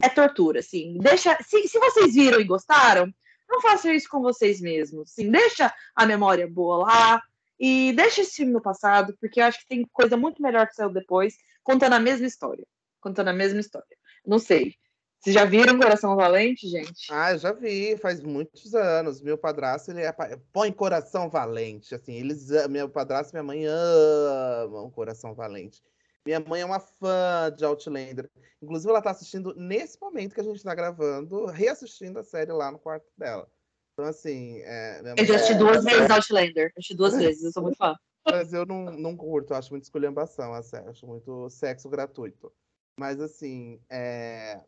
É 0.00 0.08
tortura, 0.08 0.60
assim. 0.60 0.98
Deixa, 0.98 1.36
se, 1.42 1.66
se 1.68 1.78
vocês 1.78 2.14
viram 2.14 2.40
e 2.40 2.44
gostaram, 2.44 3.12
não 3.48 3.60
façam 3.60 3.92
isso 3.92 4.08
com 4.08 4.20
vocês 4.20 4.60
mesmos. 4.60 5.12
Sim, 5.12 5.30
deixa 5.30 5.72
a 5.94 6.06
memória 6.06 6.48
boa 6.48 6.78
lá 6.86 7.22
e 7.58 7.92
deixa 7.92 8.22
esse 8.22 8.36
filme 8.36 8.52
no 8.52 8.62
passado, 8.62 9.16
porque 9.20 9.40
eu 9.40 9.44
acho 9.44 9.60
que 9.60 9.68
tem 9.68 9.86
coisa 9.92 10.16
muito 10.16 10.42
melhor 10.42 10.66
que 10.66 10.74
saiu 10.74 10.90
depois, 10.90 11.36
contando 11.62 11.92
a 11.92 12.00
mesma 12.00 12.26
história. 12.26 12.66
Contando 13.00 13.28
a 13.28 13.32
mesma 13.32 13.60
história. 13.60 13.96
Não 14.26 14.38
sei. 14.38 14.74
Vocês 15.22 15.34
já 15.34 15.44
viram 15.44 15.78
Coração 15.78 16.16
Valente, 16.16 16.66
gente? 16.68 17.06
Ah, 17.08 17.30
eu 17.30 17.38
já 17.38 17.52
vi, 17.52 17.96
faz 17.96 18.20
muitos 18.20 18.74
anos. 18.74 19.22
Meu 19.22 19.38
padrasto, 19.38 19.92
ele 19.92 20.00
é... 20.00 20.12
põe 20.52 20.72
Coração 20.72 21.30
Valente, 21.30 21.94
assim, 21.94 22.14
eles 22.14 22.48
meu 22.68 22.88
padrasto 22.88 23.30
e 23.30 23.34
minha 23.34 23.44
mãe 23.44 23.64
amam 23.64 24.90
Coração 24.90 25.32
Valente. 25.32 25.80
Minha 26.26 26.40
mãe 26.40 26.62
é 26.62 26.64
uma 26.64 26.80
fã 26.80 27.54
de 27.56 27.64
Outlander. 27.64 28.28
Inclusive, 28.60 28.90
ela 28.90 28.98
está 28.98 29.12
assistindo 29.12 29.54
nesse 29.54 29.96
momento 30.00 30.34
que 30.34 30.40
a 30.40 30.44
gente 30.44 30.56
está 30.56 30.74
gravando, 30.74 31.46
reassistindo 31.46 32.18
a 32.18 32.24
série 32.24 32.50
lá 32.50 32.72
no 32.72 32.78
quarto 32.80 33.06
dela. 33.16 33.48
Então, 33.92 34.06
assim. 34.06 34.60
É, 34.62 35.02
eu 35.16 35.24
já 35.24 35.36
assisti 35.36 35.54
duas 35.54 35.84
vezes 35.84 36.10
Outlander. 36.10 36.72
Assisti 36.76 36.96
duas 36.96 37.14
vezes, 37.14 37.44
eu 37.44 37.52
sou 37.52 37.62
muito 37.62 37.76
fã. 37.76 37.94
Mas 38.26 38.52
eu 38.52 38.66
não, 38.66 38.86
não 38.86 39.16
curto, 39.16 39.52
eu 39.52 39.56
acho 39.56 39.70
muito 39.70 39.84
esculhambação 39.84 40.52
a 40.52 40.62
série, 40.62 40.88
acho 40.88 41.06
muito 41.06 41.48
sexo 41.48 41.88
gratuito. 41.88 42.52
Mas, 42.98 43.20
assim, 43.20 43.80
é 43.88 44.60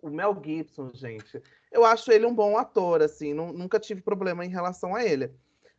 o 0.00 0.10
Mel 0.10 0.40
Gibson, 0.44 0.90
gente, 0.94 1.42
eu 1.70 1.84
acho 1.84 2.10
ele 2.10 2.26
um 2.26 2.34
bom 2.34 2.56
ator, 2.56 3.02
assim, 3.02 3.34
não, 3.34 3.52
nunca 3.52 3.78
tive 3.78 4.00
problema 4.00 4.44
em 4.44 4.48
relação 4.48 4.94
a 4.94 5.04
ele. 5.04 5.32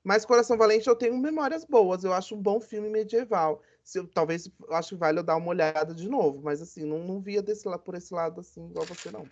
Mas 0.04 0.26
Coração 0.26 0.58
Valente 0.58 0.88
eu 0.88 0.96
tenho 0.96 1.18
memórias 1.18 1.64
boas, 1.64 2.04
eu 2.04 2.14
acho 2.14 2.36
um 2.36 2.42
bom 2.42 2.60
filme 2.60 2.90
medieval. 2.90 3.62
Se 3.84 4.00
eu, 4.00 4.08
talvez 4.08 4.50
acho 4.70 4.90
que 4.90 4.96
vale 4.96 5.20
eu 5.20 5.24
dar 5.24 5.38
uma 5.38 5.50
olhada 5.50 5.94
de 5.94 6.10
novo, 6.10 6.42
mas 6.42 6.62
assim, 6.62 6.86
não, 6.86 7.04
não 7.04 7.20
via 7.20 7.42
desse, 7.42 7.64
por 7.80 7.96
esse 7.96 8.14
lado 8.14 8.42
assim, 8.42 8.66
igual 8.68 8.86
você, 8.86 9.12
não. 9.12 9.28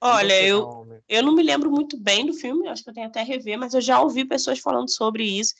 Olha, 0.00 0.42
eu, 0.42 0.86
eu 1.08 1.22
não 1.22 1.34
me 1.34 1.42
lembro 1.42 1.70
muito 1.70 1.98
bem 1.98 2.26
do 2.26 2.34
filme, 2.34 2.68
acho 2.68 2.84
que 2.84 2.90
eu 2.90 2.94
tenho 2.94 3.06
até 3.06 3.22
rever, 3.22 3.58
mas 3.58 3.72
eu 3.72 3.80
já 3.80 4.00
ouvi 4.00 4.24
pessoas 4.24 4.58
falando 4.58 4.90
sobre 4.90 5.24
isso. 5.24 5.54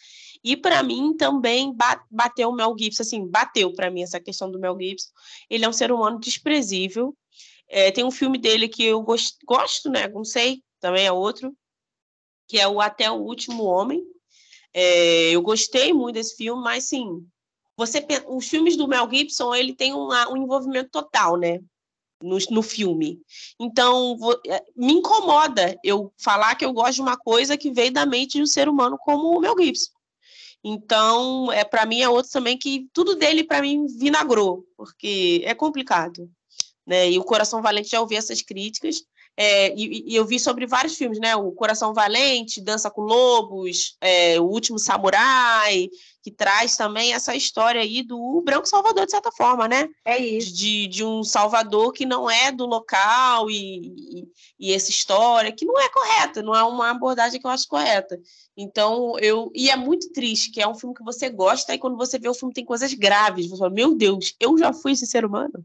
E 0.44 0.56
para 0.56 0.82
mim 0.82 1.16
também 1.16 1.74
bateu 2.10 2.50
o 2.50 2.54
Mel 2.54 2.74
Gibson, 2.78 3.02
assim, 3.02 3.26
bateu 3.26 3.72
para 3.72 3.90
mim 3.90 4.02
essa 4.02 4.20
questão 4.20 4.50
do 4.50 4.58
Mel 4.58 4.76
Gibson. 4.78 5.08
Ele 5.48 5.64
é 5.64 5.68
um 5.68 5.72
ser 5.72 5.90
humano 5.90 6.20
desprezível. 6.20 7.16
É, 7.68 7.90
tem 7.90 8.04
um 8.04 8.10
filme 8.10 8.38
dele 8.38 8.68
que 8.68 8.84
eu 8.84 9.02
gosto, 9.02 9.38
gosto, 9.46 9.90
né? 9.90 10.06
Não 10.08 10.24
sei, 10.24 10.62
também 10.78 11.06
é 11.06 11.12
outro, 11.12 11.56
que 12.46 12.58
é 12.58 12.68
o 12.68 12.80
Até 12.80 13.10
o 13.10 13.16
Último 13.16 13.64
Homem. 13.64 14.04
É, 14.72 15.30
eu 15.30 15.42
gostei 15.42 15.92
muito 15.92 16.14
desse 16.14 16.36
filme, 16.36 16.62
mas 16.62 16.84
sim, 16.84 17.26
você, 17.76 18.06
os 18.28 18.46
filmes 18.46 18.76
do 18.76 18.86
Mel 18.86 19.08
Gibson 19.10 19.54
ele 19.54 19.74
tem 19.74 19.92
uma, 19.92 20.30
um 20.30 20.36
envolvimento 20.36 20.90
total, 20.90 21.36
né? 21.36 21.60
No, 22.22 22.38
no 22.50 22.62
filme. 22.62 23.20
Então, 23.60 24.16
vou, 24.16 24.40
é, 24.46 24.62
me 24.76 24.94
incomoda 24.94 25.78
eu 25.82 26.12
falar 26.18 26.54
que 26.54 26.64
eu 26.64 26.72
gosto 26.72 26.96
de 26.96 27.02
uma 27.02 27.16
coisa 27.16 27.56
que 27.56 27.70
veio 27.70 27.92
da 27.92 28.06
mente 28.06 28.38
de 28.38 28.42
um 28.42 28.46
ser 28.46 28.68
humano 28.68 28.98
como 28.98 29.36
o 29.36 29.40
Mel 29.40 29.54
Gibson. 29.58 29.90
Então, 30.64 31.52
é 31.52 31.64
para 31.64 31.86
mim 31.86 32.00
é 32.00 32.08
outro 32.08 32.32
também 32.32 32.58
que 32.58 32.88
tudo 32.92 33.14
dele 33.14 33.44
para 33.44 33.60
mim 33.60 33.86
vinagrou, 33.86 34.64
porque 34.76 35.42
é 35.44 35.54
complicado, 35.54 36.28
né? 36.86 37.10
E 37.10 37.18
o 37.18 37.24
Coração 37.24 37.62
Valente 37.62 37.90
já 37.90 38.00
ouvi 38.00 38.16
essas 38.16 38.42
críticas, 38.42 39.02
é, 39.36 39.74
e, 39.76 40.12
e, 40.12 40.16
eu 40.16 40.24
vi 40.24 40.40
sobre 40.40 40.66
vários 40.66 40.96
filmes, 40.96 41.20
né? 41.20 41.36
O 41.36 41.52
Coração 41.52 41.92
Valente, 41.92 42.60
Dança 42.60 42.90
com 42.90 43.02
Lobos, 43.02 43.96
é, 44.00 44.40
O 44.40 44.44
Último 44.44 44.78
Samurai, 44.78 45.90
que 46.22 46.30
traz 46.30 46.74
também 46.74 47.12
essa 47.12 47.36
história 47.36 47.80
aí 47.80 48.02
do 48.02 48.40
branco 48.42 48.66
salvador, 48.66 49.04
de 49.04 49.12
certa 49.12 49.30
forma, 49.30 49.68
né? 49.68 49.88
É 50.04 50.18
isso. 50.18 50.54
De, 50.54 50.86
de 50.88 51.04
um 51.04 51.22
salvador 51.22 51.92
que 51.92 52.06
não 52.06 52.30
é 52.30 52.50
do 52.50 52.64
local 52.64 53.50
e, 53.50 53.54
e, 53.58 54.28
e, 54.58 54.72
essa 54.72 54.90
história 54.90 55.52
que 55.52 55.66
não 55.66 55.78
é 55.78 55.88
correta, 55.90 56.42
não 56.42 56.54
é 56.54 56.64
uma 56.64 56.90
abordagem 56.90 57.38
que 57.38 57.46
eu 57.46 57.50
acho 57.50 57.68
correta. 57.68 58.18
Então, 58.56 59.18
eu. 59.18 59.52
E 59.54 59.68
é 59.68 59.76
muito 59.76 60.10
triste, 60.12 60.50
que 60.50 60.62
é 60.62 60.66
um 60.66 60.74
filme 60.74 60.94
que 60.94 61.04
você 61.04 61.28
gosta, 61.28 61.74
e 61.74 61.78
quando 61.78 61.96
você 61.96 62.18
vê 62.18 62.28
o 62.28 62.34
filme 62.34 62.54
tem 62.54 62.64
coisas 62.64 62.94
graves, 62.94 63.48
você 63.48 63.58
fala, 63.58 63.70
meu 63.70 63.94
Deus, 63.94 64.34
eu 64.40 64.56
já 64.56 64.72
fui 64.72 64.92
esse 64.92 65.06
ser 65.06 65.26
humano. 65.26 65.62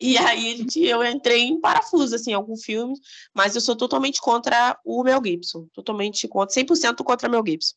E 0.00 0.16
aí 0.16 0.56
gente, 0.56 0.82
eu 0.82 1.04
entrei 1.04 1.42
em 1.42 1.60
parafuso, 1.60 2.14
assim, 2.14 2.30
em 2.30 2.34
alguns 2.34 2.64
filmes, 2.64 2.98
mas 3.34 3.54
eu 3.54 3.60
sou 3.60 3.76
totalmente 3.76 4.20
contra 4.20 4.78
o 4.84 5.04
Mel 5.04 5.20
Gibson. 5.22 5.68
Totalmente 5.74 6.26
contra, 6.26 6.54
100% 6.54 7.04
contra 7.04 7.28
o 7.28 7.30
Mel 7.30 7.44
Gibson. 7.46 7.74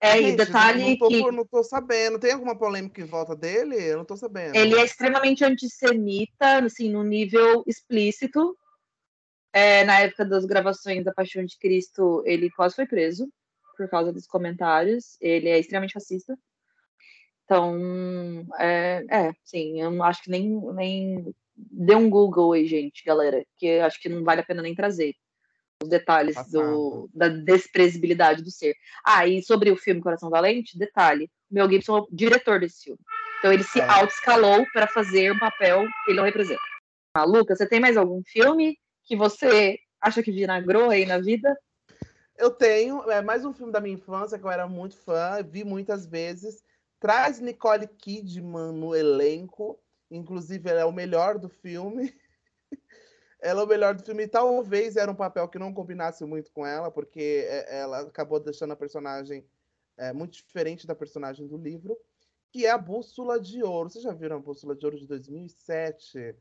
É, 0.00 0.20
e 0.20 0.36
detalhe 0.36 0.90
não 0.90 0.96
tô, 0.96 1.08
que... 1.08 1.32
Não 1.32 1.44
tô 1.44 1.64
sabendo. 1.64 2.20
Tem 2.20 2.32
alguma 2.32 2.56
polêmica 2.56 3.00
em 3.00 3.04
volta 3.04 3.34
dele? 3.34 3.74
Eu 3.74 3.98
não 3.98 4.04
tô 4.04 4.16
sabendo. 4.16 4.54
Ele 4.54 4.76
é 4.76 4.84
extremamente 4.84 5.44
antissemita, 5.44 6.64
assim, 6.64 6.90
no 6.90 7.02
nível 7.02 7.64
explícito. 7.66 8.56
É, 9.52 9.82
na 9.84 9.98
época 10.00 10.24
das 10.24 10.44
gravações 10.44 11.04
da 11.04 11.12
Paixão 11.12 11.44
de 11.44 11.58
Cristo, 11.58 12.22
ele 12.24 12.48
quase 12.50 12.76
foi 12.76 12.86
preso 12.86 13.28
por 13.76 13.88
causa 13.88 14.12
dos 14.12 14.26
comentários. 14.26 15.16
Ele 15.20 15.48
é 15.48 15.58
extremamente 15.58 15.94
racista. 15.94 16.38
Então, 17.44 18.46
é, 18.58 19.04
é 19.10 19.32
sim, 19.42 19.80
eu 19.80 20.02
acho 20.04 20.22
que 20.22 20.30
nem, 20.30 20.48
nem 20.74 21.34
dê 21.58 21.94
um 21.94 22.08
Google 22.08 22.52
aí, 22.52 22.66
gente, 22.66 23.04
galera, 23.04 23.44
que 23.56 23.78
acho 23.80 24.00
que 24.00 24.08
não 24.08 24.22
vale 24.22 24.40
a 24.40 24.44
pena 24.44 24.62
nem 24.62 24.74
trazer 24.74 25.14
os 25.82 25.88
detalhes 25.88 26.36
do, 26.50 27.08
da 27.14 27.28
desprezibilidade 27.28 28.42
do 28.42 28.50
ser. 28.50 28.74
Ah, 29.04 29.26
e 29.26 29.42
sobre 29.42 29.70
o 29.70 29.76
filme 29.76 30.00
Coração 30.00 30.30
Valente, 30.30 30.78
detalhe, 30.78 31.30
o 31.50 31.54
Mel 31.54 31.70
Gibson 31.70 31.98
é 31.98 32.00
o 32.00 32.08
diretor 32.10 32.60
desse 32.60 32.84
filme. 32.84 33.00
Então 33.38 33.52
ele 33.52 33.62
se 33.62 33.80
é. 33.80 33.84
auto-escalou 33.84 34.66
para 34.72 34.86
fazer 34.86 35.32
um 35.32 35.38
papel 35.38 35.86
que 36.04 36.10
ele 36.10 36.18
não 36.18 36.24
representa. 36.24 36.60
Ah, 37.14 37.24
Lucas, 37.24 37.58
você 37.58 37.68
tem 37.68 37.80
mais 37.80 37.96
algum 37.96 38.22
filme 38.24 38.76
que 39.04 39.16
você 39.16 39.78
acha 40.00 40.22
que 40.22 40.32
vinagrou 40.32 40.90
aí 40.90 41.06
na 41.06 41.18
vida? 41.18 41.56
Eu 42.36 42.50
tenho, 42.50 43.10
é 43.10 43.20
mais 43.20 43.44
um 43.44 43.52
filme 43.52 43.72
da 43.72 43.80
minha 43.80 43.94
infância 43.94 44.38
que 44.38 44.44
eu 44.44 44.50
era 44.50 44.68
muito 44.68 44.96
fã, 44.96 45.42
vi 45.42 45.64
muitas 45.64 46.06
vezes, 46.06 46.62
traz 47.00 47.40
Nicole 47.40 47.86
Kidman 47.86 48.72
no 48.72 48.94
elenco, 48.94 49.80
inclusive 50.10 50.68
ela 50.68 50.80
é 50.80 50.84
o 50.84 50.92
melhor 50.92 51.38
do 51.38 51.48
filme. 51.48 52.14
ela 53.40 53.60
é 53.60 53.64
o 53.64 53.68
melhor 53.68 53.94
do 53.94 54.04
filme. 54.04 54.26
Talvez 54.26 54.96
era 54.96 55.10
um 55.10 55.14
papel 55.14 55.48
que 55.48 55.58
não 55.58 55.72
combinasse 55.72 56.24
muito 56.24 56.50
com 56.52 56.66
ela, 56.66 56.90
porque 56.90 57.46
é, 57.48 57.80
ela 57.80 58.00
acabou 58.00 58.40
deixando 58.40 58.72
a 58.72 58.76
personagem 58.76 59.46
é, 59.96 60.12
muito 60.12 60.32
diferente 60.32 60.86
da 60.86 60.94
personagem 60.94 61.46
do 61.46 61.56
livro, 61.56 61.96
que 62.50 62.66
é 62.66 62.70
a 62.70 62.78
Bússola 62.78 63.40
de 63.40 63.62
Ouro. 63.62 63.90
Vocês 63.90 64.04
já 64.04 64.12
viram 64.12 64.36
a 64.36 64.40
Bússola 64.40 64.74
de 64.74 64.84
Ouro 64.84 64.98
de 64.98 65.06
2007? 65.06 66.36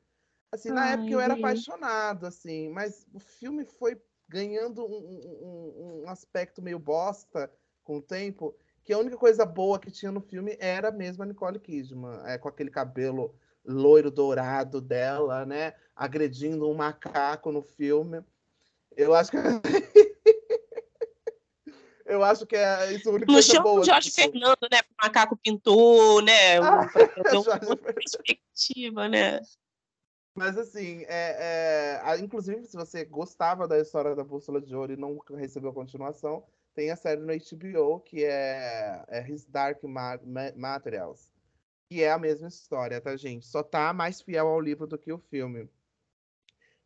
Assim, 0.51 0.69
na 0.69 0.83
Ai, 0.83 0.93
época 0.93 1.09
eu 1.11 1.19
era 1.19 1.33
apaixonado, 1.33 2.25
assim, 2.25 2.69
mas 2.69 3.05
o 3.13 3.19
filme 3.19 3.65
foi 3.65 4.01
ganhando 4.29 4.85
um, 4.85 6.01
um, 6.01 6.03
um 6.03 6.09
aspecto 6.09 6.61
meio 6.61 6.79
bosta 6.79 7.51
com 7.83 7.97
o 7.97 8.01
tempo 8.01 8.55
que 8.87 8.93
a 8.93 8.97
única 8.97 9.17
coisa 9.17 9.45
boa 9.45 9.77
que 9.77 9.91
tinha 9.91 10.13
no 10.13 10.21
filme 10.21 10.55
era 10.61 10.91
mesmo 10.91 11.21
a 11.21 11.25
Nicole 11.25 11.59
Kidman, 11.59 12.21
é, 12.25 12.37
com 12.37 12.47
aquele 12.47 12.69
cabelo 12.69 13.35
loiro 13.67 14.09
dourado 14.09 14.79
dela, 14.81 15.45
né? 15.45 15.73
Agredindo 15.95 16.67
um 16.69 16.73
macaco 16.73 17.51
no 17.51 17.61
filme. 17.61 18.23
Eu 18.95 19.13
acho 19.13 19.31
que. 19.31 19.37
Eu 22.05 22.23
acho 22.23 22.45
que 22.45 22.55
é 22.55 22.93
isso 22.93 23.09
a 23.09 23.13
única 23.13 23.29
No 23.29 23.41
chão, 23.43 23.61
boa. 23.61 23.83
Jorge 23.83 24.09
filme. 24.09 24.31
Fernando, 24.39 24.61
né? 24.71 24.79
O 24.89 25.05
macaco 25.05 25.35
pintou, 25.35 26.21
né? 26.21 26.55
Ah, 26.63 26.87
Deu 27.29 27.43
Jorge 27.43 27.65
outra 27.67 27.93
perspectiva, 27.93 29.09
né? 29.09 29.41
Mas 30.33 30.57
assim, 30.57 31.03
é, 31.09 31.97
é, 31.99 32.01
a- 32.03 32.17
inclusive, 32.17 32.65
se 32.65 32.77
você 32.77 33.03
gostava 33.03 33.67
da 33.67 33.77
história 33.77 34.15
da 34.15 34.23
Bússola 34.23 34.61
de 34.61 34.73
Ouro 34.73 34.93
e 34.93 34.97
não 34.97 35.19
recebeu 35.35 35.73
continuação, 35.73 36.45
tem 36.73 36.91
a 36.91 36.95
série 36.95 37.19
no 37.19 37.33
HBO 37.33 37.99
que 37.99 38.23
é, 38.23 39.03
é 39.09 39.29
His 39.29 39.45
Dark 39.45 39.83
Ma- 39.83 40.19
Ma- 40.23 40.53
Materials, 40.55 41.29
que 41.89 42.03
é 42.03 42.11
a 42.11 42.19
mesma 42.19 42.47
história, 42.47 42.99
tá, 42.99 43.15
gente? 43.15 43.45
Só 43.45 43.63
tá 43.63 43.93
mais 43.93 44.21
fiel 44.21 44.47
ao 44.47 44.59
livro 44.59 44.85
do 44.85 44.97
que 44.97 45.11
o 45.11 45.17
filme. 45.17 45.69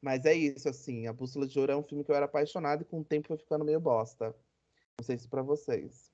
Mas 0.01 0.25
é 0.25 0.33
isso, 0.33 0.67
assim, 0.67 1.07
a 1.07 1.13
Bússola 1.13 1.47
de 1.47 1.59
Ouro 1.59 1.71
é 1.71 1.75
um 1.75 1.83
filme 1.83 2.03
que 2.03 2.11
eu 2.11 2.15
era 2.15 2.25
apaixonado 2.25 2.81
e 2.81 2.85
com 2.85 3.01
o 3.01 3.05
tempo 3.05 3.27
foi 3.27 3.37
ficando 3.37 3.63
meio 3.63 3.79
bosta. 3.79 4.35
Não 4.99 5.05
sei 5.05 5.17
se 5.17 5.27
pra 5.27 5.41
vocês. 5.41 6.11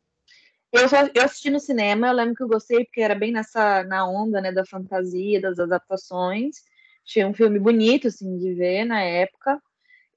Eu, 0.71 0.81
eu 1.15 1.23
assisti 1.23 1.49
no 1.49 1.59
cinema, 1.59 2.07
eu 2.07 2.13
lembro 2.13 2.35
que 2.35 2.43
eu 2.43 2.47
gostei, 2.47 2.83
porque 2.83 3.01
era 3.01 3.15
bem 3.15 3.31
nessa, 3.31 3.83
na 3.83 4.07
onda, 4.07 4.41
né, 4.41 4.51
da 4.51 4.65
fantasia, 4.65 5.39
das 5.39 5.57
adaptações. 5.59 6.57
Tinha 7.05 7.27
um 7.27 7.33
filme 7.33 7.57
bonito, 7.57 8.09
assim, 8.09 8.37
de 8.37 8.53
ver 8.53 8.83
na 8.83 9.01
época. 9.01 9.61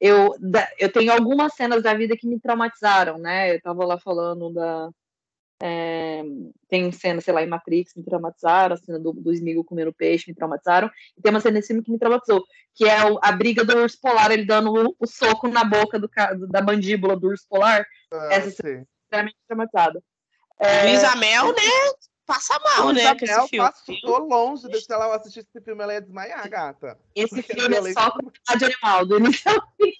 Eu, 0.01 0.35
eu 0.79 0.93
tenho 0.93 1.13
algumas 1.13 1.55
cenas 1.55 1.83
da 1.83 1.95
vida 1.95 2.17
que 2.17 2.27
me 2.27 2.41
traumatizaram, 2.41 3.19
né? 3.19 3.55
Eu 3.55 3.61
tava 3.61 3.85
lá 3.85 3.99
falando 3.99 4.53
da... 4.53 4.91
é, 5.63 6.23
tem 6.69 6.91
cena, 6.93 7.21
sei 7.21 7.35
lá, 7.35 7.43
em 7.43 7.47
Matrix, 7.47 7.95
me 7.95 8.03
traumatizaram, 8.05 8.75
a 8.75 8.79
cena 8.79 8.99
do, 8.99 9.13
do 9.13 9.33
Smeagol 9.33 9.65
comendo 9.65 9.93
peixe, 9.93 10.25
me 10.31 10.35
traumatizaram. 10.35 10.91
E 11.17 11.21
tem 11.21 11.31
uma 11.31 11.41
cena 11.41 11.55
nesse 11.55 11.69
filme 11.69 11.83
que 11.83 11.91
me 11.91 11.99
traumatizou, 11.99 12.43
que 12.75 12.85
é 12.89 13.05
o- 13.11 13.19
a 13.23 13.31
briga 13.33 13.65
do 13.65 13.77
urso 13.77 13.99
polar, 14.01 14.31
ele 14.31 14.45
dando 14.47 14.73
o, 14.73 14.97
o 14.99 15.07
soco 15.07 15.49
na 15.49 15.63
boca 15.65 15.99
do, 15.99 16.09
da 16.49 16.63
mandíbula 16.63 17.17
do 17.17 17.29
urso 17.29 17.47
polar, 17.49 17.85
Ah, 18.13 18.29
Essa 18.33 18.51
sim. 18.51 18.85
extremamente 19.05 19.37
traumatizada. 19.47 20.03
É, 20.59 20.87
né? 20.87 21.93
Passa 22.27 22.59
mal, 22.61 22.93
né? 22.93 23.09
Com 23.09 23.25
esse 23.25 23.25
Isabel 23.25 23.49
filme. 23.49 23.67
passou 23.69 24.19
longe 24.29 24.69
de 24.69 24.81
se 24.81 24.93
ela 24.93 25.17
assistisse 25.17 25.49
esse 25.53 25.65
filme, 25.65 25.83
ela 25.83 25.95
ia 25.95 26.01
desmaiar, 26.01 26.49
gata. 26.49 26.97
Esse 27.15 27.35
Porque 27.43 27.55
filme 27.55 27.77
é 27.77 27.93
só 27.93 28.11
crueldade 28.11 28.65
animal, 28.65 29.05
do 29.07 29.19
início 29.19 29.51
ao 29.51 29.61
fim. 29.77 29.93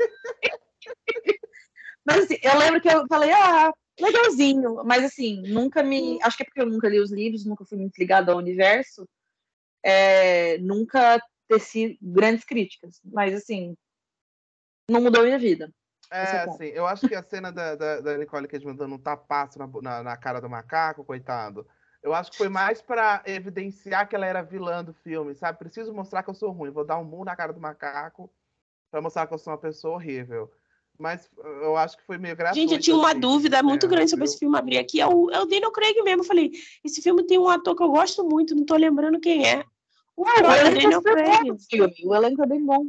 Mas 2.05 2.25
assim, 2.25 2.37
eu 2.43 2.57
lembro 2.59 2.81
que 2.81 2.89
eu 2.89 3.05
falei, 3.09 3.33
ah, 3.33 3.73
legalzinho, 4.01 4.83
mas 4.85 5.05
assim, 5.05 5.43
nunca 5.43 5.83
me. 5.83 6.19
Acho 6.23 6.37
que 6.37 6.43
é 6.43 6.47
porque 6.47 6.61
eu 6.61 6.67
nunca 6.67 6.89
li 6.89 7.01
os 7.01 7.11
livros, 7.11 7.45
nunca 7.45 7.65
fui 7.65 7.79
muito 7.79 7.97
ligada 7.99 8.33
ao 8.33 8.39
universo, 8.39 9.09
é, 9.83 10.59
nunca 10.59 11.21
teci 11.49 11.99
grandes 12.01 12.45
críticas. 12.45 13.01
Mas 13.05 13.35
assim, 13.35 13.77
não 14.91 15.01
mudou 15.01 15.23
minha 15.23 15.39
vida. 15.39 15.73
É 16.13 16.41
assim, 16.41 16.65
eu 16.65 16.87
acho 16.87 17.07
que 17.07 17.15
a 17.15 17.23
cena 17.23 17.53
da, 17.53 17.77
da, 17.77 18.01
da 18.01 18.19
Nicole 18.19 18.49
Kidman 18.49 18.75
dando 18.75 18.97
um 18.97 18.99
tapaço 18.99 19.59
na, 19.59 19.69
na, 19.81 20.03
na 20.03 20.17
cara 20.17 20.41
do 20.41 20.51
macaco, 20.51 21.05
coitado, 21.05 21.65
eu 22.03 22.13
acho 22.13 22.33
que 22.33 22.39
foi 22.39 22.49
mais 22.49 22.83
pra 22.83 23.23
evidenciar 23.27 24.09
que 24.09 24.17
ela 24.17 24.27
era 24.27 24.43
vilã 24.43 24.83
do 24.83 24.93
filme, 24.93 25.35
sabe? 25.37 25.59
Preciso 25.59 25.95
mostrar 25.95 26.25
que 26.25 26.31
eu 26.31 26.35
sou 26.35 26.51
ruim, 26.51 26.71
vou 26.71 26.85
dar 26.85 26.99
um 26.99 27.05
murro 27.05 27.25
na 27.25 27.37
cara 27.37 27.53
do 27.53 27.61
macaco 27.61 28.33
pra 28.91 29.01
mostrar 29.01 29.27
que 29.27 29.35
eu 29.35 29.39
sou 29.39 29.53
uma 29.53 29.59
pessoa 29.59 29.95
horrível. 29.95 30.51
Mas 31.01 31.31
eu 31.63 31.77
acho 31.79 31.97
que 31.97 32.05
foi 32.05 32.19
meio 32.19 32.37
gratuito. 32.37 32.61
Gente, 32.61 32.75
eu 32.77 32.81
tinha 32.81 32.95
uma 32.97 33.11
assim, 33.13 33.21
dúvida 33.21 33.63
muito 33.63 33.87
é, 33.87 33.89
grande 33.89 34.11
sobre 34.11 34.25
eu- 34.25 34.29
esse 34.29 34.39
filme 34.39 34.59
abrir 34.59 34.77
aqui. 34.77 35.01
É 35.01 35.07
o, 35.07 35.31
é 35.31 35.41
o 35.41 35.47
Daniel 35.47 35.73
Craig 35.73 36.01
mesmo. 36.03 36.21
Eu 36.21 36.27
falei, 36.27 36.53
esse 36.85 37.01
filme 37.01 37.25
tem 37.27 37.39
um 37.39 37.49
ator 37.49 37.75
que 37.75 37.83
eu 37.83 37.91
gosto 37.91 38.23
muito, 38.23 38.55
não 38.55 38.65
tô 38.67 38.77
lembrando 38.77 39.19
quem 39.19 39.49
é. 39.49 39.65
O 40.15 40.23
O 40.23 40.25
próprio 40.27 40.67
elenco 40.67 41.09
é 41.09 41.15
Craig. 41.15 41.57
filme, 41.71 41.95
o 42.05 42.15
elenco 42.15 42.43
é 42.43 42.47
bem 42.47 42.63
bom. 42.65 42.87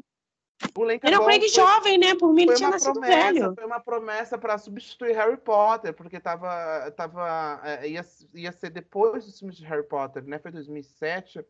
O 0.78 0.84
elenco 0.84 1.08
é 1.08 1.10
Daniel 1.10 1.20
bom, 1.22 1.26
Craig 1.26 1.40
foi- 1.40 1.50
jovem, 1.50 1.98
né? 1.98 2.14
Por 2.16 2.34
mim, 2.34 2.42
ele 2.44 2.54
tinha 2.56 2.70
nascido 2.70 2.92
promessa, 3.00 3.34
velho. 3.34 3.56
foi 3.56 3.66
uma 3.66 3.80
promessa 3.80 4.38
para 4.38 4.58
substituir 4.58 5.14
Harry 5.16 5.38
Potter, 5.38 5.94
porque 5.94 6.20
tava, 6.20 6.92
tava, 6.92 7.62
é, 7.64 7.88
ia, 7.90 8.06
ia 8.36 8.52
ser 8.52 8.70
depois 8.70 9.26
dos 9.26 9.40
filmes 9.40 9.56
de 9.58 9.64
Harry 9.66 9.88
Potter, 9.88 10.24
né? 10.26 10.38
Foi 10.38 10.52
2007, 10.52 11.44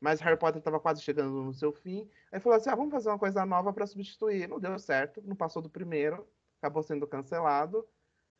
mas 0.00 0.20
Harry 0.20 0.38
Potter 0.38 0.58
estava 0.58 0.78
quase 0.78 1.02
chegando 1.02 1.42
no 1.42 1.52
seu 1.52 1.72
fim. 1.72 2.08
Aí 2.30 2.40
falou 2.40 2.56
assim: 2.56 2.70
ah, 2.70 2.74
vamos 2.74 2.92
fazer 2.92 3.08
uma 3.08 3.18
coisa 3.18 3.44
nova 3.44 3.72
para 3.72 3.86
substituir. 3.86 4.48
Não 4.48 4.60
deu 4.60 4.78
certo, 4.78 5.22
não 5.24 5.34
passou 5.34 5.60
do 5.60 5.68
primeiro, 5.68 6.26
acabou 6.60 6.82
sendo 6.82 7.06
cancelado. 7.06 7.86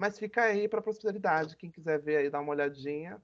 Mas 0.01 0.19
fica 0.19 0.43
aí 0.43 0.69
para 0.69 0.81
posteridade. 0.81 1.57
Quem 1.57 1.71
quiser 1.71 2.01
ver 2.01 2.19
aí, 2.19 2.31
dá 2.31 2.41
uma 2.41 2.53
olhadinha. 2.53 3.21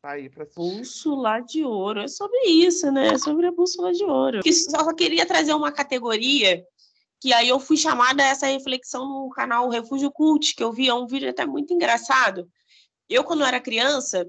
Tá 0.00 0.12
aí 0.12 0.28
para 0.28 0.44
assistir. 0.44 0.78
Bússola 0.78 1.40
de 1.40 1.64
ouro. 1.64 2.00
É 2.00 2.08
sobre 2.08 2.40
isso, 2.46 2.90
né? 2.92 3.08
É 3.08 3.18
sobre 3.18 3.46
a 3.46 3.52
bússola 3.52 3.92
de 3.92 4.04
ouro. 4.04 4.40
Que 4.40 4.52
só 4.52 4.92
queria 4.94 5.26
trazer 5.26 5.54
uma 5.54 5.72
categoria 5.72 6.64
que 7.20 7.32
aí 7.32 7.48
eu 7.48 7.60
fui 7.60 7.76
chamada 7.76 8.20
a 8.20 8.26
essa 8.26 8.46
reflexão 8.46 9.06
no 9.06 9.30
canal 9.30 9.68
Refúgio 9.68 10.10
Cult, 10.10 10.56
que 10.56 10.62
eu 10.62 10.72
vi, 10.72 10.88
é 10.88 10.94
um 10.94 11.06
vídeo 11.06 11.30
até 11.30 11.46
muito 11.46 11.72
engraçado. 11.72 12.50
Eu, 13.08 13.22
quando 13.22 13.44
era 13.44 13.60
criança, 13.60 14.28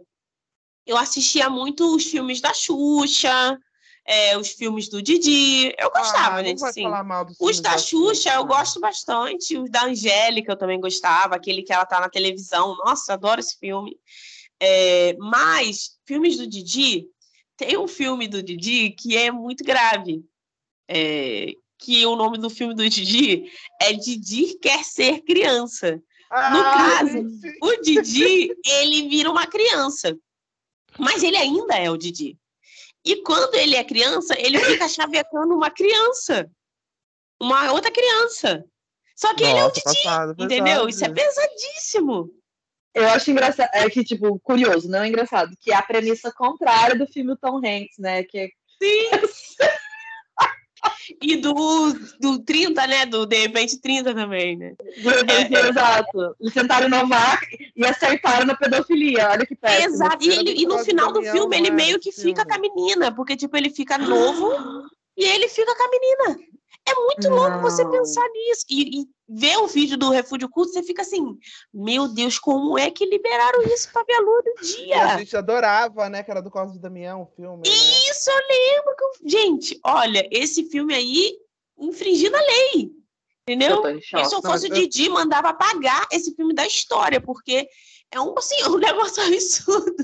eu 0.85 0.97
assistia 0.97 1.49
muito 1.49 1.95
os 1.95 2.05
filmes 2.05 2.41
da 2.41 2.53
Xuxa, 2.53 3.59
é, 4.05 4.37
os 4.37 4.49
filmes 4.49 4.89
do 4.89 5.01
Didi. 5.01 5.73
Eu 5.77 5.89
gostava, 5.89 6.39
ah, 6.39 6.41
né? 6.41 6.51
Assim. 6.51 6.85
Os 6.87 7.37
filmes 7.39 7.59
da 7.61 7.77
Xuxa 7.77 8.33
eu 8.33 8.45
gosto 8.45 8.79
bastante. 8.79 9.57
Os 9.57 9.69
da 9.69 9.85
Angélica 9.85 10.51
eu 10.51 10.57
também 10.57 10.79
gostava. 10.79 11.35
Aquele 11.35 11.63
que 11.63 11.71
ela 11.71 11.85
tá 11.85 11.99
na 11.99 12.09
televisão. 12.09 12.75
Nossa, 12.85 13.13
adoro 13.13 13.39
esse 13.39 13.57
filme. 13.57 13.97
É, 14.59 15.15
mas, 15.19 15.97
filmes 16.05 16.37
do 16.37 16.47
Didi, 16.47 17.07
tem 17.57 17.77
um 17.77 17.87
filme 17.87 18.27
do 18.27 18.41
Didi 18.41 18.91
que 18.91 19.17
é 19.17 19.31
muito 19.31 19.63
grave. 19.63 20.23
É, 20.87 21.53
que 21.79 22.05
o 22.05 22.15
nome 22.15 22.37
do 22.37 22.49
filme 22.49 22.73
do 22.73 22.87
Didi 22.87 23.45
é 23.81 23.93
Didi 23.93 24.57
Quer 24.59 24.83
Ser 24.83 25.21
Criança. 25.21 26.01
No 26.51 26.63
caso, 26.63 27.11
gente, 27.11 27.57
O 27.61 27.75
Didi, 27.81 28.55
ele 28.65 29.07
vira 29.07 29.29
uma 29.29 29.45
criança. 29.45 30.17
Mas 30.97 31.23
ele 31.23 31.37
ainda 31.37 31.75
é 31.75 31.89
o 31.89 31.97
Didi. 31.97 32.37
E 33.05 33.17
quando 33.23 33.55
ele 33.55 33.75
é 33.75 33.83
criança, 33.83 34.35
ele 34.39 34.59
fica 34.59 34.87
chavecando 34.89 35.55
uma 35.55 35.69
criança. 35.69 36.49
Uma 37.41 37.71
outra 37.73 37.91
criança. 37.91 38.63
Só 39.15 39.33
que 39.33 39.43
ele 39.43 39.59
é 39.59 39.63
o 39.63 39.67
Nossa, 39.67 39.81
Didi, 39.81 39.83
passado, 39.83 40.35
entendeu? 40.39 40.87
Isso 40.87 41.03
é 41.03 41.09
pesadíssimo. 41.09 42.29
Eu 42.93 43.09
acho 43.09 43.31
engraçado, 43.31 43.69
é 43.73 43.89
que, 43.89 44.03
tipo, 44.03 44.39
curioso, 44.39 44.87
não 44.87 45.01
é 45.01 45.07
engraçado, 45.07 45.55
que 45.59 45.71
é 45.71 45.75
a 45.75 45.81
premissa 45.81 46.31
contrária 46.31 46.95
do 46.95 47.07
filme 47.07 47.35
Tom 47.37 47.57
Hanks, 47.57 47.97
né? 47.97 48.23
Que 48.23 48.37
é 48.39 48.49
Sim. 48.81 49.09
E 51.21 51.37
do, 51.37 51.93
do 52.19 52.39
30, 52.39 52.87
né? 52.87 53.05
Do 53.05 53.25
De 53.25 53.37
repente 53.37 53.79
30 53.79 54.13
também, 54.13 54.57
né? 54.57 54.73
É, 55.27 55.55
é. 55.55 55.69
Exato. 55.69 56.35
Eles 56.39 56.53
tentaram 56.53 56.87
inovar 56.87 57.39
e 57.75 57.85
acertaram 57.85 58.45
na 58.45 58.55
pedofilia. 58.55 59.29
Olha 59.31 59.45
que 59.45 59.55
péssimo. 59.55 59.95
Exato. 59.95 60.23
E, 60.25 60.29
ele- 60.29 60.61
e 60.61 60.65
no 60.65 60.79
final 60.79 61.11
do 61.11 61.21
filme, 61.21 61.57
não 61.57 61.65
ele 61.65 61.71
meio 61.71 61.99
que 61.99 62.11
fica 62.11 62.43
filme? 62.43 62.45
com 62.45 62.53
a 62.53 62.59
menina, 62.59 63.11
porque, 63.13 63.35
tipo, 63.35 63.55
ele 63.57 63.69
fica 63.69 63.97
novo 63.97 64.51
e 65.17 65.23
ele 65.25 65.47
fica 65.49 65.75
com 65.75 65.83
a 65.83 65.89
menina. 65.89 66.39
É 66.85 66.93
muito 66.95 67.29
louco 67.29 67.61
você 67.61 67.87
pensar 67.87 68.27
nisso. 68.29 68.65
E, 68.69 69.01
e 69.01 69.05
ver 69.35 69.57
o 69.57 69.67
vídeo 69.67 69.97
do 69.97 70.09
Refúgio 70.09 70.47
Culto, 70.49 70.71
você 70.71 70.83
fica 70.83 71.01
assim, 71.01 71.37
meu 71.73 72.07
Deus, 72.07 72.37
como 72.37 72.77
é 72.77 72.91
que 72.91 73.05
liberaram 73.05 73.61
isso 73.63 73.91
pra 73.91 74.03
ver 74.03 74.13
a 74.13 74.19
lua 74.21 74.41
do 74.43 74.53
E 74.61 74.65
dia? 74.85 75.05
a 75.05 75.17
gente 75.17 75.35
adorava, 75.35 76.09
né? 76.09 76.21
Que 76.23 76.31
era 76.31 76.41
do 76.41 76.51
Cosme 76.51 76.79
Damião, 76.79 77.23
o 77.23 77.25
filme, 77.25 77.67
né? 77.67 77.73
Isso 77.73 78.29
eu 78.29 78.37
lembro. 78.37 78.95
Que 78.95 79.03
eu... 79.03 79.29
Gente, 79.29 79.79
olha, 79.83 80.27
esse 80.31 80.69
filme 80.69 80.93
aí 80.93 81.37
infringindo 81.77 82.35
a 82.35 82.41
lei. 82.41 82.91
Eu 83.45 83.53
Entendeu? 83.55 84.01
choque. 84.01 84.29
Se 84.29 84.35
eu 84.35 84.41
Não, 84.41 84.51
fosse 84.51 84.67
o 84.67 84.69
mas 84.69 84.77
eu- 84.79 84.87
Didi, 84.87 85.09
mandava 85.09 85.49
apagar 85.49 86.07
esse 86.11 86.33
filme 86.35 86.53
da 86.53 86.65
história, 86.65 87.19
porque 87.19 87.67
é 88.11 88.19
um, 88.21 88.33
assim, 88.37 88.55
um 88.69 88.77
negócio 88.77 89.21
absurdo. 89.23 90.03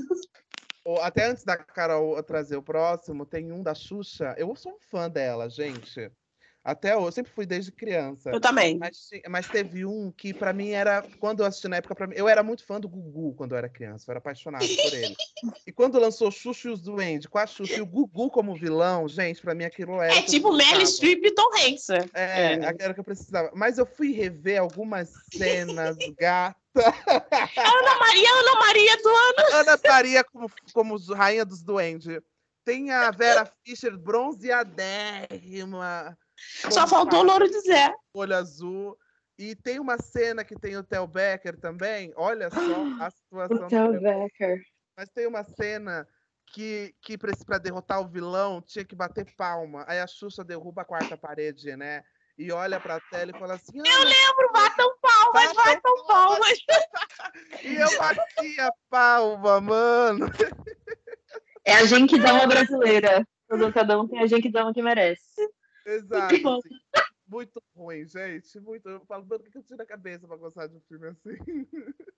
Ou 0.84 1.00
Até 1.00 1.26
antes 1.26 1.44
da 1.44 1.56
Carol 1.56 2.20
trazer 2.22 2.56
o 2.56 2.62
próximo, 2.62 3.24
tem 3.24 3.52
um 3.52 3.62
da 3.62 3.74
Xuxa. 3.74 4.34
Eu 4.36 4.54
sou 4.56 4.72
um 4.72 4.78
fã 4.90 5.08
dela, 5.08 5.48
gente. 5.48 6.10
Até 6.62 6.94
hoje, 6.94 7.06
eu 7.06 7.12
sempre 7.12 7.32
fui 7.32 7.46
desde 7.46 7.72
criança. 7.72 8.30
Eu 8.30 8.40
também. 8.40 8.76
Mas, 8.76 9.08
mas 9.28 9.48
teve 9.48 9.86
um 9.86 10.12
que 10.12 10.34
pra 10.34 10.52
mim 10.52 10.70
era. 10.70 11.02
Quando 11.18 11.40
eu 11.40 11.46
assisti 11.46 11.66
na 11.68 11.76
época, 11.76 12.06
mim, 12.06 12.14
eu 12.14 12.28
era 12.28 12.42
muito 12.42 12.66
fã 12.66 12.78
do 12.78 12.86
Gugu 12.86 13.32
quando 13.34 13.52
eu 13.52 13.58
era 13.58 13.66
criança. 13.68 14.04
Eu 14.06 14.12
era 14.12 14.18
apaixonado 14.18 14.66
por 14.66 14.94
ele. 14.94 15.16
e 15.66 15.72
quando 15.72 15.98
lançou 15.98 16.30
Xuxa 16.30 16.68
e 16.68 16.70
os 16.70 16.82
Duendes 16.82 17.26
com 17.26 17.38
a 17.38 17.46
Xuxa 17.46 17.76
e 17.76 17.80
o 17.80 17.86
Gugu 17.86 18.30
como 18.30 18.54
vilão, 18.54 19.08
gente, 19.08 19.40
pra 19.40 19.54
mim 19.54 19.64
aquilo 19.64 20.02
era. 20.02 20.14
É 20.14 20.20
tipo 20.22 20.52
Meryl. 20.52 20.86
Streep 20.86 21.24
e 21.24 21.34
Tom 21.34 21.48
Hanks. 21.54 21.88
É, 21.90 22.04
É, 22.12 22.60
era 22.78 22.90
o 22.90 22.94
que 22.94 23.00
eu 23.00 23.04
precisava. 23.04 23.50
Mas 23.54 23.78
eu 23.78 23.86
fui 23.86 24.12
rever 24.12 24.60
algumas 24.60 25.10
cenas, 25.32 25.96
gata. 26.20 26.60
Ana 26.76 27.98
Maria, 27.98 28.30
Ana 28.32 28.60
Maria 28.60 28.96
do 29.02 29.08
ano. 29.08 29.54
Ana 29.54 29.80
Maria 29.82 30.22
como, 30.24 30.50
como 30.74 30.98
rainha 31.14 31.46
dos 31.46 31.62
duendes. 31.62 32.20
Tem 32.64 32.90
a 32.90 33.10
Vera 33.10 33.50
Fischer 33.64 33.96
bronzeadérrima. 33.96 36.18
Só 36.70 36.86
faltou 36.86 37.20
o 37.20 37.22
Louro 37.22 37.48
de 37.48 37.60
Zé. 37.60 37.94
olho 38.14 38.36
azul. 38.36 38.96
E 39.38 39.56
tem 39.56 39.80
uma 39.80 39.96
cena 39.96 40.44
que 40.44 40.54
tem 40.54 40.76
o 40.76 40.84
Theo 40.84 41.06
Becker 41.06 41.58
também. 41.58 42.12
Olha 42.16 42.50
só 42.50 43.04
a 43.04 43.10
situação. 43.10 43.66
O 43.66 43.70
Theo 43.70 44.00
Becker. 44.00 44.62
Mas 44.96 45.08
tem 45.08 45.26
uma 45.26 45.44
cena 45.44 46.06
que, 46.52 46.94
que 47.00 47.16
para 47.16 47.58
derrotar 47.58 48.00
o 48.00 48.08
vilão 48.08 48.60
tinha 48.60 48.84
que 48.84 48.94
bater 48.94 49.24
palma. 49.36 49.84
Aí 49.88 49.98
a 49.98 50.06
Xuxa 50.06 50.44
derruba 50.44 50.82
a 50.82 50.84
quarta 50.84 51.16
parede, 51.16 51.74
né? 51.76 52.02
E 52.36 52.52
olha 52.52 52.80
pra 52.80 53.00
tela 53.10 53.32
e 53.34 53.38
fala 53.38 53.54
assim: 53.54 53.78
Eu 53.78 53.84
lembro, 53.84 54.52
batam 54.52 54.94
palmas, 55.00 55.52
Batam 55.52 55.74
batam 55.74 56.06
palmas. 56.06 56.58
palma, 58.88 59.60
mano. 59.60 60.26
É 61.64 61.74
a 61.74 61.84
Genkidama 61.84 62.44
brasileira. 62.48 63.26
Todo, 63.48 63.72
cada 63.72 64.00
um 64.00 64.08
tem 64.08 64.20
a 64.20 64.26
Genkidama 64.26 64.72
que 64.72 64.82
merece. 64.82 65.48
Exato. 65.86 66.34
assim. 66.34 66.68
Muito 67.26 67.62
ruim, 67.76 68.04
gente. 68.06 68.58
Muito. 68.60 68.88
Eu 68.88 69.04
falo, 69.06 69.24
mano, 69.24 69.40
o 69.40 69.44
que 69.44 69.50
que 69.50 69.58
eu 69.58 69.62
tiro 69.62 69.82
a 69.82 69.86
cabeça 69.86 70.26
pra 70.26 70.36
gostar 70.36 70.66
de 70.66 70.76
um 70.76 70.80
filme 70.80 71.08
assim? 71.08 71.36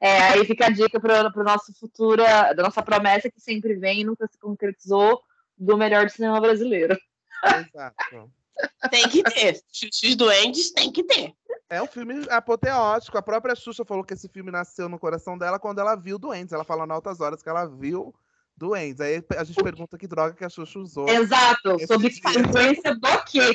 É, 0.00 0.28
aí 0.28 0.44
fica 0.44 0.66
a 0.66 0.70
dica 0.70 1.00
para 1.00 1.32
o 1.34 1.42
nosso 1.42 1.72
futuro, 1.72 2.22
da 2.22 2.62
nossa 2.62 2.82
promessa 2.82 3.30
que 3.30 3.40
sempre 3.40 3.74
vem 3.76 4.00
e 4.02 4.04
nunca 4.04 4.26
se 4.26 4.38
concretizou 4.38 5.22
do 5.56 5.76
melhor 5.76 6.04
do 6.04 6.12
cinema 6.12 6.38
brasileiro. 6.38 6.98
Exato. 7.42 8.30
Tem 8.90 9.08
que 9.08 9.22
ter. 9.22 9.62
Os 10.04 10.16
doentes 10.16 10.70
tem 10.70 10.92
que 10.92 11.02
ter. 11.02 11.34
É 11.68 11.82
um 11.82 11.86
filme 11.86 12.26
apoteótico. 12.30 13.18
A 13.18 13.22
própria 13.22 13.54
Xuxa 13.54 13.84
falou 13.84 14.04
que 14.04 14.14
esse 14.14 14.28
filme 14.28 14.50
nasceu 14.50 14.88
no 14.88 14.98
coração 14.98 15.36
dela 15.36 15.58
quando 15.58 15.80
ela 15.80 15.94
viu 15.96 16.18
Doentes. 16.18 16.52
Ela 16.52 16.64
fala 16.64 16.86
em 16.86 16.90
altas 16.90 17.20
horas 17.20 17.42
que 17.42 17.48
ela 17.48 17.66
viu 17.66 18.14
Doentes. 18.56 19.00
Aí 19.00 19.22
a 19.36 19.44
gente 19.44 19.62
pergunta 19.62 19.98
que 19.98 20.06
droga 20.06 20.34
que 20.34 20.44
a 20.44 20.48
Xuxa 20.48 20.78
usou. 20.78 21.08
Exato, 21.08 21.76
Esse 21.76 21.86
sob 21.86 22.08
dia. 22.08 22.40
influência 22.40 22.94
do 22.94 23.24
quê? 23.24 23.54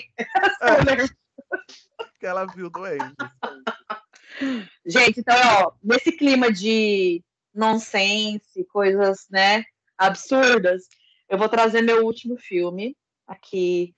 Que 2.19 2.25
ela 2.25 2.45
viu 2.45 2.69
Doentes. 2.69 3.15
Gente, 4.85 5.19
então, 5.19 5.35
ó, 5.63 5.71
nesse 5.83 6.11
clima 6.11 6.51
de 6.51 7.23
nonsense, 7.53 8.63
coisas, 8.71 9.27
né, 9.29 9.63
absurdas, 9.97 10.83
eu 11.29 11.37
vou 11.37 11.49
trazer 11.49 11.81
meu 11.81 12.05
último 12.05 12.37
filme 12.37 12.95
aqui 13.27 13.93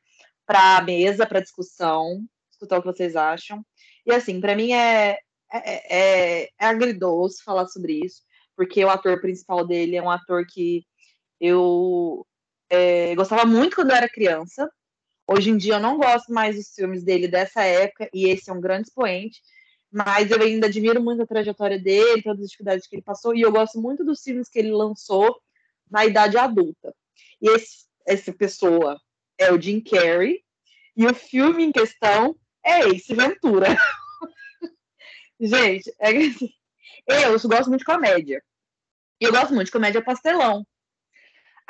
para 0.46 0.78
a 0.78 0.82
mesa, 0.82 1.26
para 1.26 1.40
discussão, 1.40 2.24
escutar 2.52 2.78
o 2.78 2.82
que 2.82 2.88
vocês 2.88 3.16
acham. 3.16 3.66
E 4.06 4.14
assim, 4.14 4.40
para 4.42 4.56
mim 4.56 4.72
é, 4.74 5.18
é, 5.52 5.98
é, 5.98 6.50
é 6.60 6.66
agridoce 6.66 7.44
falar 7.44 7.68
sobre 7.68 8.00
isso, 8.04 8.22
porque 8.56 8.84
o 8.84 8.90
ator 8.90 9.20
principal 9.22 9.66
dele 9.66 9.96
é 9.96 10.02
um 10.02 10.10
ator 10.10 10.46
que 10.48 10.84
eu 11.40 12.26
é, 12.70 13.16
gostava 13.16 13.46
muito 13.46 13.76
quando 13.76 13.92
eu 13.92 13.96
era 13.96 14.10
criança. 14.10 14.70
Hoje 15.28 15.50
em 15.50 15.58
dia 15.58 15.76
eu 15.76 15.80
não 15.80 15.98
gosto 15.98 16.34
mais 16.34 16.56
dos 16.56 16.74
filmes 16.74 17.04
dele 17.04 17.28
dessa 17.28 17.64
época, 17.64 18.10
e 18.14 18.28
esse 18.30 18.50
é 18.50 18.54
um 18.54 18.62
grande 18.62 18.90
expoente 18.90 19.42
mas 19.94 20.32
eu 20.32 20.42
ainda 20.42 20.66
admiro 20.66 21.00
muito 21.00 21.22
a 21.22 21.28
trajetória 21.28 21.80
dele, 21.80 22.24
todas 22.24 22.40
as 22.40 22.50
dificuldades 22.50 22.88
que 22.88 22.96
ele 22.96 23.04
passou, 23.04 23.36
e 23.36 23.42
eu 23.42 23.52
gosto 23.52 23.80
muito 23.80 24.04
dos 24.04 24.24
filmes 24.24 24.50
que 24.50 24.58
ele 24.58 24.72
lançou 24.72 25.40
na 25.90 26.04
idade 26.04 26.36
adulta. 26.36 26.96
E 27.40 27.48
esse, 27.48 27.86
essa 28.08 28.34
pessoa 28.34 29.00
é 29.38 29.54
o 29.54 29.62
Jim 29.62 29.80
Carrey, 29.80 30.44
e 30.98 31.06
o 31.06 31.14
filme 31.14 31.64
em 31.64 31.72
questão 31.72 32.36
é 32.66 32.90
Ace 32.90 33.14
Ventura. 33.14 33.68
Gente, 35.40 35.94
é 36.00 36.10
assim, 36.10 36.50
eu 37.08 37.40
gosto 37.48 37.70
muito 37.70 37.82
de 37.82 37.86
comédia. 37.86 38.44
E 39.22 39.26
eu 39.26 39.32
gosto 39.32 39.54
muito 39.54 39.68
de 39.68 39.72
comédia 39.72 40.04
pastelão. 40.04 40.66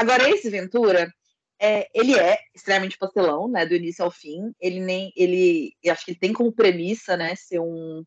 Agora, 0.03 0.29
Ace 0.29 0.49
Ventura, 0.49 1.13
é, 1.57 1.87
ele 1.93 2.13
é 2.19 2.37
extremamente 2.53 2.97
pastelão, 2.97 3.47
né, 3.47 3.65
do 3.65 3.73
início 3.73 4.03
ao 4.03 4.11
fim. 4.11 4.53
Ele 4.59 4.81
nem, 4.81 5.13
ele, 5.15 5.73
acho 5.87 6.03
que 6.03 6.11
ele 6.11 6.19
tem 6.19 6.33
como 6.33 6.51
premissa, 6.51 7.15
né, 7.15 7.33
ser 7.37 7.59
um, 7.61 8.03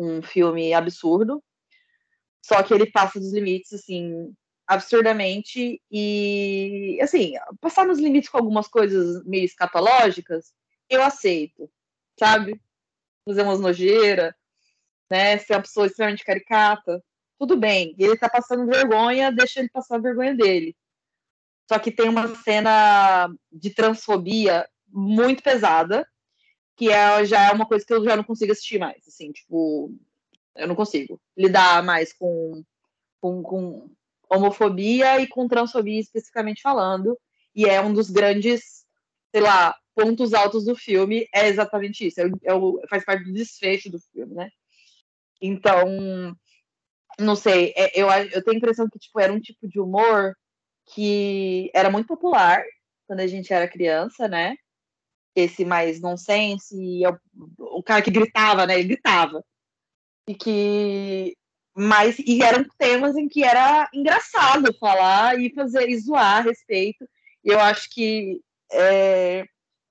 um 0.00 0.20
filme 0.20 0.74
absurdo. 0.74 1.40
Só 2.44 2.60
que 2.64 2.74
ele 2.74 2.90
passa 2.90 3.20
dos 3.20 3.32
limites, 3.32 3.72
assim, 3.72 4.34
absurdamente. 4.66 5.80
E, 5.88 6.98
assim, 7.00 7.34
passar 7.60 7.86
nos 7.86 8.00
limites 8.00 8.28
com 8.28 8.38
algumas 8.38 8.66
coisas 8.66 9.24
meio 9.24 9.44
escatológicas, 9.44 10.52
eu 10.90 11.04
aceito, 11.04 11.70
sabe? 12.18 12.60
Fazer 13.24 13.42
umas 13.42 13.60
nojeiras, 13.60 14.34
né? 15.08 15.38
Ser 15.38 15.52
uma 15.54 15.62
pessoa 15.62 15.86
extremamente 15.86 16.24
caricata, 16.24 17.00
tudo 17.38 17.56
bem. 17.56 17.94
Ele 17.96 18.16
tá 18.16 18.28
passando 18.28 18.66
vergonha, 18.66 19.30
deixa 19.30 19.60
ele 19.60 19.68
passar 19.68 19.96
a 19.96 20.00
vergonha 20.00 20.34
dele. 20.34 20.76
Só 21.68 21.78
que 21.78 21.90
tem 21.90 22.08
uma 22.08 22.34
cena 22.36 23.28
de 23.50 23.70
transfobia 23.70 24.68
muito 24.88 25.42
pesada, 25.42 26.06
que 26.76 26.90
é, 26.92 27.24
já 27.24 27.48
é 27.48 27.52
uma 27.52 27.66
coisa 27.66 27.84
que 27.84 27.92
eu 27.92 28.04
já 28.04 28.16
não 28.16 28.24
consigo 28.24 28.52
assistir 28.52 28.78
mais, 28.78 29.06
assim, 29.08 29.32
tipo, 29.32 29.92
eu 30.54 30.68
não 30.68 30.76
consigo 30.76 31.20
lidar 31.36 31.82
mais 31.82 32.12
com, 32.12 32.62
com, 33.20 33.42
com 33.42 33.90
homofobia 34.30 35.20
e 35.20 35.26
com 35.26 35.48
transfobia 35.48 36.00
especificamente 36.00 36.62
falando, 36.62 37.18
e 37.54 37.64
é 37.64 37.80
um 37.80 37.92
dos 37.92 38.10
grandes, 38.10 38.84
sei 39.34 39.40
lá, 39.40 39.74
pontos 39.94 40.34
altos 40.34 40.64
do 40.64 40.76
filme, 40.76 41.26
é 41.34 41.48
exatamente 41.48 42.06
isso, 42.06 42.20
é, 42.20 42.30
é 42.44 42.54
o, 42.54 42.80
faz 42.88 43.04
parte 43.04 43.24
do 43.24 43.32
desfecho 43.32 43.90
do 43.90 43.98
filme, 43.98 44.34
né? 44.34 44.50
Então, 45.40 46.36
não 47.18 47.34
sei, 47.34 47.72
é- 47.76 47.98
eu, 48.00 48.08
eu 48.08 48.44
tenho 48.44 48.56
a 48.56 48.58
impressão 48.58 48.88
que, 48.88 48.98
tipo, 48.98 49.18
era 49.18 49.32
um 49.32 49.40
tipo 49.40 49.66
de 49.66 49.80
humor 49.80 50.36
que 50.86 51.70
era 51.74 51.90
muito 51.90 52.06
popular 52.06 52.62
quando 53.06 53.20
a 53.20 53.26
gente 53.26 53.52
era 53.52 53.68
criança, 53.68 54.28
né? 54.28 54.56
Esse 55.34 55.64
mais 55.64 56.00
nonsense, 56.00 56.76
e 56.76 57.04
é 57.04 57.10
o, 57.10 57.18
o 57.78 57.82
cara 57.82 58.02
que 58.02 58.10
gritava, 58.10 58.66
né? 58.66 58.78
Ele 58.78 58.88
gritava. 58.88 59.44
E 60.28 60.34
que. 60.34 61.36
Mas, 61.74 62.18
e 62.18 62.42
eram 62.42 62.64
temas 62.78 63.16
em 63.16 63.28
que 63.28 63.44
era 63.44 63.88
engraçado 63.92 64.74
falar 64.78 65.38
e 65.38 65.52
fazer 65.54 65.88
e 65.90 65.98
zoar 65.98 66.38
a 66.38 66.40
respeito. 66.40 67.06
E 67.44 67.50
eu 67.50 67.60
acho 67.60 67.90
que 67.90 68.40
é, 68.72 69.44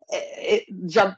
é, 0.10 0.56
é, 0.56 0.66
já 0.90 1.16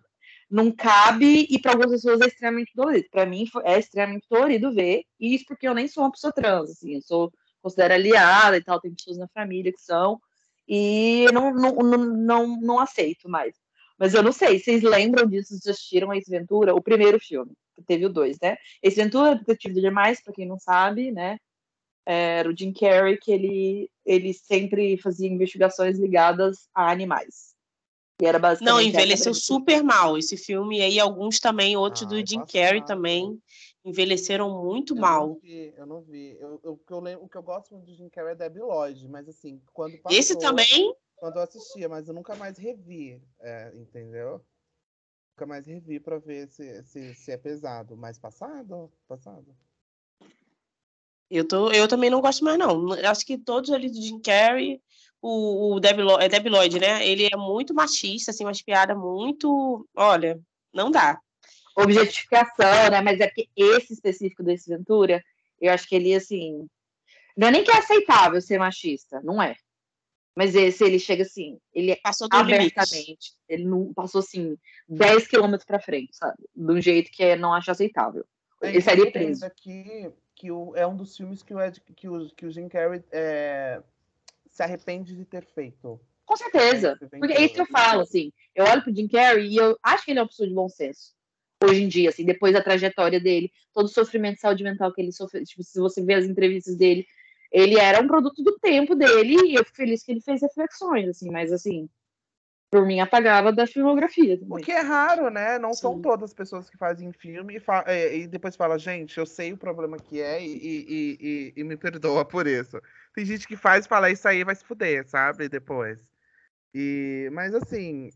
não 0.49 0.71
cabe, 0.71 1.47
e 1.49 1.59
para 1.59 1.71
algumas 1.71 1.91
pessoas 1.91 2.21
é 2.21 2.27
extremamente 2.27 2.71
dolorido. 2.75 3.07
Para 3.11 3.25
mim 3.25 3.45
é 3.63 3.79
extremamente 3.79 4.27
dolorido 4.29 4.73
ver, 4.73 5.03
e 5.19 5.35
isso 5.35 5.45
porque 5.47 5.67
eu 5.67 5.73
nem 5.73 5.87
sou 5.87 6.03
uma 6.03 6.11
pessoa 6.11 6.33
trans, 6.33 6.71
assim, 6.71 6.95
eu 6.95 7.01
sou 7.01 7.33
considero 7.67 7.93
aliada 7.93 8.57
e 8.57 8.63
tal, 8.63 8.79
tem 8.79 8.93
pessoas 8.93 9.17
na 9.17 9.27
família 9.27 9.71
que 9.71 9.81
são, 9.81 10.19
e 10.67 11.23
eu 11.27 11.33
não, 11.33 11.53
não, 11.53 11.71
não, 11.75 11.97
não, 11.97 12.61
não 12.61 12.79
aceito 12.79 13.29
mais. 13.29 13.55
Mas 13.97 14.13
eu 14.13 14.21
não 14.21 14.31
sei, 14.31 14.59
vocês 14.59 14.83
lembram 14.83 15.27
disso? 15.27 15.49
Vocês 15.49 15.67
assistiram 15.67 16.13
Ace 16.13 16.29
Ventura? 16.29 16.75
O 16.75 16.81
primeiro 16.81 17.19
filme, 17.19 17.51
que 17.75 17.81
teve 17.81 18.05
o 18.05 18.09
dois, 18.09 18.37
né? 18.41 18.57
Ace 18.83 18.95
Ventura, 18.95 19.35
Detetive 19.35 19.75
de 19.75 19.81
Demais, 19.81 20.21
para 20.21 20.33
quem 20.33 20.45
não 20.45 20.59
sabe, 20.59 21.11
né? 21.11 21.37
Era 22.05 22.49
o 22.49 22.55
Jim 22.55 22.71
Carrey, 22.71 23.17
que 23.17 23.31
ele, 23.31 23.89
ele 24.05 24.33
sempre 24.33 24.97
fazia 24.97 25.27
investigações 25.27 25.99
ligadas 25.99 26.69
a 26.73 26.89
animais. 26.89 27.55
E 28.21 28.25
era 28.25 28.39
basicamente. 28.39 28.73
Não, 28.73 28.81
envelheceu 28.81 29.33
super 29.33 29.83
mal 29.83 30.17
esse 30.17 30.37
filme. 30.37 30.79
E 30.79 30.81
aí, 30.81 30.99
alguns 30.99 31.39
também, 31.39 31.75
outros 31.75 32.03
Ai, 32.03 32.09
do 32.09 32.27
Jim 32.27 32.45
Carrey 32.45 32.83
também, 32.83 33.37
envelheceram 33.87 34.63
muito 34.63 34.95
Eu 34.95 35.01
mal. 35.01 35.27
não 35.27 35.35
vi, 35.39 35.73
eu 35.77 35.85
não 35.85 36.01
vi. 36.01 36.37
Eu, 36.39 36.59
eu- 36.63 36.71
o, 36.73 36.77
que 36.77 36.91
eu 36.93 36.99
lembro, 36.99 37.25
o 37.25 37.29
que 37.29 37.37
eu 37.37 37.43
gosto 37.43 37.73
muito 37.73 37.85
de 37.85 37.95
Jim 37.95 38.09
Carrey 38.09 38.33
é 38.33 38.35
Debbie 38.35 38.59
Lloyd, 38.59 39.07
mas 39.07 39.27
assim, 39.27 39.61
quando 39.73 39.97
passou, 39.97 40.17
Esse 40.17 40.37
também, 40.37 40.95
quando 41.15 41.37
eu 41.37 41.43
assistia, 41.43 41.87
mas 41.89 42.07
eu 42.07 42.13
nunca 42.13 42.35
mais 42.35 42.57
revi, 42.57 43.21
é, 43.39 43.71
entendeu? 43.75 44.41
Nunca 45.31 45.45
mais 45.45 45.65
revi 45.65 45.99
pra 45.99 46.17
ver 46.19 46.47
se, 46.49 46.83
se, 46.83 47.13
se 47.13 47.31
é 47.31 47.37
pesado. 47.37 47.95
Mas 47.95 48.17
passado? 48.17 48.91
Passado. 49.07 49.55
eu, 51.29 51.47
tô, 51.47 51.71
eu 51.71 51.87
também 51.87 52.09
não 52.09 52.21
gosto 52.21 52.43
mais, 52.43 52.57
não. 52.57 52.91
Acho 52.93 53.25
que 53.25 53.37
todos 53.37 53.71
ali 53.71 53.89
do 53.89 54.01
Jim 54.01 54.19
Carrey, 54.19 54.81
o, 55.21 55.75
o 55.75 55.79
Debbie 55.79 56.01
Lloyd, 56.03 56.23
é 56.25 56.29
Debbie 56.29 56.49
Lloyd, 56.49 56.79
né? 56.79 57.05
Ele 57.07 57.27
é 57.31 57.35
muito 57.37 57.73
machista, 57.73 58.31
assim, 58.31 58.45
umas 58.45 58.61
piadas 58.61 58.97
muito. 58.97 59.87
Olha, 59.95 60.39
não 60.73 60.89
dá. 60.89 61.19
Objetificação, 61.77 62.89
né? 62.91 63.01
Mas 63.01 63.19
é 63.19 63.27
porque 63.27 63.47
esse 63.55 63.93
específico 63.93 64.43
do 64.43 64.51
Ace 64.51 64.69
Ventura, 64.69 65.23
eu 65.61 65.71
acho 65.71 65.87
que 65.87 65.95
ele, 65.95 66.13
assim. 66.13 66.67
Não 67.35 67.47
é 67.47 67.51
nem 67.51 67.63
que 67.63 67.71
é 67.71 67.77
aceitável 67.77 68.41
ser 68.41 68.57
machista, 68.57 69.21
não 69.21 69.41
é. 69.41 69.55
Mas 70.35 70.53
esse, 70.53 70.83
ele 70.83 70.99
chega 70.99 71.23
assim, 71.23 71.59
ele 71.73 71.91
é 71.91 71.95
Passou 71.95 72.29
do 72.29 72.37
limite. 72.37 72.77
abertamente, 72.77 73.33
ele 73.49 73.65
não 73.65 73.91
passou 73.91 74.19
assim 74.19 74.55
10 74.87 75.25
quilômetros 75.27 75.65
pra 75.65 75.79
frente, 75.79 76.15
sabe? 76.15 76.37
De 76.55 76.71
um 76.71 76.79
jeito 76.79 77.09
que 77.09 77.23
eu 77.23 77.37
não 77.37 77.53
acho 77.53 77.71
aceitável. 77.71 78.23
É, 78.61 78.69
Ele 78.69 78.81
seria 78.81 79.11
preso. 79.11 79.43
Aqui, 79.43 80.11
que 80.35 80.51
o, 80.51 80.75
é 80.75 80.85
um 80.85 80.95
dos 80.95 81.17
filmes 81.17 81.41
que 81.41 81.55
o, 81.55 81.59
Ed, 81.59 81.81
que 81.95 82.07
o, 82.07 82.29
que 82.29 82.45
o 82.45 82.51
Jim 82.51 82.69
Carrey 82.69 83.03
é, 83.11 83.81
se 84.47 84.61
arrepende 84.61 85.15
de 85.15 85.25
ter 85.25 85.43
feito. 85.43 85.99
Com 86.23 86.35
certeza. 86.35 86.95
Ace 87.01 87.19
Porque 87.19 87.33
é 87.33 87.41
isso 87.41 87.55
que 87.55 87.61
eu 87.61 87.67
falo, 87.67 88.01
assim. 88.01 88.31
Eu 88.53 88.65
olho 88.65 88.83
pro 88.83 88.95
Jim 88.95 89.07
Carrey 89.07 89.47
e 89.47 89.57
eu 89.57 89.75
acho 89.81 90.05
que 90.05 90.11
ele 90.11 90.19
é 90.19 90.21
uma 90.21 90.27
pessoa 90.27 90.47
de 90.47 90.53
bom 90.53 90.69
senso. 90.69 91.16
Hoje 91.63 91.81
em 91.83 91.87
dia, 91.87 92.09
assim, 92.09 92.23
depois 92.23 92.53
da 92.53 92.61
trajetória 92.61 93.19
dele, 93.19 93.51
todo 93.73 93.85
o 93.85 93.89
sofrimento 93.89 94.35
de 94.35 94.41
saúde 94.41 94.63
mental 94.63 94.93
que 94.93 95.01
ele 95.01 95.11
sofreu. 95.11 95.43
Tipo, 95.43 95.63
se 95.63 95.79
você 95.79 96.03
ver 96.03 96.15
as 96.15 96.25
entrevistas 96.25 96.75
dele, 96.75 97.05
ele 97.51 97.79
era 97.79 97.99
um 98.01 98.07
produto 98.07 98.43
do 98.43 98.59
tempo 98.59 98.93
dele 98.93 99.35
e 99.47 99.55
eu 99.55 99.63
fico 99.65 99.77
feliz 99.77 100.03
que 100.03 100.11
ele 100.11 100.21
fez 100.21 100.41
reflexões, 100.41 101.07
assim, 101.09 101.31
mas 101.31 101.51
assim, 101.51 101.89
por 102.69 102.85
mim 102.85 102.99
apagava 102.99 103.51
da 103.51 103.65
filmografia 103.65 104.35
O 104.35 104.39
também. 104.39 104.63
que 104.63 104.71
é 104.71 104.81
raro, 104.81 105.29
né? 105.31 105.57
Não 105.57 105.73
são 105.73 105.95
Sim. 105.95 106.01
todas 106.01 106.29
as 106.29 106.33
pessoas 106.33 106.69
que 106.69 106.77
fazem 106.77 107.11
filme 107.11 107.55
e, 107.55 107.59
fa- 107.59 107.85
é, 107.87 108.15
e 108.17 108.27
depois 108.27 108.55
fala, 108.55 108.77
gente, 108.77 109.17
eu 109.17 109.25
sei 109.25 109.53
o 109.53 109.57
problema 109.57 109.97
que 109.97 110.21
é 110.21 110.45
e, 110.45 110.57
e- 111.19 111.53
e- 111.55 111.63
me 111.63 111.75
perdoa 111.77 112.23
por 112.23 112.45
isso. 112.45 112.79
Tem 113.15 113.25
gente 113.25 113.47
que 113.47 113.55
faz 113.55 113.85
e 113.85 113.89
fala, 113.89 114.11
isso 114.11 114.27
aí 114.27 114.43
vai 114.43 114.53
se 114.53 114.63
fuder, 114.63 115.07
sabe? 115.07 115.49
Depois. 115.49 115.97
E, 116.73 117.29
mas 117.31 117.55
assim, 117.55 118.11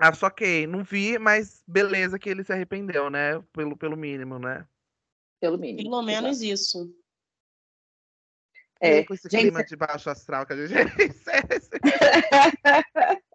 acho 0.00 0.26
ok, 0.26 0.66
não 0.66 0.82
vi, 0.82 1.18
mas 1.18 1.62
beleza 1.66 2.18
que 2.18 2.28
ele 2.28 2.42
se 2.42 2.52
arrependeu, 2.52 3.10
né? 3.10 3.40
Pelo, 3.52 3.76
pelo 3.76 3.96
mínimo, 3.96 4.38
né? 4.38 4.66
Pelo 5.40 5.58
mínimo. 5.58 5.90
Pelo 5.90 6.02
menos 6.02 6.40
isso. 6.40 6.92
É, 8.80 9.04
com 9.04 9.12
esse 9.12 9.28
gente, 9.28 9.42
clima 9.42 9.62
de 9.62 9.76
baixo 9.76 10.08
astral 10.08 10.46
que 10.46 10.54
a 10.54 10.66
gente 10.66 10.74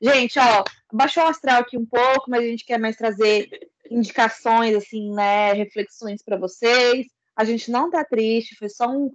Gente, 0.00 0.38
ó, 0.38 0.64
baixou 0.92 1.24
o 1.24 1.28
astral 1.28 1.60
aqui 1.60 1.76
um 1.76 1.86
pouco, 1.86 2.30
mas 2.30 2.42
a 2.42 2.46
gente 2.46 2.64
quer 2.64 2.78
mais 2.78 2.96
trazer 2.96 3.48
indicações, 3.90 4.76
assim, 4.76 5.12
né, 5.12 5.52
reflexões 5.52 6.22
para 6.22 6.36
vocês. 6.36 7.06
A 7.34 7.44
gente 7.44 7.70
não 7.70 7.90
tá 7.90 8.04
triste, 8.04 8.56
foi 8.56 8.68
só 8.68 8.88
um. 8.88 9.12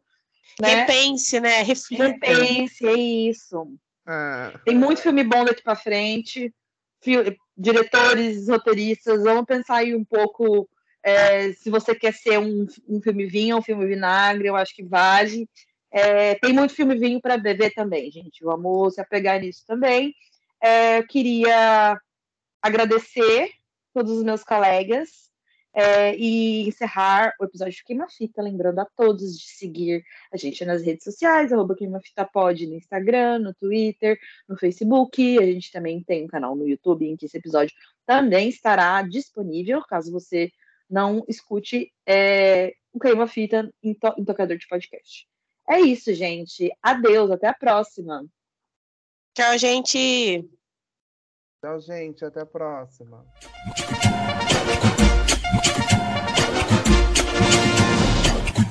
Né, 0.59 0.75
Repense, 0.75 1.39
né? 1.39 1.61
Reflita. 1.61 2.07
repense, 2.07 2.85
é 2.85 2.93
isso. 2.93 3.77
Ah, 4.07 4.53
Tem 4.63 4.75
muito 4.75 5.01
filme 5.01 5.23
bom 5.23 5.43
daqui 5.43 5.61
para 5.61 5.75
frente. 5.75 6.53
Fi- 7.03 7.37
diretores, 7.55 8.47
roteiristas, 8.47 9.23
vamos 9.23 9.45
pensar 9.45 9.77
aí 9.77 9.95
um 9.95 10.05
pouco 10.05 10.67
é, 11.03 11.51
se 11.53 11.69
você 11.69 11.93
quer 11.95 12.13
ser 12.13 12.39
um, 12.39 12.65
um 12.87 13.01
filme 13.01 13.25
vinho 13.27 13.57
um 13.57 13.61
filme 13.61 13.85
vinagre, 13.85 14.47
eu 14.47 14.55
acho 14.55 14.75
que 14.75 14.83
vale. 14.83 15.47
É, 15.91 16.35
tem 16.35 16.53
muito 16.53 16.73
filme 16.73 16.97
vinho 16.97 17.21
para 17.21 17.37
beber 17.37 17.73
também, 17.73 18.11
gente. 18.11 18.43
Vamos 18.43 18.95
se 18.95 19.01
apegar 19.01 19.39
nisso 19.39 19.63
também. 19.65 20.13
É, 20.61 20.99
eu 20.99 21.07
queria 21.07 21.99
agradecer 22.61 23.51
todos 23.93 24.11
os 24.17 24.23
meus 24.23 24.43
colegas 24.43 25.26
é, 25.73 26.15
e 26.15 26.67
encerrar 26.67 27.33
o 27.39 27.45
episódio 27.45 27.73
de 27.73 27.83
Queima 27.83 28.07
Fita, 28.09 28.41
lembrando 28.41 28.79
a 28.79 28.85
todos 28.85 29.37
de 29.37 29.45
seguir 29.47 30.03
a 30.31 30.37
gente 30.37 30.65
nas 30.65 30.81
redes 30.81 31.03
sociais, 31.03 31.53
arroba 31.53 31.75
Queima 31.75 31.99
Fita 31.99 32.25
Pod 32.25 32.65
no 32.65 32.75
Instagram, 32.75 33.39
no 33.39 33.53
Twitter, 33.53 34.17
no 34.47 34.57
Facebook. 34.57 35.37
A 35.37 35.45
gente 35.45 35.71
também 35.71 36.03
tem 36.03 36.25
um 36.25 36.27
canal 36.27 36.55
no 36.55 36.67
YouTube 36.67 37.05
em 37.05 37.15
que 37.15 37.25
esse 37.25 37.37
episódio 37.37 37.75
também 38.05 38.49
estará 38.49 39.01
disponível, 39.03 39.83
caso 39.83 40.11
você 40.11 40.51
não 40.89 41.23
escute 41.27 41.91
é, 42.05 42.73
o 42.93 42.99
Queima 42.99 43.27
Fita 43.27 43.71
em, 43.83 43.93
to 43.93 44.13
em 44.17 44.25
tocador 44.25 44.57
de 44.57 44.67
podcast. 44.67 45.27
É 45.69 45.79
isso, 45.79 46.13
gente. 46.13 46.71
Adeus, 46.81 47.29
até 47.29 47.47
a 47.47 47.53
próxima. 47.53 48.25
Tchau, 49.33 49.57
gente. 49.57 50.49
Tchau, 51.61 51.79
gente. 51.81 52.23
Até 52.23 52.41
a 52.41 52.45
próxima. 52.45 53.25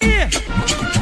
Yeah. 0.06 0.95